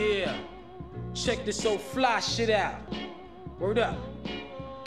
[0.00, 0.34] Yeah.
[1.12, 2.76] Check this old fly shit out.
[3.58, 3.98] Word up.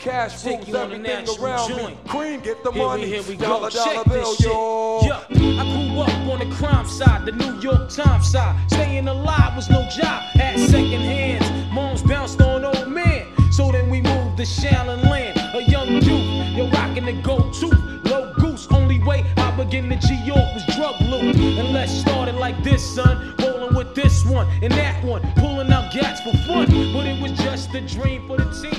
[0.00, 2.04] Cash Take rules everything around joint.
[2.04, 2.10] me.
[2.10, 3.06] Cream, get the Here we, money.
[3.06, 3.76] here we dollar, go.
[3.76, 5.40] dollar Check bill, this shit.
[5.40, 8.56] Yeah, I grew up on the crime side, the New York Times side.
[8.70, 11.72] Staying alive was no job, had second hands.
[11.72, 13.26] Moms bounced on old men.
[13.52, 16.56] So then we moved to Shaolin Land, a young youth.
[16.56, 17.68] You're rocking the go-to,
[18.10, 18.66] low goose.
[18.72, 21.36] Only way I begin to G York was drug loot.
[21.36, 23.34] And let's start it like this, son.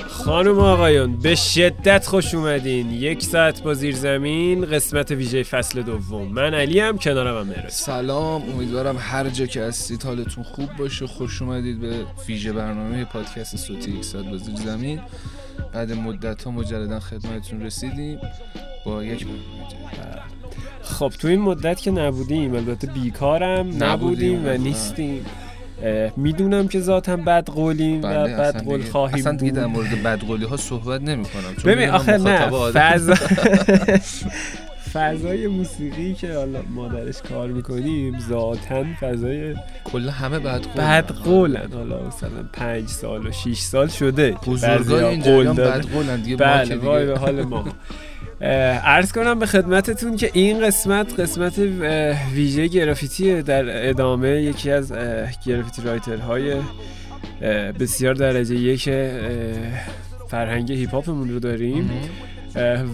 [0.08, 2.90] خانم و آقایان به شدت خوش اومدین.
[2.90, 6.28] یک ساعت با زیر زمین قسمت ویژه فصل دوم.
[6.32, 11.06] من علی هم کنارم هم مهرس سلام امیدوارم هر جا که هستید حالتون خوب باشه.
[11.06, 11.94] خوش اومدید به
[12.28, 15.00] ویژه برنامه پادکست صوتی یک ساعت با زیر زمین.
[15.72, 18.18] بعد مدت ها مجددا خدمتتون رسیدیم.
[18.84, 19.26] با یک.
[20.86, 24.48] خب تو این مدت که نبودیم البته بیکارم نبودیم, و.
[24.48, 25.26] نیستیم.
[26.16, 29.66] می‌دونم که ذاتم بد قولیم و بله، بد اصلا قول دیگه- خواهیم اصلا دیگه در
[29.66, 33.14] مورد بدقولی ها صحبت نمی کنم چون ببین آخه نه فضا
[34.94, 41.72] فضای موسیقی که حالا ما درش کار می‌کنیم ذاتا فضای کلا همه بدقول بد قولن
[41.74, 44.34] حالا مثلا پنج سال و شیش سال شده.
[44.46, 45.78] بزرگای این جریان دادن.
[45.78, 47.64] بدقولن دیگه بله وای به حال ما.
[48.40, 51.58] عرض کنم به خدمتتون که این قسمت قسمت
[52.34, 54.92] ویژه گرافیتی در ادامه یکی از
[55.46, 56.54] گرافیتی writer های
[57.80, 58.90] بسیار درجه یک
[60.28, 61.90] فرهنگ هیپ هاپمون رو داریم.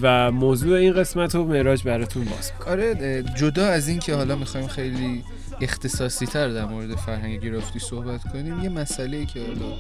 [0.03, 2.53] و موضوع این قسمت رو معراج براتون باز.
[2.67, 5.25] آره جدا از این که حالا می‌خوایم خیلی
[5.63, 8.61] اختصاصی تر در مورد فرهنگ گرافیتی صحبت کنیم.
[8.61, 9.77] یه مسئله که حالا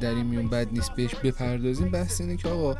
[0.00, 2.74] در این میون بد نیست بهش بپردازیم بحث اینه که آقا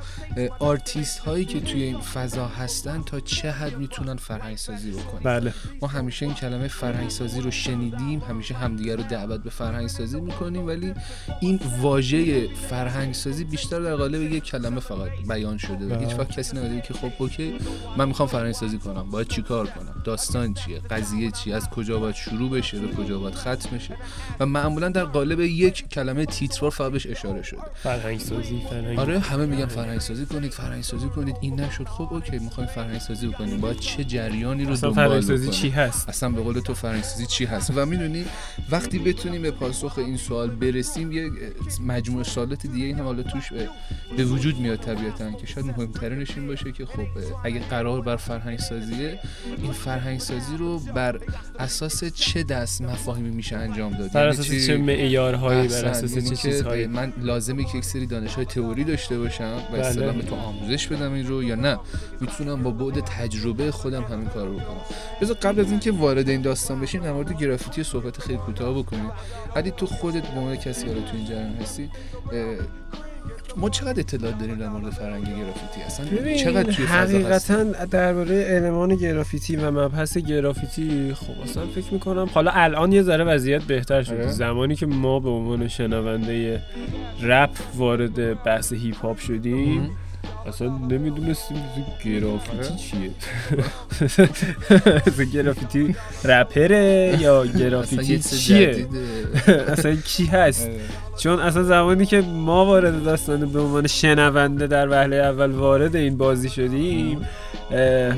[0.59, 5.55] آرتیست هایی که توی این فضا هستن تا چه حد می‌تونن فرهنگ سازی بکنن؟ بله.
[5.83, 10.21] ما همیشه این کلمه فرهنگ سازی رو شنیدیم همیشه همدیگر رو دعوت به فرهنگ سازی
[10.21, 10.95] می‌کنیم ولی
[11.41, 15.87] این واژه فرهنگ سازی بیشتر در قالب یک کلمه فقط بیان شده.
[15.87, 16.07] بله.
[16.07, 17.59] هیچ وقت کسی نمیده که خب okay
[17.97, 22.15] من می‌خوام فرهنگ سازی کنم باید چیکار کنم؟ داستان چیه؟ قضیه چیه؟ از کجا باید
[22.25, 23.97] شروع بشه به کجا باید ختم بشه.
[24.41, 27.61] و معمولا در قالب یک کلمه تیتروار فقط بهش اشاره شده.
[27.83, 28.99] فرهنگ سازی فرهنگ.
[28.99, 31.37] آره همه میگن فرهنگ سازی کنید فرهنگ سازی کنید.
[31.41, 31.85] این نشد.
[31.89, 33.61] خب okay می‌خوایم فرهنگ سازی بکنیم.
[33.61, 37.45] باید چه جریانی رو دنبال فرهنگ سازی؟ چی هست؟ اصلا به قول تو فرانسیزی چی
[37.45, 38.25] هست؟ و می‌دونی
[38.71, 41.31] وقتی بتونیم به پاسخ این سوال برسیم یه
[41.87, 43.69] مجموعه سوالات دیگه این هم حالا توش به-
[44.17, 47.07] به وجود میاد طبیعتا که شاید مهمترینش این باشه که خب
[47.45, 49.19] اگه قرار بر فرهنگ سازیه
[49.63, 51.21] این فرهنگ سازی رو بر
[51.59, 55.85] اساس چه دست مفاهیمی میشه انجام داد بر یعنی اساس چه معیارهایی؟ بر.
[55.85, 59.63] اساس یعنی چه که چیزهایی؟ من لازمه که یک سری دانش های تئوری داشته باشم
[59.73, 59.87] و بله.
[59.87, 61.79] اصطلاح به تو آموزش بدم این رو یا نه؟
[62.21, 64.81] می‌تونم با بعد تجربه خودم همین کار رو بکنم.
[65.23, 69.11] بذار قبل از اینکه وارد این داستان بشیم در مورد گرافیتی صحبت خیلی کوتاه بکنیم.
[69.57, 71.91] علی تو خودت به عنوان کسی حالا تو این جریان هستی
[73.57, 79.57] ما چقدر اطلاعات داریم در مورد فرهنگ گرافیتی اصلا چقدر توی حقیقتا درباره المان گرافیتی
[79.57, 84.31] و مبحث گرافیتی خب اصلا فکر می‌کنم حالا الان یه ذره وضعیت بهتر شده آره.
[84.33, 86.63] زمانی که ما به عنوان شنونده
[87.23, 89.91] رپ وارد بحث هیپ هاپ شدیم.
[90.47, 91.57] اصلا نمی‌دونستیم
[92.05, 92.77] گرافیتی آره.
[92.77, 93.11] چیه
[95.07, 98.87] اصلا گرافیتی رپره یا گرافیتی چیه.
[99.69, 100.81] اصلا کی هست آره.
[101.19, 106.17] چون اصلا زمانی که ما وارد داستان به عنوان شنونده در وهله اول وارد این
[106.17, 107.21] بازی شدیم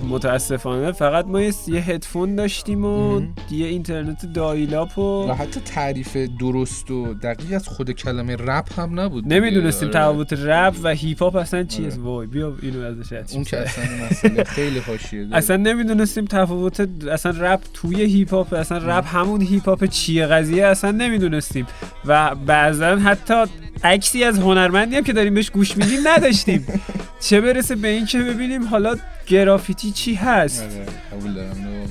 [0.09, 3.22] متاسفانه فقط ما یه هدفون داشتیم و.
[3.50, 9.00] یه اینترنت dial-up و و حتی تعریف درست و دقیق از خود کلمه رپ هم
[9.00, 9.33] نبود.
[9.33, 9.99] نمی‌دونستیم آره.
[9.99, 11.97] تفاوت رپ و هیپ هاپ اصلا چیه آره.
[11.97, 13.44] وای بیا اینو ازش اون.
[13.44, 15.37] که اصلا مسئله خیلی حاشیه داره.
[15.37, 20.67] اصلا نمی‌دونستیم تفاوت اصلا رپ توی هیپ هاپ اصلا رپ همون هیپ هاپ چیه قضیه
[20.67, 21.67] اصلا نمی‌دونستیم
[22.05, 23.44] و بعضا حتی
[23.84, 26.67] عکسی از هنرمندی هم که داریم بهش گوش میدیم نداشتیم
[27.28, 30.87] چه برسه به این که ببینیم حالا گرافیتی چی هست آره.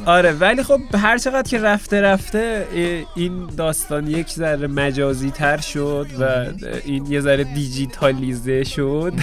[0.05, 2.67] آره ولی خب هر چقدر که رفته رفته
[3.15, 6.45] این داستان یک ذره مجازی تر شد و
[6.85, 9.13] این یه ذره دیجیتالیزه شد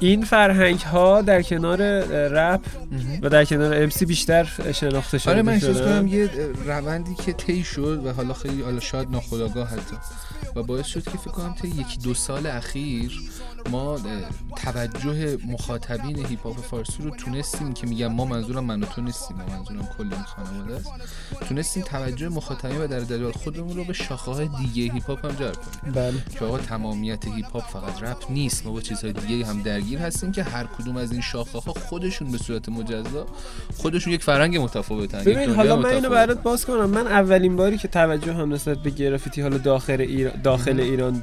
[0.00, 1.82] این فرهنگ ها در کنار
[2.28, 2.60] رپ.
[3.22, 5.80] و در کنار MC بیشتر شناخته شده آره من احساس.
[5.80, 6.30] کنم یه
[6.66, 9.96] روندی که طی شد و حالا خیلی حالا شاید ناخودآگاه حتی
[10.56, 13.12] و باعث شد که فکر کنم تا یکی دو سال اخیر
[13.70, 13.98] ما
[14.56, 19.36] توجه مخاطبین هیپ هاپ فارسی رو تونستیم که میگم ما منظورم من و تو نیستیم
[19.36, 20.88] ما منظورم کل این خانواده است.
[21.48, 25.32] تونستیم توجه مخاطبین و در دلال خودمون رو به شاخه های دیگه هیپ هاپ هم
[25.32, 25.94] جلب کنیم.
[25.94, 26.14] بله.
[26.38, 30.32] که آقا تمامیت هیپ هاپ فقط رپ نیست ما با چیزهای دیگه هم درگیر هستیم
[30.32, 33.26] که هر کدوم از این شاخه ها خودشون به صورت مجزا
[33.76, 36.10] خودشون یک فرهنگ متفاوتن ببین حالا من اینو.
[36.10, 36.90] برات باز کنم.
[36.90, 41.22] من اولین باری که توجه هم نسبت به گرافیتی حالا داخل ایران داخل ایران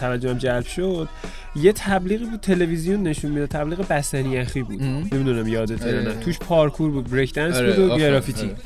[0.00, 1.08] توجهم جلب شد
[1.56, 3.48] یه تبلیغی بود تلویزیون نشون می‌داد.
[3.48, 4.82] تبلیغ بستنی اخی بود.
[4.82, 6.14] نمی‌دونم یادت یا نه.
[6.14, 8.46] توش پارکور بود بریک دنس آره، بود و گرافیتی.
[8.46, 8.56] آره.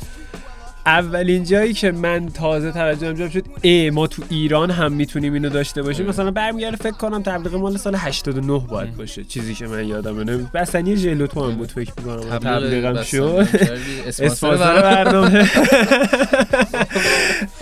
[0.87, 5.49] اولین جایی که من تازه توجهم جلب شد ای ما تو ایران هم می‌تونیم اینو
[5.49, 6.07] داشته باشیم.
[6.07, 9.25] مثلا برمیگرده فکر کنم تبلیغ مال سال 89 باید باشه.
[9.25, 10.25] چیزی که من یادمه.
[10.25, 12.39] نه بستنی ژلوتو هم بود فکر می‌کنم.
[12.39, 13.49] تبلیغم شد.
[14.09, 15.29] اسپانسر برنامه.
[15.31, 15.51] برنامه.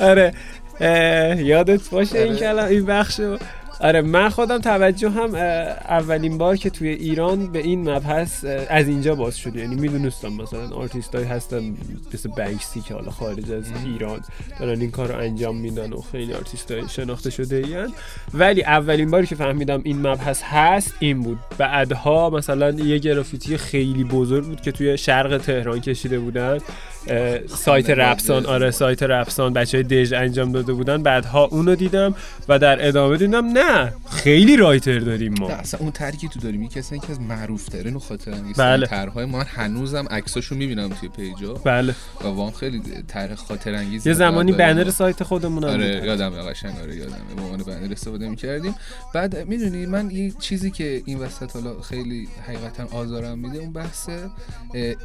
[0.11, 0.35] آره.
[1.45, 2.41] یادت باشه این آره.
[2.41, 3.39] کلام این بخشو
[3.81, 9.15] آره من خودم توجه هم اولین بار که توی ایران به این مبحث از اینجا
[9.15, 9.57] باز شد.
[9.57, 11.75] یعنی می‌دونستم مثلا آرتیست هایی هستن
[12.15, 14.21] مثل Banksy که حالا خارج از ایران
[14.61, 17.93] دارن این کار رو انجام میدن و خیلی آرتیست های شناخته شده این
[18.35, 21.39] ولی اولین باری که فهمیدم این مبحث هست این بود.
[21.59, 26.59] بعدها مثلا یه گرافیتی خیلی بزرگ بود که توی شرق تهران کشیده بودن.
[27.47, 27.91] سایت.
[27.91, 31.03] رپسان آره سایت رپسان بچه های دژ انجام داده بودن.
[31.03, 32.15] بعدها اونو دیدم
[32.49, 33.64] و در ادامه دیدم نه
[34.11, 35.49] خیلی رایتر داریم ما.
[35.49, 38.87] نه اصلا اون که تو داریم یکی اصلا یکی از معروف ترین و خاطر بله.
[38.87, 41.55] طرحهای ما هنوزم عکساشو می‌بینم توی پیجا.
[41.55, 41.95] بله.
[42.21, 44.91] و واقعا خیلی طرح خاطر انگیزی یه زمانی برای بنر.
[44.91, 46.05] سایت خودمون هم آره بود.
[46.05, 47.35] یادم قشنگ آره یادمه.
[47.37, 48.75] به عنوان بنر استفاده می‌کردیم.
[49.15, 54.09] بعد می‌دونی من یه چیزی که این وسط حالا خیلی حقیقتا آزارم میده اون بحث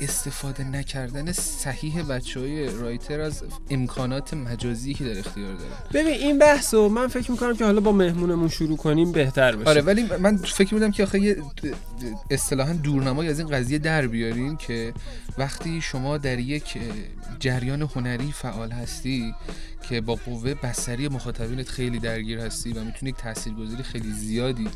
[0.02, 5.72] استفاده نکردن صحیح بچه های رایتر از امکانات مجازی که در اختیار دارن.
[5.94, 9.70] ببین این بحثو من فکر می‌کنم که حالا با مهمونمون شروع کنیم بهتر بشه.
[9.70, 11.38] آره ولی من فکر میدم که آخه یه
[12.32, 14.94] اصطلاحا دورنمای از این قضیه در بیاریم که
[15.38, 16.78] وقتی شما در یک
[17.40, 19.34] جریان هنری فعال هستی
[19.90, 24.68] که با قوه بصری مخاطبینت خیلی درگیر هستی و می‌تونی یک تاثیرگذاری خیلی زیادی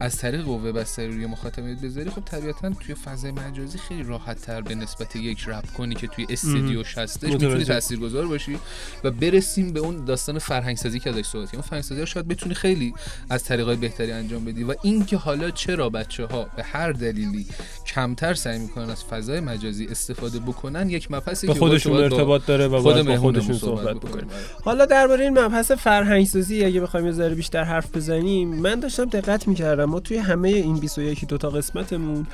[0.00, 4.60] از طریق قوه بصری روی مخاطبینت بذاری خب طبیعتا توی فضای مجازی خیلی راحت تر
[4.60, 7.64] به نسبت یک رپ کنی که توی استودیوش هستش می‌تونی.
[7.64, 8.58] تاثیرگذار باشی
[9.04, 11.54] و برسیم به اون داستان فرهنگ سازی که ازش صحبت.
[11.54, 12.94] اون فرهنگ سازی شاید بتونی خیلی
[13.30, 17.46] از طریقای بهتری انجام بدی و اینکه حالا چرا بچه ها به هر دلیلی
[17.94, 22.80] کمتر سعی می‌کنن از فضای مجازی استفاده بکنن یک مبحثی که خودشون ارتباط داره و
[22.80, 24.14] خود با مهمونمون خودشون صحبت صحبت بکنیم.
[24.14, 24.30] بکنیم.
[24.64, 29.04] حالا درباره این مبحث فرهنگ سازی اگه بخوایم یه ذره بیشتر حرف بزنیم من داشتم
[29.04, 29.84] دقت می‌کردم.
[29.84, 32.26] ما توی همه این 21 دو تا قسمتمون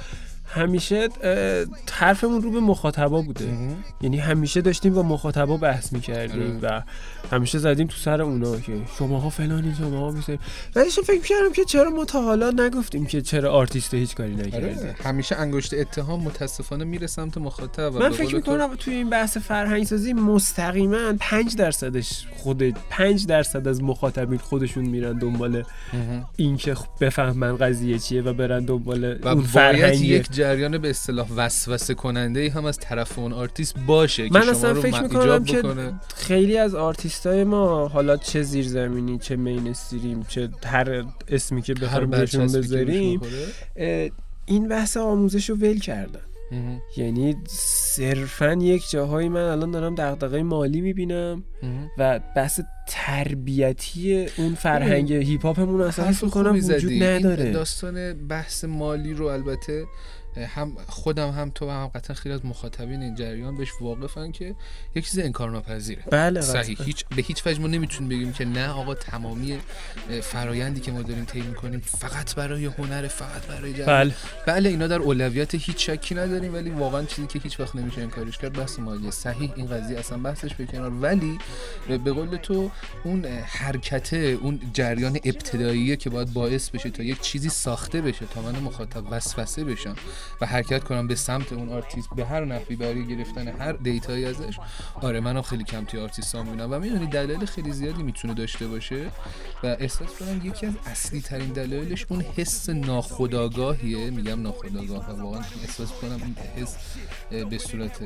[0.50, 3.48] همیشه اه، حرفمون رو به مخاطبا بوده.
[4.00, 6.82] یعنی همیشه داشتیم با مخاطبا بحث می‌کردیم و
[7.32, 10.38] همیشه زدیم تو سر اونا که شماها فلانی شماها بیسه و
[10.84, 14.80] داشتم فکر کردم که چرا ما تا حالا نگفتیم که چرا آرتیست هیچ کاری نکرده
[14.80, 19.36] آره همیشه انگشت اتهام متاسفانه میره سمت مخاطب من فکر تو- می‌کنم توی این بحث
[19.36, 25.62] فرهنگ سازی مستقیما 5 درصدش خود 5 درصد از مخاطبین خودشون میرن دنبال.
[26.36, 31.94] اینکه خ- بفهمن قضیه چیه و برن دنبال اون فرهنگ یک جریان به اصطلاح وسوسه
[31.94, 35.44] کننده ای هم از طرف اون آرتیست باشه من که اصلا شما رو فکر می‌کنم
[35.44, 35.62] که.
[36.16, 42.10] خیلی از آرتیستای ما حالا چه زیرزمینی چه mainstream چه هر اسمی که هر بخوایم
[42.10, 43.20] بهشون بذاریم
[44.46, 46.20] این بحث آموزش رو ول کردن.
[46.96, 51.44] یعنی صرفا یک جاهایی من الان دارم دغدغه مالی می‌بینم.
[51.98, 58.64] و بحث تربیتی اون فرهنگ هیپ هاپمون اصلا حس می‌کنم خوبی وجود نداره داستان بحث
[58.64, 59.84] مالی رو البته
[60.46, 64.54] هم خودم هم تو و هم قطعا خیلی از مخاطبین این جریان بهش واقفن که
[64.94, 66.02] یک چیز انکارناپذیره.
[66.10, 66.82] بله صحیح.
[66.82, 69.58] هیچ به هیچ وجه ما نمی‌تونیم بگیم که نه آقا تمامی
[70.22, 73.86] فرایندی که ما داریم طی می‌کنیم فقط برای هنر فقط برای جریان.
[73.86, 74.14] بله.
[74.46, 78.38] بله اینا در اولویت هیچ شکی نداریم ولی واقعا چیزی که هیچ وقت نمیشه انکارش
[78.38, 80.90] کرد بحث مالیه صحیح این قضیه اصلا بحثش به کنار.
[80.90, 81.38] ولی
[82.04, 82.70] به قول تو
[83.04, 88.26] اون اه، حرکته اون جریان ابتداییه که باید باعث بشه تا یک چیزی ساخته بشه
[88.26, 89.94] تا من مخاطب وسوسه بشم.
[90.40, 94.24] و حرکت کنم به سمت اون آرتیست به هر نحوی برای گرفتن هر data یی
[94.24, 94.58] ازش.
[94.94, 96.72] آره منم خیلی کم توی آرتیست ها می‌بینم.
[96.72, 99.10] و می‌دونی دلایل خیلی زیادی می‌تونه داشته باشه.
[99.62, 104.10] و احساس کنم یکی از اصلی ترین دلایلش اون حس ناخودآگاهیه.
[104.10, 106.76] میگم ناخودآگاه واقعا احساس کنم این حس
[107.50, 108.00] به صورت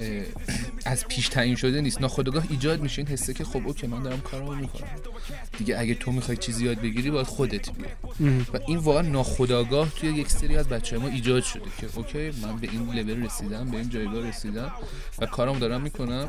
[0.84, 2.00] از پیش تعیین شده نیست.
[2.00, 3.02] ناخودآگاه ایجاد میشه.
[3.02, 4.88] این حسه که خب okay من دارم کارمو می‌کنم.
[5.58, 7.90] دیگه اگه تو می‌خوای چیزی یاد بگیری باید خودت بیای.
[8.54, 12.30] و این واقعا ناخودآگاه توی یک سری از بچه ما ایجاد ایجاد شده که okay
[12.42, 14.72] من به این level رسیدم به این جایگاه رسیدم
[15.18, 16.28] و کارم دارم می‌کنم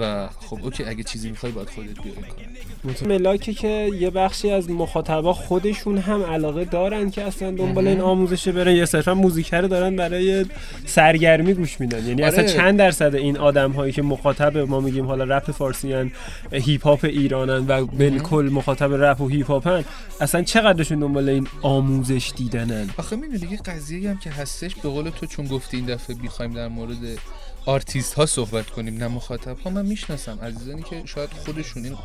[0.00, 4.70] و خب okay اگه چیزی می‌خوای باید خودت بیای کار ملاکه که یه بخشی از
[4.70, 9.68] مخاطبا خودشون هم علاقه دارن که اصلا دنبال این آموزشه برن یا صرفا موزیک رو
[9.68, 10.46] دارن برای
[10.86, 12.06] سرگرمی گوش میدن.
[12.06, 12.32] یعنی آره.
[12.32, 16.12] اصلا چند درصد این آدم هایی که مخاطب ما میگیم حالا رپ فارسی هن
[16.52, 19.84] هیپ هاپ ایرانن و بالکل مخاطب رپ و هیپ هاپن
[20.20, 25.10] اصلا چقدرشون دنبال این آموزش دیدنن؟ آخه می‌دونی یه قضیه هم که هستش به قول
[25.10, 27.18] تو چون گفتی این دفعه می‌خوایم در مورد
[27.66, 31.96] آرتیست ها صحبت کنیم نه مخاطب ها من می‌شناسم عزیزانی که شاید خودشون این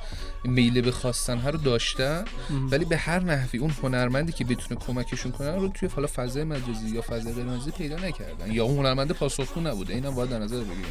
[0.43, 2.25] میل به خواستنه رو داشتن
[2.71, 6.89] ولی به هر نحوی اون هنرمندی که بتونه کمکشون کنه رو توی حالا فضای مجازی
[6.93, 8.51] یا فضای غیر مجازی پیدا نکردن.
[8.51, 9.93] یا اون هنرمنده پاسخگو نبوده.
[9.93, 10.85] اینم باید در نظر بگیریم.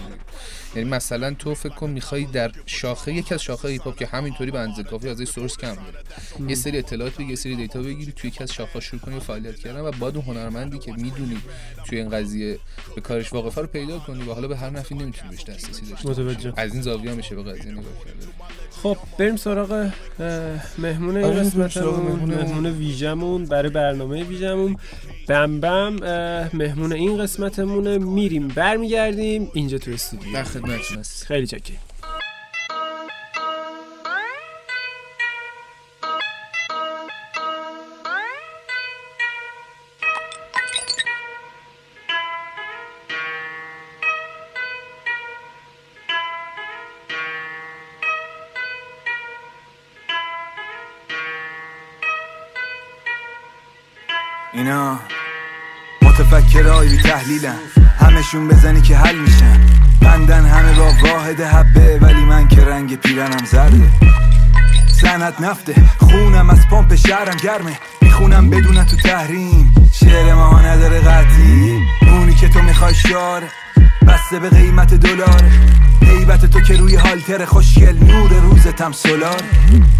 [0.77, 4.51] یعنی مثلا تو فکر کن می‌خوای در شاخه یکی از شاخه هیپ هاپ که همینطوری
[4.51, 8.13] به اندازه کافی از source کم داره یه سری اطلاعات بگیری یه سری data بگیری
[8.13, 11.39] توی یکی از شاخه شروع کنی و فعالیت کردن و بعد اون هنرمندی که می‌دونی
[11.87, 12.59] توی این قضیه
[12.95, 16.09] به کارش واقفه رو پیدا کنی و حالا به هر نحوی نمی‌تونی بهش دسترسی داشته.
[16.09, 16.53] متوجه.
[16.57, 18.15] از این زاویه میشه به قضیه نگاه کرد.
[18.83, 19.91] خب بریم سراغ
[20.79, 22.35] مهمون این قسمتمون.
[22.35, 24.77] مهمون ویژمون برای برنامه ویژمون
[25.29, 25.97] بم بم
[26.53, 27.99] مهمون این قسمتمونه.
[27.99, 30.33] میریم برمیگردیم اینجا تو استودیو.
[30.33, 31.75] در خدمتتون هست خیلی چکی
[54.67, 54.99] اینا.
[56.03, 57.57] متفکرای بی تحلیلن.
[58.01, 59.61] همشون بزنی که حل میشن.
[60.01, 63.91] بندن همه با واحد حبه ولی من که رنگ پیرنم زرده.
[65.01, 65.75] سنت نفته.
[65.99, 67.79] خونم از پمپ شهرم گرمه.
[68.01, 69.75] می‌خونم بدون تو تحریم.
[69.93, 71.81] شعر ما نداره قطعی.
[72.03, 73.49] اونی که تو می‌خوای شاره
[74.07, 75.43] بسته به قیمت دلار.
[76.03, 77.99] هیبت تو که روی هالتر خوشگل.
[78.05, 79.43] نور روزتم سولار.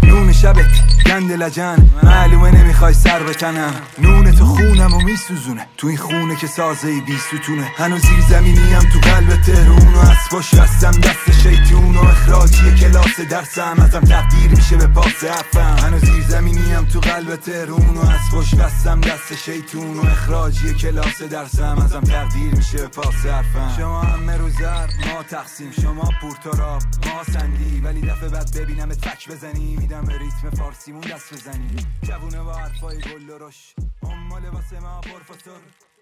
[0.03, 0.65] نون شبت
[1.05, 1.77] گند لجن.
[2.03, 3.73] معلومه نمی‌خوای سر بکنم.
[3.99, 5.67] نون تو خونم و میسوزونه.
[5.77, 7.67] تو این خونه که سازه بی ستونه.
[7.77, 10.01] هنوز زیر زمینیم تو قلب تهرون و
[10.31, 13.75] پشت بستم دست شیطون و اخراجی کلاس درسم.
[13.79, 18.01] ازم تقدیر میشه به پاس حرفم هنوز زیر زمینیم تو قلب تهرون و
[18.33, 21.77] پشت بستم دست شیطون و اخراجی کلاس درسم.
[21.85, 25.71] ازم تقدیر میشه به پاس حرفم شما همه رو ضرب ما تقسیم.
[25.71, 27.81] شما پورتوراب ما سندی.
[27.83, 29.75] ولی دفعه بعد ببینم تک بزنی.
[29.79, 31.69] میدم به ریتم فارسیمون دست بزنی.
[32.01, 35.53] جوونه با حرفای گل و رش امال واسه ما پرفسور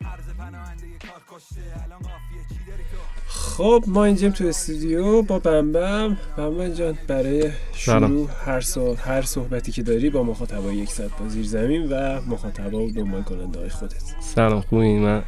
[0.05, 2.41] عرض پناهنده کار کشته الان قافیه.
[2.49, 5.21] چی داری تو؟ خب ما اینجا تو استودیو.
[5.21, 6.17] با بمبم.
[6.37, 8.29] بمبم جان برای شروع.
[8.45, 12.79] هر, صح- هر صحبتی که داری با مخاطبای یک صد با زیر زمین و مخاطبا
[12.79, 14.03] و دنبال کننده های خودت.
[14.19, 15.23] سلام خوبی؟ من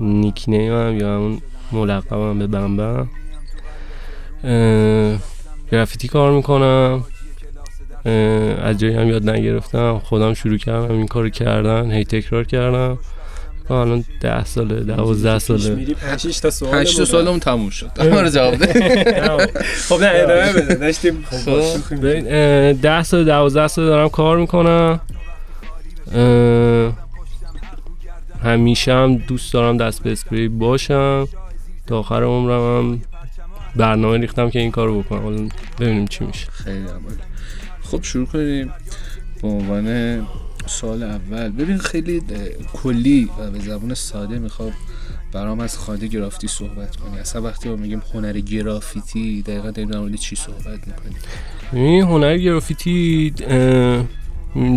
[0.00, 1.40] نیک نیمم یا همون
[1.72, 3.08] ملقبم به بمبم
[4.44, 5.18] اه،
[5.72, 7.04] گرافیتی کار می‌کنم.
[8.62, 9.98] از جایی هم یاد نگرفتم.
[9.98, 11.90] خودم شروع کردم این کارو کردن.
[11.90, 12.98] هی تکرار کردم.
[13.70, 15.70] الان ده ساله دوازده ساله.
[15.70, 17.90] میری 5 6 تا سوال پنج تا سالمون تموم شد.
[18.12, 18.72] ما رو جواب ده.
[19.88, 20.74] خب نه ادامه بده.
[20.74, 25.00] داشتیم خب ده سال دوازده سال دارم کار می‌کنم.
[28.44, 31.28] همیشه هم دوست دارم دست به اسپری باشم.
[31.86, 33.02] تا آخر عمرم هم
[33.76, 35.22] برنامه ریختم که این کارو بکنم.
[35.22, 35.48] حالا
[35.80, 36.46] ببینیم چی میشه.
[36.46, 37.16] خیلی عمالی
[37.82, 38.70] خب شروع کنیم
[39.42, 40.26] به عنوان
[40.66, 41.48] سال اول.
[41.48, 42.22] ببین خیلی
[42.72, 44.72] کلی و به زبان ساده می‌خوام
[45.32, 47.18] برام از خانه گرافیتی صحبت کنی.
[47.18, 51.16] اصلا وقتی ما میگیم هنر گرافیتی دقیقا داریم در مورد چی صحبت می‌کنیم؟
[51.72, 53.30] این هنر گرافیتی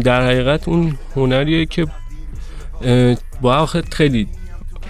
[0.04, 1.88] در حقیقت اون هنریه که
[3.42, 4.28] با خیلی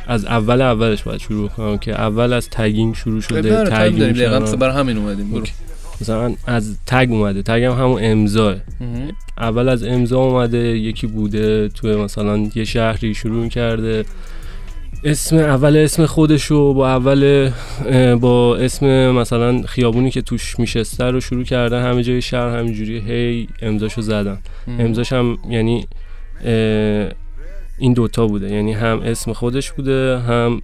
[0.07, 4.13] از اول اولش باید شروع کنم که اول از تگینگ شروع شده داریم.
[4.13, 4.39] دقیقا.
[4.39, 5.43] برای همین اومدیم برو.
[6.01, 7.41] مثلا از تگ اومده.
[7.41, 9.11] تگ هم همون امضاه مهم.
[9.37, 14.05] اول از امضا اومده یکی بوده توی مثلا یه شهری شروع کرده.
[15.03, 17.51] اسم اول اسم خودشو با اول
[18.21, 21.83] با اسم مثلا خیابونی که توش میشسته رو شروع کردن.
[21.83, 24.37] همه جای شهر همینجوری هی امضاشو زدن.
[24.79, 25.87] امضاش هم یعنی
[27.79, 28.51] این دوتا بوده.
[28.51, 30.61] یعنی هم اسم خودش بوده هم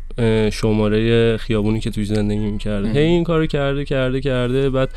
[0.50, 2.90] شماره خیابونی که توش زندگی می‌کرده.
[2.90, 4.70] هی این کارو کرده کرده کرده.
[4.70, 4.90] بعد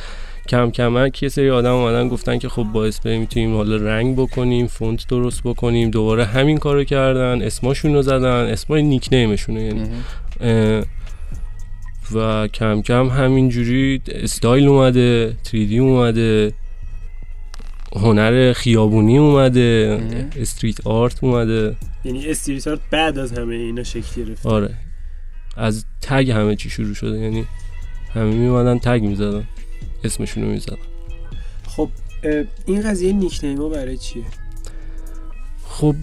[0.49, 4.67] کم کمک یه سری آدم اومدن گفتن که خب با اسپری می‌تونیم حالا رنگ بکنیم
[4.67, 5.91] فونت درست بکنیم.
[5.91, 8.45] دوباره همین کارو کردن اسماشون رو زدن.
[8.47, 9.89] اسمای نیک نیمشونه یعنی
[12.15, 16.53] و کم کم همینجوری استایل اومده 3D اومده.
[17.97, 20.01] هنر خیابونی اومده
[20.37, 21.77] استریت آرت اومده.
[22.05, 24.75] یعنی استریت آرت بعد از همه اینا شکل گرفت آره.
[25.57, 27.45] از تگ همه چی شروع شده یعنی
[28.15, 29.45] همه میومدن تگ می‌زدن
[30.05, 30.77] اسمشون رو می‌زدن
[31.69, 31.89] خب
[32.67, 34.23] این قضیه نیکنیما برای چیه؟
[35.69, 35.95] خب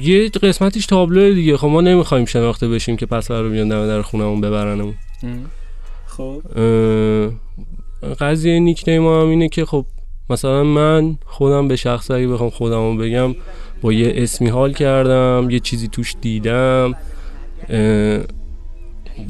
[0.00, 1.56] یه قسمتیش تابلو دیگه.
[1.56, 4.94] خب ما نمی‌خوایم شناخته بشیم که پس رو بیان دم در خونمون ببرنمون.
[6.06, 6.42] خب.
[8.20, 9.86] قضیه نیکنیم ما هم اینه که خب
[10.30, 13.34] مثلا من خودم به شخص اگه بخوام خودمو بگم
[13.82, 16.94] با یه اسمی حال کردم یه چیزی توش دیدم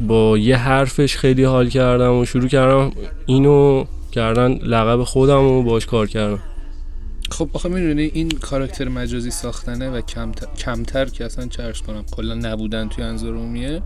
[0.09, 2.93] با یه حرفش خیلی حال کردم و شروع کردم
[3.27, 6.39] اینو کردن لقب خودم و باش کار کردم.
[7.31, 12.05] خب آخه می‌دونی این کاراکتر مجازی ساختنه و کمتر, کمتر که اصلا چرش کنم.
[12.11, 13.83] کلا نبودن توی انظار عمومیه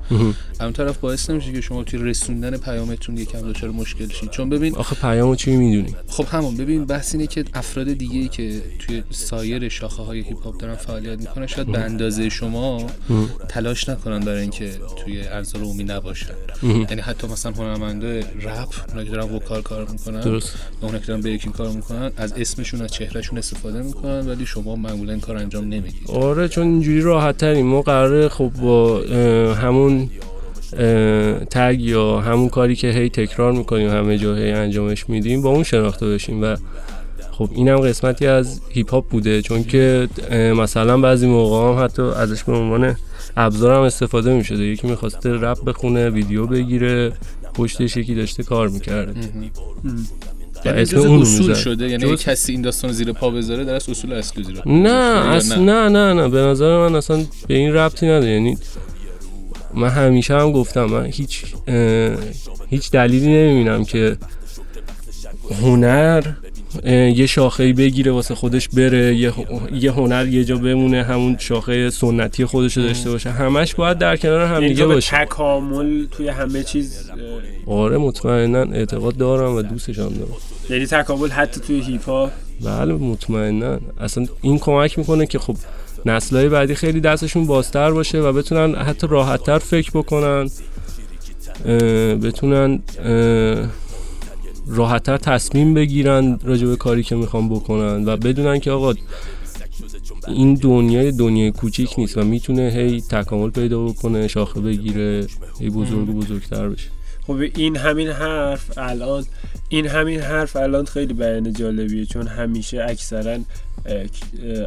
[0.60, 4.76] اون طرف باعث نمیشه که شما توی رسوندن پیامتون یکم دچار مشکل شید چون ببین
[4.76, 9.02] آخه پیامو چی می‌دونی؟ خب همون ببین بحث اینه که افراد دیگه ای که توی
[9.10, 12.86] سایر شاخه های هیپ هاپ دارن فعالیت می‌کنن شاید به اندازه شما
[13.48, 14.70] تلاش نکنن برای اینکه
[15.04, 16.34] توی انظار عمومی نباشن.
[16.62, 20.54] یعنی حتی مثلا هنرمندای رپ اونا که دارن vocal کار می‌کنن درست.
[20.82, 24.76] و اونا که دارن b-king کار می‌کنن از اسمشون از چهرهشون استفاده می‌کنن ولی شما
[24.76, 26.10] معمولا این کار انجام نمی‌دید.
[26.12, 29.00] آره چون اینجوری راحت تریم ما قراره خب با
[29.54, 30.10] همون
[31.50, 35.62] تگ یا همون کاری که هی تکرار می‌کنیم همه جا هی انجامش میدیم با اون
[35.62, 36.42] شناخته بشیم.
[36.42, 36.56] و
[37.32, 39.42] خب اینم قسمتی از هیپ هاپ بوده.
[39.42, 40.08] چون که
[40.56, 42.96] مثلا بعضی موقع هم حتی ازش به عنوان
[43.36, 44.64] ابزار هم استفاده می‌شده.
[44.64, 47.12] یکی می‌خواسته رپ بخونه ویدیو بگیره
[47.54, 49.20] پشتش یکی داشته کار می‌کرده.
[50.64, 51.54] یعنی اسم اصول.
[51.54, 54.90] شده یعنی جز- کسی این داستان زیر پا بذاره در اصول اصلی زیر پا نه
[55.28, 56.28] اصلا نه نه نه.
[56.28, 58.32] به نظر من اصلا به این ربطی نداره.
[58.32, 58.58] یعنی
[59.74, 62.16] من همیشه هم گفتم من هیچ اه،
[62.68, 64.16] هیچ دلیلی نمی‌بینم که
[65.62, 66.22] هنر
[66.84, 69.32] یه شاخه بگیره واسه خودش بره یه,
[69.72, 73.30] یه هنر یه جا بمونه همون شاخه سنتی خودش داشته باشه.
[73.30, 77.10] همش باید در کنار هم دیگه باشه تکامل توی همه چیز
[77.66, 80.32] آره مطمئنا اعتقاد دارم و دوستش هم دارم.
[80.70, 82.30] یعنی تکامل حتی توی هیپ هاپ
[82.64, 83.78] بله مطمئنا.
[84.00, 85.56] اصلا این کمک می‌کنه که خب
[86.06, 90.50] نسلهای بعدی خیلی دستشون بازتر باشه و بتونن حتی راحتتر فکر بکنن
[91.66, 93.68] اه، بتونن اه،
[94.66, 98.94] راحتتر تصمیم بگیرن راجع به کاری که می‌خوان بکنن و بدونن که آقا
[100.28, 105.26] این دنیای دنیای کوچیک نیست و می‌تونه هی تکامل پیدا بکنه شاخه بگیره
[105.60, 106.88] هی بزرگ و بزرگتر بشه.
[107.26, 109.24] خب این همین حرف الان
[109.68, 113.38] این همین حرف الان خیلی بیان جالبیه چون همیشه اکثرا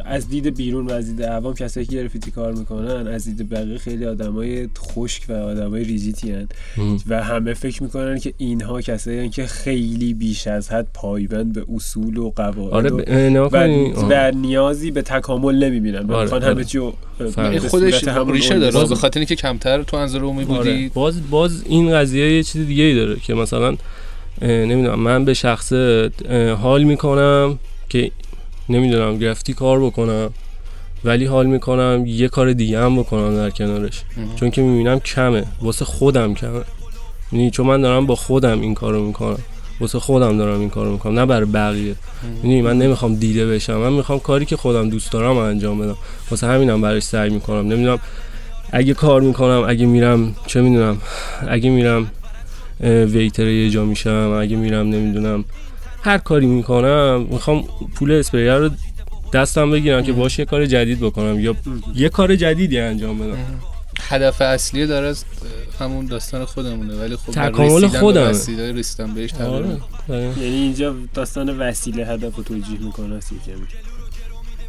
[0.04, 3.78] از دید بیرون و از دید عوام کسایی که گرافیتی کار می‌کنن از دید بقیه
[3.78, 6.48] خیلی آدمای خشک و آدمای ریزیتی هن.
[7.08, 11.64] و همه فکر می‌کنن که اینها کسایی هن که خیلی بیش از حد پایبند به
[11.74, 14.08] اصول و قواعد آره و, ب- و.
[14.10, 16.54] و نیازی به تکامل نمی‌بینن آره، می‌خوان آره.
[16.54, 16.84] همه چی رو
[17.20, 17.54] اه، فهمیدم.
[17.54, 20.56] به این خودش ریشه داره به خاطر اینکه کمتر تو انظار عمومی آره.
[20.56, 23.76] بودید باز باز این قضیه یه چیز دیگه ای داره که مثلا
[24.42, 25.72] نمی‌دونم من به شخص
[26.58, 28.10] حال می‌کنم که
[28.68, 30.30] نمی‌دونم گرافتی کار بکنم
[31.04, 34.02] ولی حال می‌کنم یه کار دیگه هم بکنم در کنارش.
[34.36, 35.44] چون که می‌بینم کمه.
[35.62, 36.60] واسه خودم کمه.
[37.32, 39.38] یعنی چون من دارم با خودم این کارو می‌کنم.
[39.80, 41.94] واسه خودم دارم این کارو می‌کنم نه برای بقیه.
[42.44, 43.76] یعنی من نمی‌خوام دیده بشم.
[43.76, 45.96] من می‌خوام کاری که خودم دوست دارم انجام بدم.
[46.30, 47.72] واسه همینم براش سعی می‌کنم.
[47.72, 47.98] نمی‌دونم
[48.72, 50.98] اگه کار می‌کنم اگه میرم چه می‌دونم
[51.48, 52.10] اگه میرم
[52.80, 55.44] ویتر یه جا میشم اگه میرم نمی‌دونم
[56.06, 57.64] هر کاری می‌کنم می‌خوام
[57.94, 58.70] پول اسپریر رو
[59.32, 61.54] دستم بگیرم که باشه یه کار جدید بکنم یا
[61.94, 63.38] یه کار جدیدی انجام بدم.
[64.00, 65.24] هدف اصلی داره از
[65.80, 68.24] همون داستان خودمونه ولی خب تکامل خودمه.
[68.28, 69.66] وسیله رسیدن بهش آره.
[70.08, 70.42] دقیقاً.
[70.42, 73.20] یعنی اینجا داستان وسیله هدف رو توجیه می‌کنه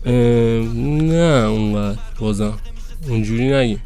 [0.05, 2.59] نه اونقدر بازم.
[3.07, 3.81] اونجوری نگیم.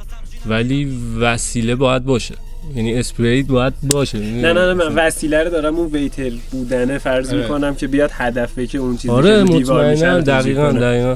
[0.45, 2.35] ولی وسیله باید باشه.
[2.75, 7.33] یعنی اسپرید باید باشه نه نه نه من وسیله رو دارم اون ویتر بودنه فرض
[7.33, 7.41] آره.
[7.41, 10.79] می‌کنم که بیاد هدفه که اون چیزی آره که رو دیوار میشه دقیقا کنه.
[10.79, 11.15] دقیقا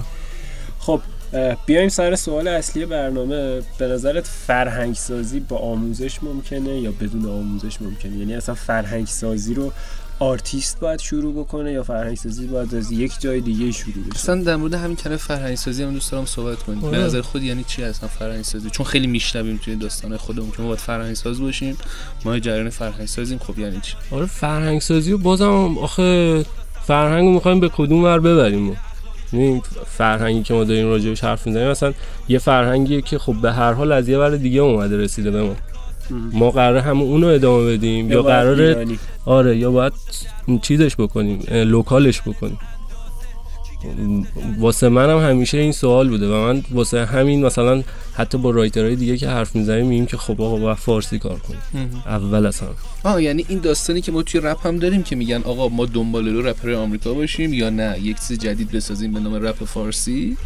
[0.79, 1.01] خب
[1.65, 7.81] بیایم سر سوال اصلی برنامه به نظرت فرهنگ سازی با آموزش ممکنه یا بدون آموزش
[7.81, 9.71] ممکنه یعنی اصلا فرهنگ سازی رو
[10.19, 14.43] آرتیست باید شروع بکنه یا فرهنگ سازی باید از یک جای دیگه شروع بشه؟ اصلا
[14.43, 16.80] در مورد همین کلمه فرهنگ سازی هم دوست دارم صحبت کنیم.
[16.82, 16.97] به آره.
[16.97, 20.67] نظر خود یعنی چی اصلا فرهنگ سازی چون خیلی میشنویم توی داستان خودمون که ما
[20.67, 21.78] باید فرهنگ ساز باشیم
[22.25, 26.45] ما جریان فرهنگ سازیم خب یعنی چی؟ آره فرهنگ سازی و بازم آخه
[26.84, 28.75] فرهنگ رو می‌خوایم به کدوم ور ببریم؟ ما
[29.34, 29.62] یعنی
[29.97, 31.93] فرهنگی که ما داریم راجبش حرف می‌زنیم مثلا
[32.28, 35.56] یه فرهنگیه که خب به هر حال از یه ور دیگه اومده رسیده به ما.
[36.12, 39.00] ما قراره همون اونو ادامه بدیم یا قراره ایرانی.
[39.26, 39.94] آره یا باید
[40.62, 42.60] چیزش بکنیم لوکالش بکنیم.
[44.60, 49.18] واسه منم همیشه این سوال بوده و من واسه همین مثلا حتی با رایترهای دیگه
[49.18, 52.02] که حرف می‌زنیم میگیم که خب آقا باید فارسی کار کنیم.
[52.06, 52.70] اول اصلا
[53.04, 56.28] آه یعنی این داستانی که ما توی رپ هم داریم که میگن آقا ما دنبال
[56.28, 60.38] رو رپر آمریکا باشیم یا نه؟ یک چیز جدید بسازیم به نام رپ فارسی.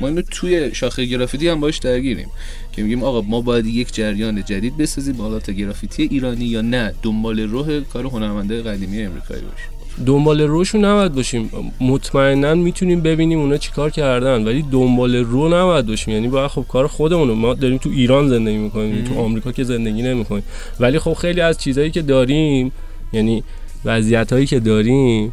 [0.00, 2.28] ما اینو توی شاخه گرافیتی هم باش درگیریم
[2.72, 6.94] که میگیم آقا ما باید یک جریان جدید بسازیم حالات گرافیتی ایرانی یا نه.
[7.02, 10.04] دنبال روح کار هنرمنده قدیمی امریکایی باشیم.
[10.06, 11.50] دنبال روشون نباید باشیم.
[11.80, 16.14] مطمئنا می‌تونیم ببینیم اونا چیکار کردن ولی دنبال رو نباید باشیم.
[16.14, 20.02] یعنی باید خب کار خودمون ما داریم تو ایران زندگی می‌کنیم تو آمریکا که زندگی
[20.02, 20.42] نمی‌کنیم.
[20.80, 22.72] ولی خب خیلی از چیزهایی که داریم
[23.12, 23.42] یعنی
[23.84, 25.32] وضعیت هایی که داریم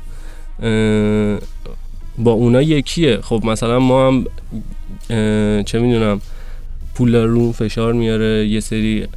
[2.17, 3.17] با اونا یکیه.
[3.21, 4.25] خب مثلا ما هم
[5.63, 6.21] چه می‌دونم
[6.95, 9.07] پول رو فشار میاره یه سری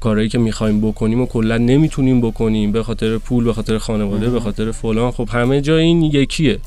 [0.00, 4.40] کارهایی که می‌خوایم بکنیم و کلا نمی‌تونیم بکنیم به خاطر پول به خاطر خانواده به
[4.40, 5.10] خاطر فلان.
[5.10, 6.58] خب همه جا این یکیه.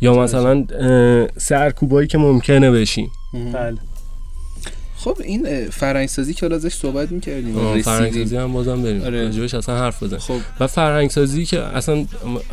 [0.00, 0.64] یا مثلا
[1.36, 3.10] سرکوبایی که ممکنه بشیم.
[3.52, 3.78] بله.
[5.04, 9.02] خب این اه، فرهنگسازی که ازش صحبت می‌کردیم فرهنگسازی هم بازم بریم.
[9.02, 9.24] آره.
[9.24, 10.38] راجبش اصلا حرف بزن خب.
[10.60, 12.06] و فرهنگسازی که اصلا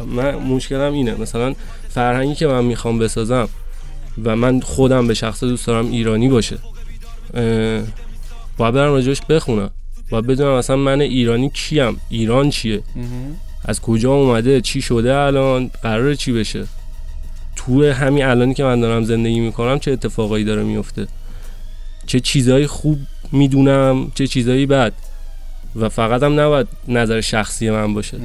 [0.07, 1.55] من مشکلم اینه مثلا
[1.89, 3.49] فرهنگی که من می‌خوام بسازم
[4.23, 6.57] و من خودم به شخص دوست دارم ایرانی باشه
[8.57, 9.69] باید برم راجبش بخونم.
[10.09, 12.81] باید بدونم اصلا من ایرانی کیم ایران چیه؟
[13.65, 16.65] از کجا اومده؟ چی شده الان؟ قرار چی بشه؟
[17.55, 21.07] تو همین الانی که من دارم زندگی می‌کنم چه اتفاقایی داره میفته
[22.07, 22.99] چه چیزایی خوب
[23.31, 24.93] می‌دونم چه چیزایی بد.
[25.75, 28.17] و فقط هم نباید نظر شخصی من باشه.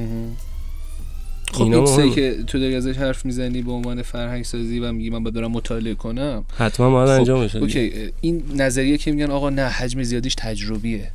[1.51, 2.09] خب این چیزی.
[2.09, 5.51] که تو داری ازش حرف می‌زنی به عنوان فرهنگ سازی و میگی من باید برم
[5.51, 6.43] مطالعه کنم.
[6.57, 7.59] حتما باید خب، انجام بشه.
[7.59, 7.91] اوکی
[8.21, 11.09] این نظریه که میگن آقا نه حجم زیادیش تجربیه.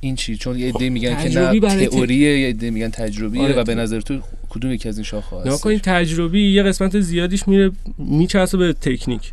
[0.00, 3.54] این چی؟ چون یه عده میگن که تجربی نه تئوریه یه عده میگن تجربیه آره.
[3.54, 7.00] و به نظر تو کدوم یکی از این شاخه نگاه هست کنید تجربی یه قسمت
[7.00, 9.32] زیادیش میره میچسبه به تکنیک.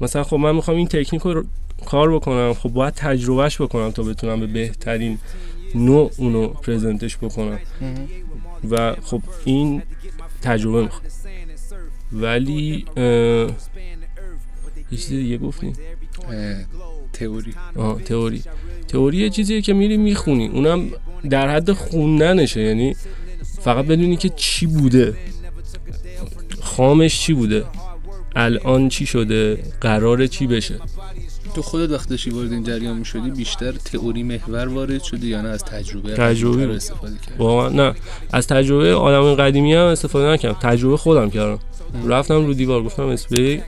[0.00, 1.44] مثلا خب من می‌خوام این تکنیک رو
[1.86, 5.18] کار بکنم خب باید تجربهش بکنم تا بتونم به بهترین
[5.74, 7.58] نوع اونو پرزنتش بکنم.
[8.70, 9.82] و خب این
[10.42, 11.10] تجربه می‌خواد
[12.12, 12.84] ولی
[14.90, 15.72] یه چیز دیگه گفتیم
[17.12, 17.54] تئوری.
[17.76, 18.42] آها تئوری.
[18.88, 20.48] تئوری یه چیزیه که میری می‌خونی.
[20.48, 20.90] اونم
[21.30, 22.60] در حد خوندنشه.
[22.60, 22.96] یعنی
[23.60, 25.14] فقط بدونی که چی بوده.
[26.60, 27.64] خامش چی بوده.
[28.36, 29.62] الان چی شده.
[29.80, 30.80] قرار چی بشه.
[31.54, 35.48] تو خودت وقت داشتی وارد این جریان می‌شدی بیشتر تئوری محور وارد شدی یا نه؟
[35.48, 36.74] از تجربه تجربه.
[36.74, 37.94] استفاده کردی؟ نه.
[38.32, 40.58] از تجربه آدم قدیمی هم استفاده نکردم.
[40.62, 41.58] تجربه خودم کردم.
[42.06, 43.62] رفتم رو دیوار گفتم اسپری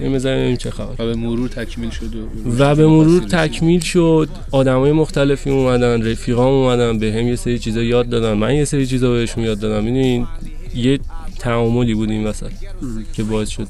[0.00, 0.92] بزنیم چه خبر.
[0.92, 2.18] و به مرور تکمیل شد و,
[2.58, 4.28] و به مرور تکمیل شد.
[4.50, 8.32] آدمای مختلفی اومدن رفیقام اومدن به هم یه سری چیزا یاد دادن.
[8.32, 9.84] من یه سری چیزا بهشون یاد دادم.
[9.84, 10.26] می‌دونین
[10.74, 11.00] یه
[11.38, 12.50] تعاملی بود این وسط
[13.12, 13.68] که باعث شد.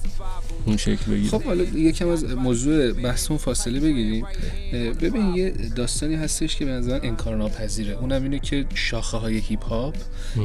[0.68, 4.24] اون شکل بگیره خب حالا یکم از موضوع بحثمون فاصله بگیریم
[4.72, 9.64] ببین یه داستانی هستش که به نظر انکار ناپذیره اونم اینه که شاخه های هیپ
[9.64, 9.94] هاپ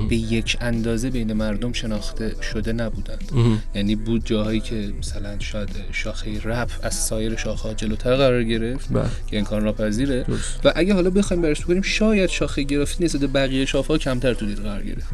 [0.09, 3.31] به یک اندازه بین مردم شناخته شده نبودند.
[3.75, 8.93] یعنی بود جاهایی که مثلا شاید شاخه رپ از سایر شاخه ها جلوتر قرار گرفت
[8.93, 9.05] بله.
[9.27, 10.25] که انکار ناپذیره.
[10.63, 14.33] و اگه حالا بخوایم بررسی کنیم شاید شاخه گرافیتی نسبت به بقیه شاخه ها کمتر
[14.33, 15.13] تو دید قرار گرفت.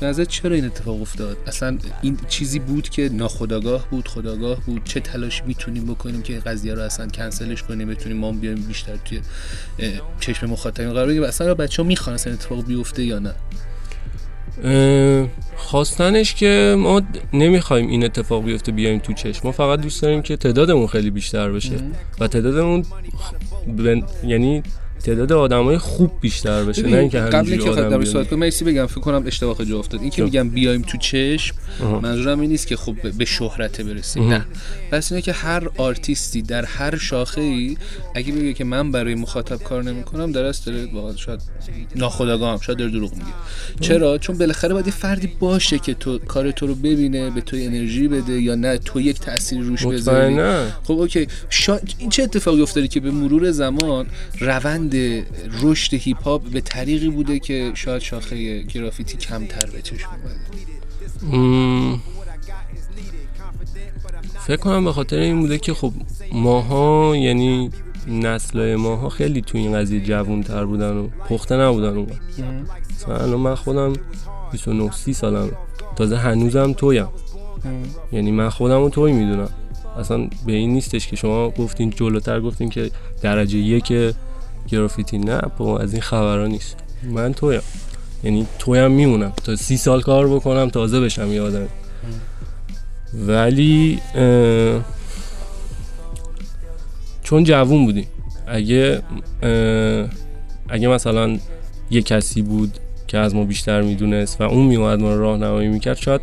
[0.00, 4.84] به نظر چرا این اتفاق افتاد اصلا این چیزی بود که ناخداگاه بود خداگاه بود
[4.84, 8.96] چه تلاشی می‌تونیم بکنیم که این قضیه رو اصلا کنسلش کنیم بتونیم ما بیایم بیشتر
[9.04, 9.20] توی
[10.20, 11.28] چشم مخاطبین قرار بگیریم.
[11.28, 13.34] اصلا بچه ها می‌خوان اصلا اتفاق بیفته یا نه؟
[15.56, 19.40] خواستنش که ما نمی‌خوایم این اتفاق بیفته بیایم تو چشم.
[19.44, 21.76] ما فقط دوست داریم که تعدادمون خیلی بیشتر بشه
[22.20, 22.84] و تعدادمون
[23.66, 24.62] بن- یعنی
[25.04, 28.04] تعداد آدمای خوب بیشتر بشه نه اینکه قبل که آدم.
[28.04, 30.22] صحبت کنم مرسی بگم فکر کنم اشتباه جا افتاد این که.
[30.22, 31.56] میگم بیایم تو چشم.
[32.02, 34.28] منظورم این نیست که خب به شهرت برسیم.
[34.28, 34.44] نه
[34.92, 37.76] بس اینه که هر آرتیستی در هر شاخه ای
[38.14, 41.40] اگه بگه که من برای مخاطب کار نمی‌کنم در اصل داره واقعا شاید
[41.96, 43.26] ناخودآگاه هم شاید داره دروغ میگه
[43.80, 47.56] چرا چون بالاخره باید یه فردی باشه که تو کار تو رو ببینه به تو
[47.60, 50.40] انرژی بده یا نه تو یک تأثیری روش بذاری
[50.84, 51.78] خب اوکی شا...
[51.98, 54.06] این چه اتفاقی افتاده که به مرور زمان
[54.40, 54.85] روند
[55.62, 60.08] رشد هیپ هاپ به طریقی بوده که شاید شاخه گرافیتی کمتر به چشم
[61.22, 62.00] اومده.
[64.46, 65.92] فکر کنم به خاطر این بوده که خب
[66.32, 67.70] ماها یعنی
[68.08, 72.08] نسلای ماها خیلی تو این قضیه جوون تر بودن و پخته نبودن اون
[72.94, 73.92] مثلا الان من خودم
[74.52, 75.50] 29 30 سالم
[75.96, 77.08] تازه هنوزم تویم.
[78.12, 79.50] یعنی من خودم رو توی می‌دونم.
[79.98, 82.90] اصلا به این نیستش که شما گفتین جلوتر گفتین که
[83.22, 83.92] درجه یک
[84.68, 86.76] گرافیتی نه با از این خبرها نیست.
[87.02, 87.60] من تویم.
[88.24, 89.32] یعنی تویم میمونم.
[89.44, 91.68] تا سی سال کار بکنم تازه بشم یه آدم.
[93.26, 94.84] ولی اه،
[97.22, 98.06] چون جوون بودیم.
[98.46, 99.02] اگه
[99.42, 100.08] اه،
[100.68, 101.38] اگه مثلا
[101.90, 105.96] یه کسی بود که از ما بیشتر می‌دونست و اون میومد ما رو راهنمایی می‌کرد
[105.96, 106.20] شاید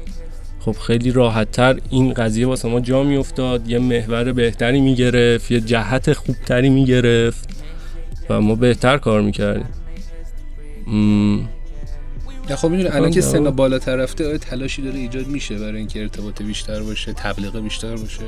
[0.60, 3.70] خب خیلی راحتتر این قضیه واسه ما جا میافتاد.
[3.70, 7.50] یه محور بهتری می‌گرفت یه جهت خوبتری می‌گرفت.
[8.34, 9.70] و ما بهتر کار می‌کردیم.
[12.50, 13.22] نه خب می‌دونی الان که.
[13.22, 17.96] سن بالاتر رفته آیا تلاشی داره ایجاد میشه برای اینکه ارتباط بیشتر باشه تبلیغ بیشتر
[17.96, 18.22] باشه.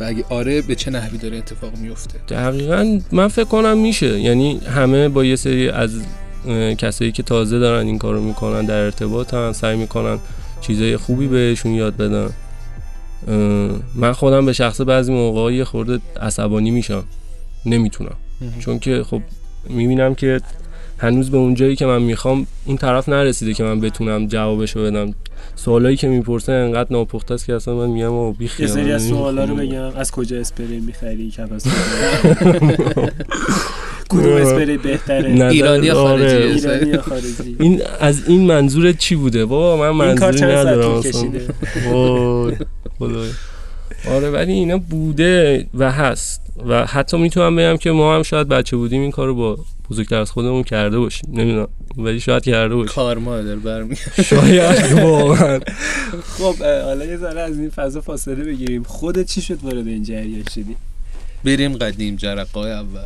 [0.00, 4.20] و اگه آره به چه نحوی داره اتفاق میفته دقیقا من فکر کنم میشه.
[4.20, 5.90] یعنی همه با یه سری از
[6.78, 10.18] کسایی که تازه دارن این کارو می‌کنن در ارتباطن سعی می‌کنن
[10.60, 12.30] چیزای خوبی بهشون یاد بدن.
[13.94, 17.04] من خودم به شخصه بعضی موقع یه خورده عصبانی میشم.
[17.66, 18.14] نمی‌تونم.
[18.60, 19.22] چون که خب
[19.68, 20.40] می‌بینم که
[20.98, 25.14] هنوز به اون جایی که من می‌خوام اون طرف نرسیده که من بتونم جوابشو بدم.
[25.56, 29.06] سوالایی که می‌پرسه انقدر ناپخته است که اصلا من میگم آقا بی خیال سری از
[29.08, 29.54] سوالا رو.
[29.56, 29.96] بگم.
[29.96, 31.76] از کجا اسپری می‌خری؟ کپاسیته
[34.08, 36.28] کدوم اسپری بهتره؟ نظر- ایرانی یا آره.
[36.28, 36.36] خارجی؟
[36.68, 41.30] ایرانی یا خارجی؟ این از این منظور چی بوده؟ بابا من منظوری ندارم اصلا.
[44.10, 46.45] آره ولی اینا بوده و هست.
[46.66, 49.58] و حتی می‌تونم بگم که ما هم شاید بچه بودیم این کارو با
[49.90, 51.30] بزرگتر از خودمون کرده باشیم.
[51.32, 51.68] نمی‌دونم.
[51.98, 52.94] ولی شاید کرده باشیم.
[52.94, 53.96] کارما داره برمی
[54.30, 55.60] شاید واقعا.
[56.22, 58.82] خب حالا یه ذره از این فضا فاصله بگیریم.
[58.82, 60.76] خودت چی شد وارد این جریان شدی؟
[61.44, 63.04] بریم قدیم جرقای اول.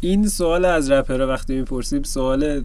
[0.00, 2.64] این سوال از رپرها وقتی می‌پرسیم سوال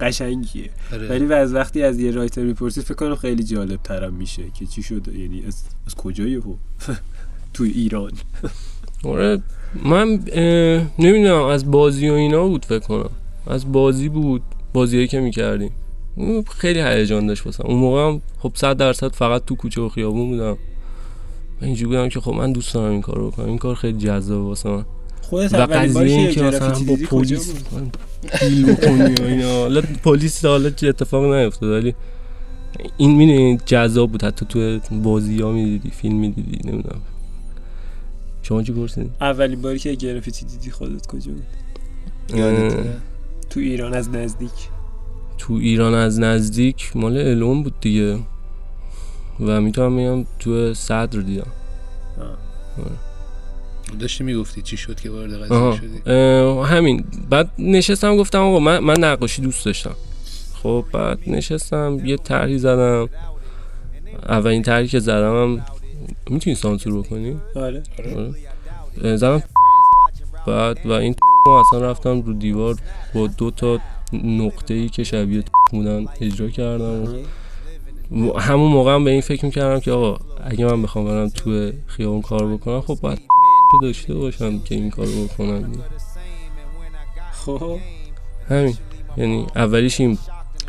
[0.00, 0.70] قشنگیه.
[0.92, 1.08] آره.
[1.08, 4.66] ولی و از وقتی از یه رایتر می‌پرسی فکر کنم خیلی جالب ترم میشه که
[4.66, 5.08] چی شد.
[5.08, 6.54] یعنی از, از کجایی هو
[7.54, 8.12] تو ایران.
[9.04, 9.42] آره
[9.84, 10.06] من
[10.98, 13.10] نمی‌دونم از بازی و اینا بود فکر کنم.
[13.46, 15.70] از بازی بود بازیایی که می‌کردیم.
[16.56, 17.64] خیلی هیجان داشت واسم.
[17.66, 20.56] اون موقع هم خب صد درصد فقط تو کوچه و خیابون بودم.
[21.60, 23.46] من اینجوری بودم که خب من دوست دارم این کار رو بکنم.
[23.46, 24.84] این کار خیلی جذابه واسه من
[25.22, 27.96] خودت و قضیه این که مثلا با پلیس بود؟
[28.40, 29.60] دیل بکنی و اینا.
[29.60, 31.94] حالا پلیس حالا چه اتفاق نیفتاد ولی
[32.96, 34.24] این می‌دونی جذاب بود.
[34.24, 37.00] حتی تو بازی ها می‌دیدی فیلم می‌دیدی نمی‌دونم.
[38.48, 41.44] شما چی پرسیدی؟ اولین باری که گرافیتی دیدی خودت کجا بود؟
[42.38, 42.96] یادته؟
[43.50, 44.50] تو ایران از نزدیک.
[45.38, 48.18] تو ایران از نزدیک مال الون بود دیگه.
[49.40, 51.46] و می‌تونم بگم تو صدر دیدم.
[54.00, 55.76] داشتی می‌گفتی چی شد که وارد قضیه.
[55.76, 56.10] شدی؟
[56.74, 57.04] همین.
[57.30, 59.94] بعد نشستم گفتم آقا من, من نقاشی دوست داشتم.
[60.62, 63.08] خب بعد نشستم یه طرحی زدم.
[64.28, 65.64] اولین طرحی که زدم هم
[66.30, 67.82] می‌تونی سانسور بکنی آره.
[67.98, 69.16] آره.
[69.16, 69.42] زدم
[70.46, 71.14] بعد و این
[71.46, 72.76] ما اصلا رفتم رو دیوار
[73.14, 73.78] با دو تا
[74.12, 77.02] نقطه ای که شبیه بودن اجرا کردم
[78.12, 81.72] و همون موقع هم به این فکر می‌کردم که آقا اگه من بخوام برم تو
[81.86, 83.20] خیابون کار بکنم خب باید
[83.82, 85.72] داشته باشم که این کار بکنم.
[87.32, 87.78] خب.
[88.48, 88.76] همین.
[89.16, 90.18] یعنی اولیش این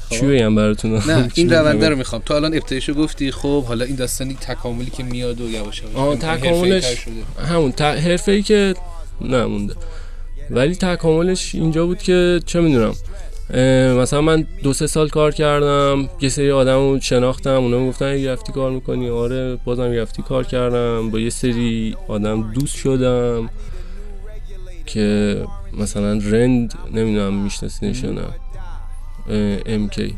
[0.09, 2.21] چی بگم براتون؟ نه این؟ رونده رو می‌خوام.
[2.25, 7.07] تو الان ابتدایشو گفتی خب حالا این داستانی تکاملی که میاد و یواش یواش تکاملش-.
[7.49, 8.73] همون حرفه ای که
[9.21, 9.75] نمونده.
[10.49, 12.93] ولی تکاملش اینجا بود که چه می‌دونم
[13.99, 18.31] مثلا من دو سه سال کار کردم یه سری آدم رو شناختم اونا می‌گفتن یه
[18.31, 21.09] رفتی کار می‌کنی؟ آره بازم یه رفتی کار کردم.
[21.09, 23.49] با یه سری آدم دوست شدم
[24.85, 25.37] که
[25.77, 28.21] مثلا رند نمی‌دونم میشناسینش یا نه.
[29.65, 30.15] ام کی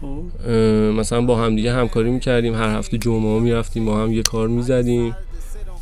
[0.00, 0.50] خب.
[0.98, 2.54] مثلا با هم دیگه همکاری می‌کردیم.
[2.54, 5.16] هر هفته جمعه ها می‌رفتیم با هم یه کار می‌زدیم.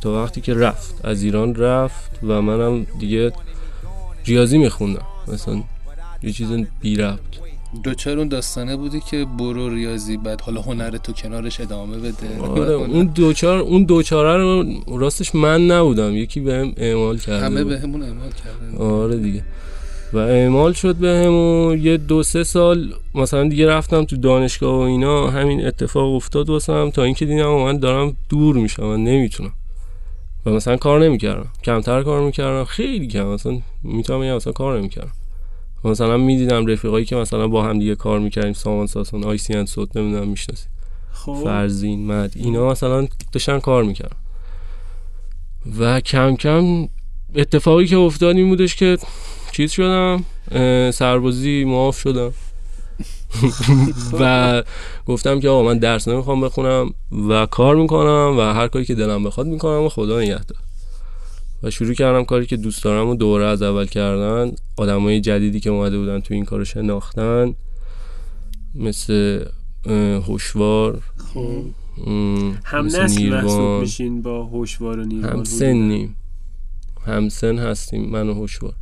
[0.00, 1.04] تا وقتی که رفت.
[1.04, 3.32] از ایران رفت و منم دیگه
[4.26, 5.06] ریاضی میخوندم.
[5.28, 5.62] مثلا
[6.22, 6.48] یه چیز
[6.80, 7.18] بی ربط.
[7.82, 12.38] دوچار اون داستانه بودی که برو ریاضی بعد حالا هنر تو کنارش ادامه بده.
[12.40, 14.64] آره اون دوچار اون دوچاره رو
[14.98, 16.16] راستش من نبودم.
[16.16, 17.72] یکی بهم اعمال کرده همه بود.
[17.72, 18.76] به همون اعمال کردن.
[18.84, 19.44] آره دیگه.
[20.14, 24.80] و اعمال شد به همون یه دو سه سال مثلا دیگه رفتم تو دانشگاه و
[24.80, 29.52] اینا همین اتفاق افتاد واسم تا اینکه دیدم من دارم دور میشم من نمی‌تونم.
[30.46, 35.12] و مثلا کار نمی‌کردم کمتر کار می‌کردم خیلی کم مثلا می‌تونم بگم مثلا کار نمی‌کردم.
[35.84, 39.54] و مثلا می‌دیدم رفیقایی که مثلا با هم دیگه کار می‌کردیم سامان ساسون آی سی
[39.54, 40.66] ان صوت نمی‌دونم می‌شناسی
[41.12, 41.40] خب.
[41.44, 44.16] فرزین مد اینا مثلا داشتن کار می‌کردن.
[45.78, 46.88] و کم کم
[47.34, 48.98] اتفاقی که افتاد این بودش که
[49.54, 50.24] چیز شدم
[50.90, 52.32] سربازی معاف شدم.
[54.20, 54.62] و
[55.06, 56.94] گفتم که آقا من درس نمی‌خوام بخونم
[57.28, 60.58] و کار می‌کنم و هر کاری که دلم بخواد می‌کنم و خدا نگهدار.
[61.62, 64.52] و شروع کردم کاری که دوست دارم و دوره از اول کردن.
[64.76, 67.54] آدمای جدیدی که اومده بودن تو این کارو شناختن.
[68.74, 69.44] مثل
[70.26, 71.00] هوشوار.
[71.34, 71.62] خب.
[72.64, 73.80] هم نسل محسوب.
[73.80, 76.16] میشین با هوشوار و نیروان هم سنیم.
[77.06, 78.74] هم سن هستیم من و هوشوار.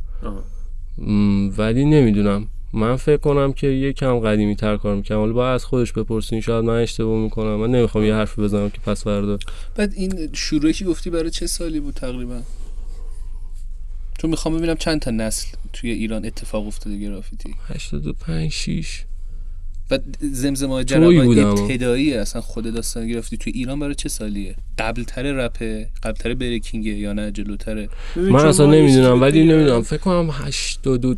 [1.57, 2.47] ولی نمی‌دونم.
[2.73, 6.41] من فکر کنم که یکم قدیمی تر کار می‌کنم حالا باید از خودش بپرسین.
[6.41, 7.55] شاید من اشتباه می‌کنم.
[7.55, 9.37] من نمی‌خوام یه حرفی بزنم که پس فردا.
[9.75, 12.41] بعد این شروعی که گفتی برای چه سالی بود تقریبا؟
[14.17, 17.55] چون می‌خوام ببینم چند تا نسل توی ایران اتفاق افتاده گرافیتی.
[17.67, 19.03] 85 6
[19.91, 20.83] و زمزمه
[21.23, 21.47] بودم.
[21.47, 26.33] ابتدایی اصلا خود داستان گرافیتی توی ایران برای چه سالیه؟ قبل تر رپه قبل تر
[26.33, 29.43] بریکینگه یا نه جلوتره من اصلا نمی‌دونم ولی.
[29.43, 29.81] نمی‌دونم.
[29.81, 31.15] فکر کنم 82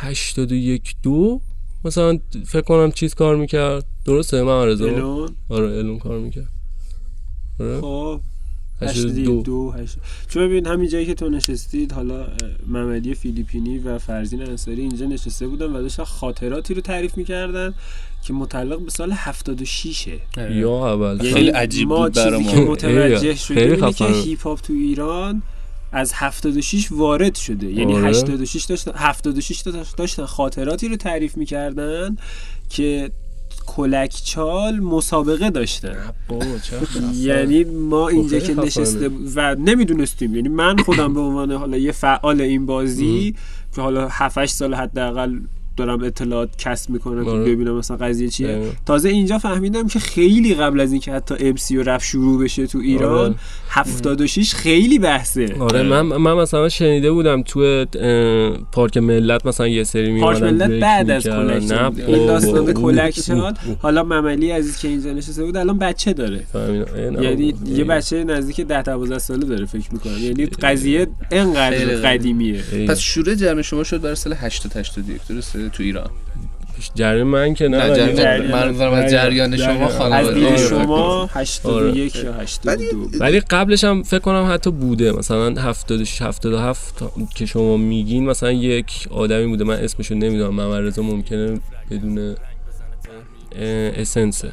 [0.00, 1.40] 81 دو.
[1.84, 3.84] مثلا فکر کنم چیز کار می‌کرد.
[4.04, 6.48] درسته؟ من الون؟ آره الون کار می‌کرد.
[7.60, 7.80] آره.
[7.80, 8.20] خب.
[8.80, 9.72] 82 دو.
[9.72, 9.96] هشت.
[10.28, 12.26] چون ببین همین جایی که تو نشستید حالا
[12.66, 17.74] ممدی فیلیپینی و فرزین انصاری اینجا نشسته بودن و داشتن خاطراتی رو تعریف می‌کردن
[18.26, 20.08] که متعلق به سال 76
[20.50, 21.16] یا اول.
[21.16, 22.64] یعنی خیلی عجیب ما بود برا چیزی ما.
[22.64, 24.04] که متوجه شدیم اینه که.
[24.04, 25.42] هیپ هاپ تو ایران
[25.92, 27.66] از 76 وارد شده.
[27.66, 28.08] یعنی آره.
[28.08, 32.16] 86 داشتن 76 تا داشتن خاطراتی رو تعریف می‌کردن
[32.68, 33.10] که
[33.66, 37.10] کلک چال مسابقه خفن.
[37.14, 38.60] یعنی ما اینجا خیلی که.
[38.60, 43.34] نشسته و نمی‌دونستیم یعنی من خودم به عنوان حالا یه فعال این بازی
[43.74, 45.38] که حالا 7 8 سال حداقل
[45.76, 47.44] دارم اطلاعات کسب می‌کنم که آره.
[47.44, 48.70] ببینم مثلا قضیه چیه دقیقا.
[48.86, 52.66] تازه اینجا فهمیدم که خیلی قبل از اینکه حتی ام سی و رپ شروع بشه
[52.66, 53.34] تو ایران آره.
[53.76, 55.56] 76 خیلی بحثه.
[55.58, 57.84] آره من من مثلا شنیده بودم تو
[58.72, 61.58] پارک ملت مثلا یه سری پارک میومدن ملت بعد از می‌کردن.
[61.58, 62.00] کلک نه چال.
[62.06, 62.72] این داستان بابا.
[62.72, 66.40] کلک چال حالا مملی عزیز که اینجا نشسته بود الان بچه داره.
[67.22, 67.54] یعنی.
[67.66, 70.18] یه بچه نزدیک 10 12 ساله داره فکر می‌کنم.
[70.20, 72.62] یعنی قضیه انقدر خیلی قدیمیه.
[72.88, 76.10] پس شروع جمع شما شد برای سال 80 81 درسته؟ تو ایران.
[76.94, 80.56] جریان من که نه نه ولی- جریان جریان- منظورم از جریان شما از خانواده آره.
[80.68, 87.12] شما 81 یا 82 ولی قبلش هم فکر کنم حتی بوده مثلا 76 77 تا-
[87.34, 89.64] که شما میگین مثلا یک آدمی بوده.
[89.64, 91.60] من اسمشو نمی‌دونم ممرزا ممکنه
[91.90, 92.34] بدون
[93.96, 94.52] اسنسه.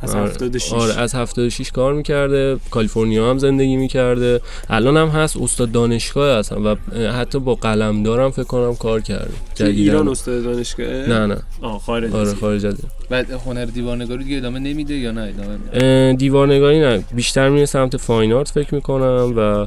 [0.00, 0.30] از آره.
[0.30, 4.40] 76 آره از 76 کار می‌کرده کالیفرنیا هم زندگی می‌کرده.
[4.68, 6.74] الان هم هست استاد دانشگاه هستن و
[7.12, 9.30] حتی با قلمدارم فکر کنم کار کرده.
[9.54, 9.82] تو جدیداً.
[9.82, 11.36] ایران استاد دانشگاه؟ نه نه.
[11.62, 12.74] آه خارج آره خارج از
[13.10, 17.04] بعد هنر دیوارنگاری دیگه ادامه نمیده یا نه؟ ادامه میده؟ دیوارنگاری نه.
[17.14, 19.66] بیشتر میره سمت فاین آرت فکر می‌کنم و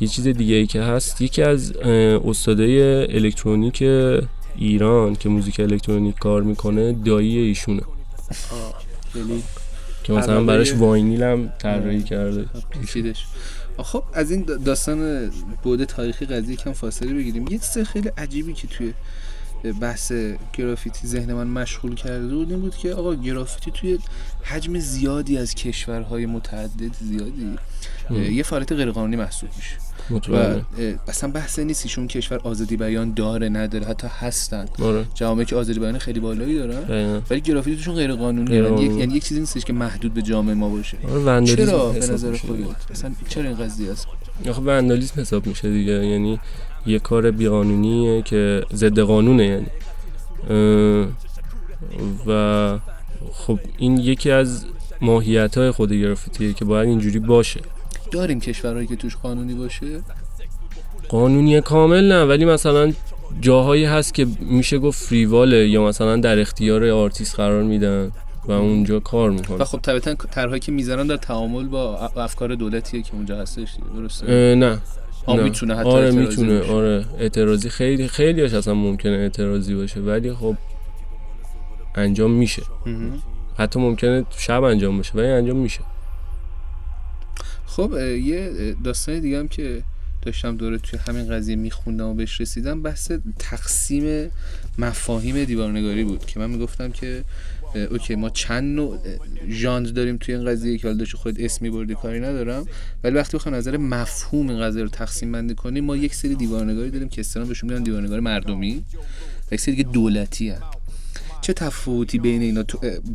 [0.00, 1.20] یه چیز دیگه ای که هست.
[1.20, 2.82] یکی از استادای
[3.16, 3.84] الکترونیک
[4.56, 7.82] ایران که موزیک الکترونیک کار می‌کنه دایی ایشونه.
[9.14, 9.42] یعنی؟
[10.04, 12.44] که مثلا براش واینیل هم طراحی کرده.
[12.70, 13.26] پیچیدش
[13.78, 15.30] خب از این داستان
[15.62, 17.46] بوده تاریخی قضیه کم فاصله بگیریم.
[17.50, 18.92] یه چیز خیلی عجیبی که توی
[19.80, 20.12] بحث
[20.52, 23.98] گرافیتی ذهن من مشغول کرده بود این بود که آقا گرافیتی توی
[24.42, 27.56] حجم زیادی از کشورهای متعدد زیادی
[28.10, 29.76] اه، یه فعالیت غیرقانونی محسوب میشه.
[30.10, 30.54] و
[31.08, 34.66] اصلا بحث نیست ایشون کشور آزادی بیان داره نداره حتی هستن.
[34.82, 35.04] آره.
[35.14, 37.20] جامعه که آزادی بیان خیلی بالایی دارن دقیقاً.
[37.30, 38.84] ولی گرافیتی توشون غیر قانونی یعنی.
[38.98, 40.96] یعنی یک چیزی نیستش که محدود به جامعه ما باشه.
[41.12, 42.36] آره چرا؟ به نظر.
[42.36, 42.90] خودت.
[42.90, 44.06] اصلا چرا این قضیه است؟
[44.48, 45.92] آخه وندالیسم حساب میشه دیگه.
[45.92, 46.40] یعنی
[46.86, 49.66] یه کار بیقانونیه که ضد قانونه یعنی.
[52.26, 52.78] و
[53.32, 54.64] خب این یکی از
[55.00, 57.60] ماهیت های خود گرافیتیه که باید اینجوری باشه.
[58.12, 60.00] داریم کشورهایی که توش قانونی باشه؟
[61.08, 62.92] قانونی کامل نه ولی مثلا
[63.40, 68.12] جاهایی هست که میشه گفت فریواله یا مثلا در اختیار آرتیست قرار میدن
[68.44, 73.02] و اونجا کار و می‌کنن خب طبیعتا طرحهایی که می‌ذارن در تعامل با افکار دولتیه
[73.02, 74.78] که اونجا هستش درسته؟ نه.
[75.42, 76.58] می‌تونه حتی آره می‌تونه.
[76.58, 76.72] باشه.
[76.72, 80.56] آره اعتراضی خیلی خیلی هاش اصلا ممکنه اعتراضی باشه ولی خب
[81.94, 82.62] انجام میشه.
[83.58, 85.80] حتی ممکنه شب انجام بشه ولی انجام میشه.
[87.76, 89.82] خب یه داستان دیگه هم که
[90.22, 94.30] داشتم دوره توی همین قضیه میخوندم و بهش رسیدم بحث تقسیم
[94.78, 97.24] مفاهیم دیوارنگاری بود که من می‌گفتم که
[97.90, 98.98] اوکی ما چند نوع
[99.48, 102.66] ژانر داریم توی این قضیه که حالا خود اسمی بردی کاری ندارم
[103.04, 106.90] ولی وقتی بخوام نظر مفهوم این قضیه رو تقسیم بندی کنیم ما یک سری دیوارنگاری
[106.90, 108.84] داریم که اصطلاحاً بهشون میگن دیوارنگاری مردمی
[109.50, 110.62] و یک سری دیگه دولتی هن.
[111.42, 112.64] چه تفاوتی بین اینا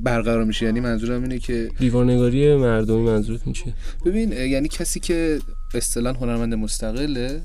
[0.03, 3.73] برقرار میشه یعنی منظورم اینه که دیوارنگاری مردمی منظورتون چیه
[4.05, 5.39] ببین یعنی کسی که
[5.73, 7.41] اصطلاح هنرمند مستقله.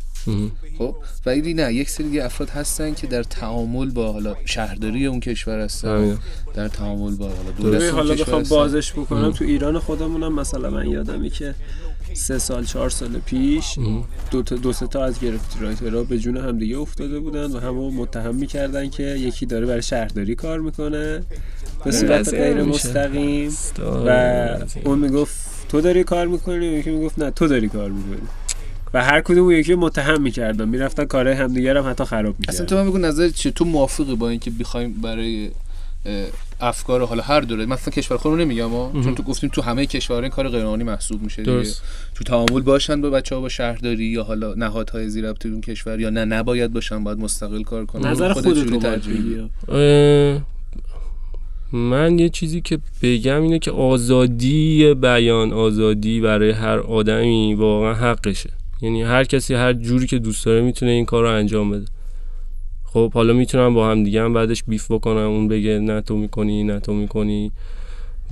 [0.79, 5.21] خب ولی نه یک سری دیگه افراد هستن که در تعامل با حالا شهرداری اون
[5.21, 6.19] کشور هستن.
[6.55, 8.43] در تعامل با حالا دولت حالا بخوام.
[8.43, 11.55] بازش بکنم تو ایران خودمونم مثلا من یادمی که
[12.15, 13.79] سه سال چهار سال پیش.
[14.31, 17.91] دو, تا دو سه تا از گرفتی رایترها به جون همدیگه افتاده بودن و همو
[17.91, 21.23] متهم می‌کردن که یکی داره برای شهرداری کار می‌کنه.
[21.85, 22.63] به صورت غیر.
[22.63, 23.53] مستقیم.
[24.07, 24.49] و.
[24.85, 28.29] اون می‌گفت تو داری کار می‌کنی؟ و یکی می‌گفت نه تو داری کار می‌کنی.
[28.95, 30.69] و هر کدوم یکی رو متهم می‌کردن.
[30.69, 32.67] می‌رفتن کارهای همدیگه رو هم حتی خراب اصلا می‌کردن.
[32.67, 35.51] تو من بگو نظر چیه؟ تو موافقی با اینکه بخوایم برای
[36.61, 40.23] افکار حالا هر دوره مثلا کشور خودمون نمیگم ها چون تو گفتیم تو همه کشورها
[40.23, 41.63] این کار غیرقانونی محسوب میشه دیگه.
[42.15, 46.01] تو تعامل باشن با بچه ها با شهرداری یا حالا نهادهای زیر ربط اون کشور
[46.01, 48.11] یا نه نباید باشن باید مستقل کار کنن.
[48.11, 50.41] نظر خودت خودت چجوری رو باید ترجیح
[51.73, 58.51] من یه چیزی که بگم اینه که آزادی بیان آزادی برای هر آدمی واقعا حقشه.
[58.81, 61.85] یعنی هر کسی هر جوری که دوست داره می‌تونه این کار رو انجام بده.
[62.93, 65.17] خب حالا می‌تونم با هم دیگه هم بعدش بیف بکنم.
[65.17, 67.53] اون بگه نه تو می‌کنی نه تو می‌کنی.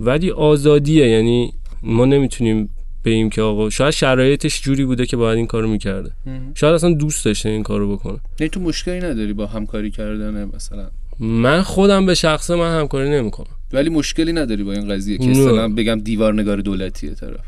[0.01, 1.09] ولی آزادیه.
[1.09, 1.53] یعنی
[1.83, 2.71] ما نمی‌تونیم
[3.05, 6.11] بگیم که آقا شاید شرایطش جوری بوده که باید این کارو می‌کرده.
[6.55, 8.19] شاید اصلا دوست داشته این کارو بکنه.
[8.41, 13.57] یعنی تو مشکلی نداری با همکاری کردن مثلا؟ من خودم به شخصه من همکاری نمی‌کنم.
[13.73, 15.31] ولی مشکلی نداری با این قضیه که نه.
[15.31, 17.45] مثلا بگم دیوارنگار دولتیه طرف.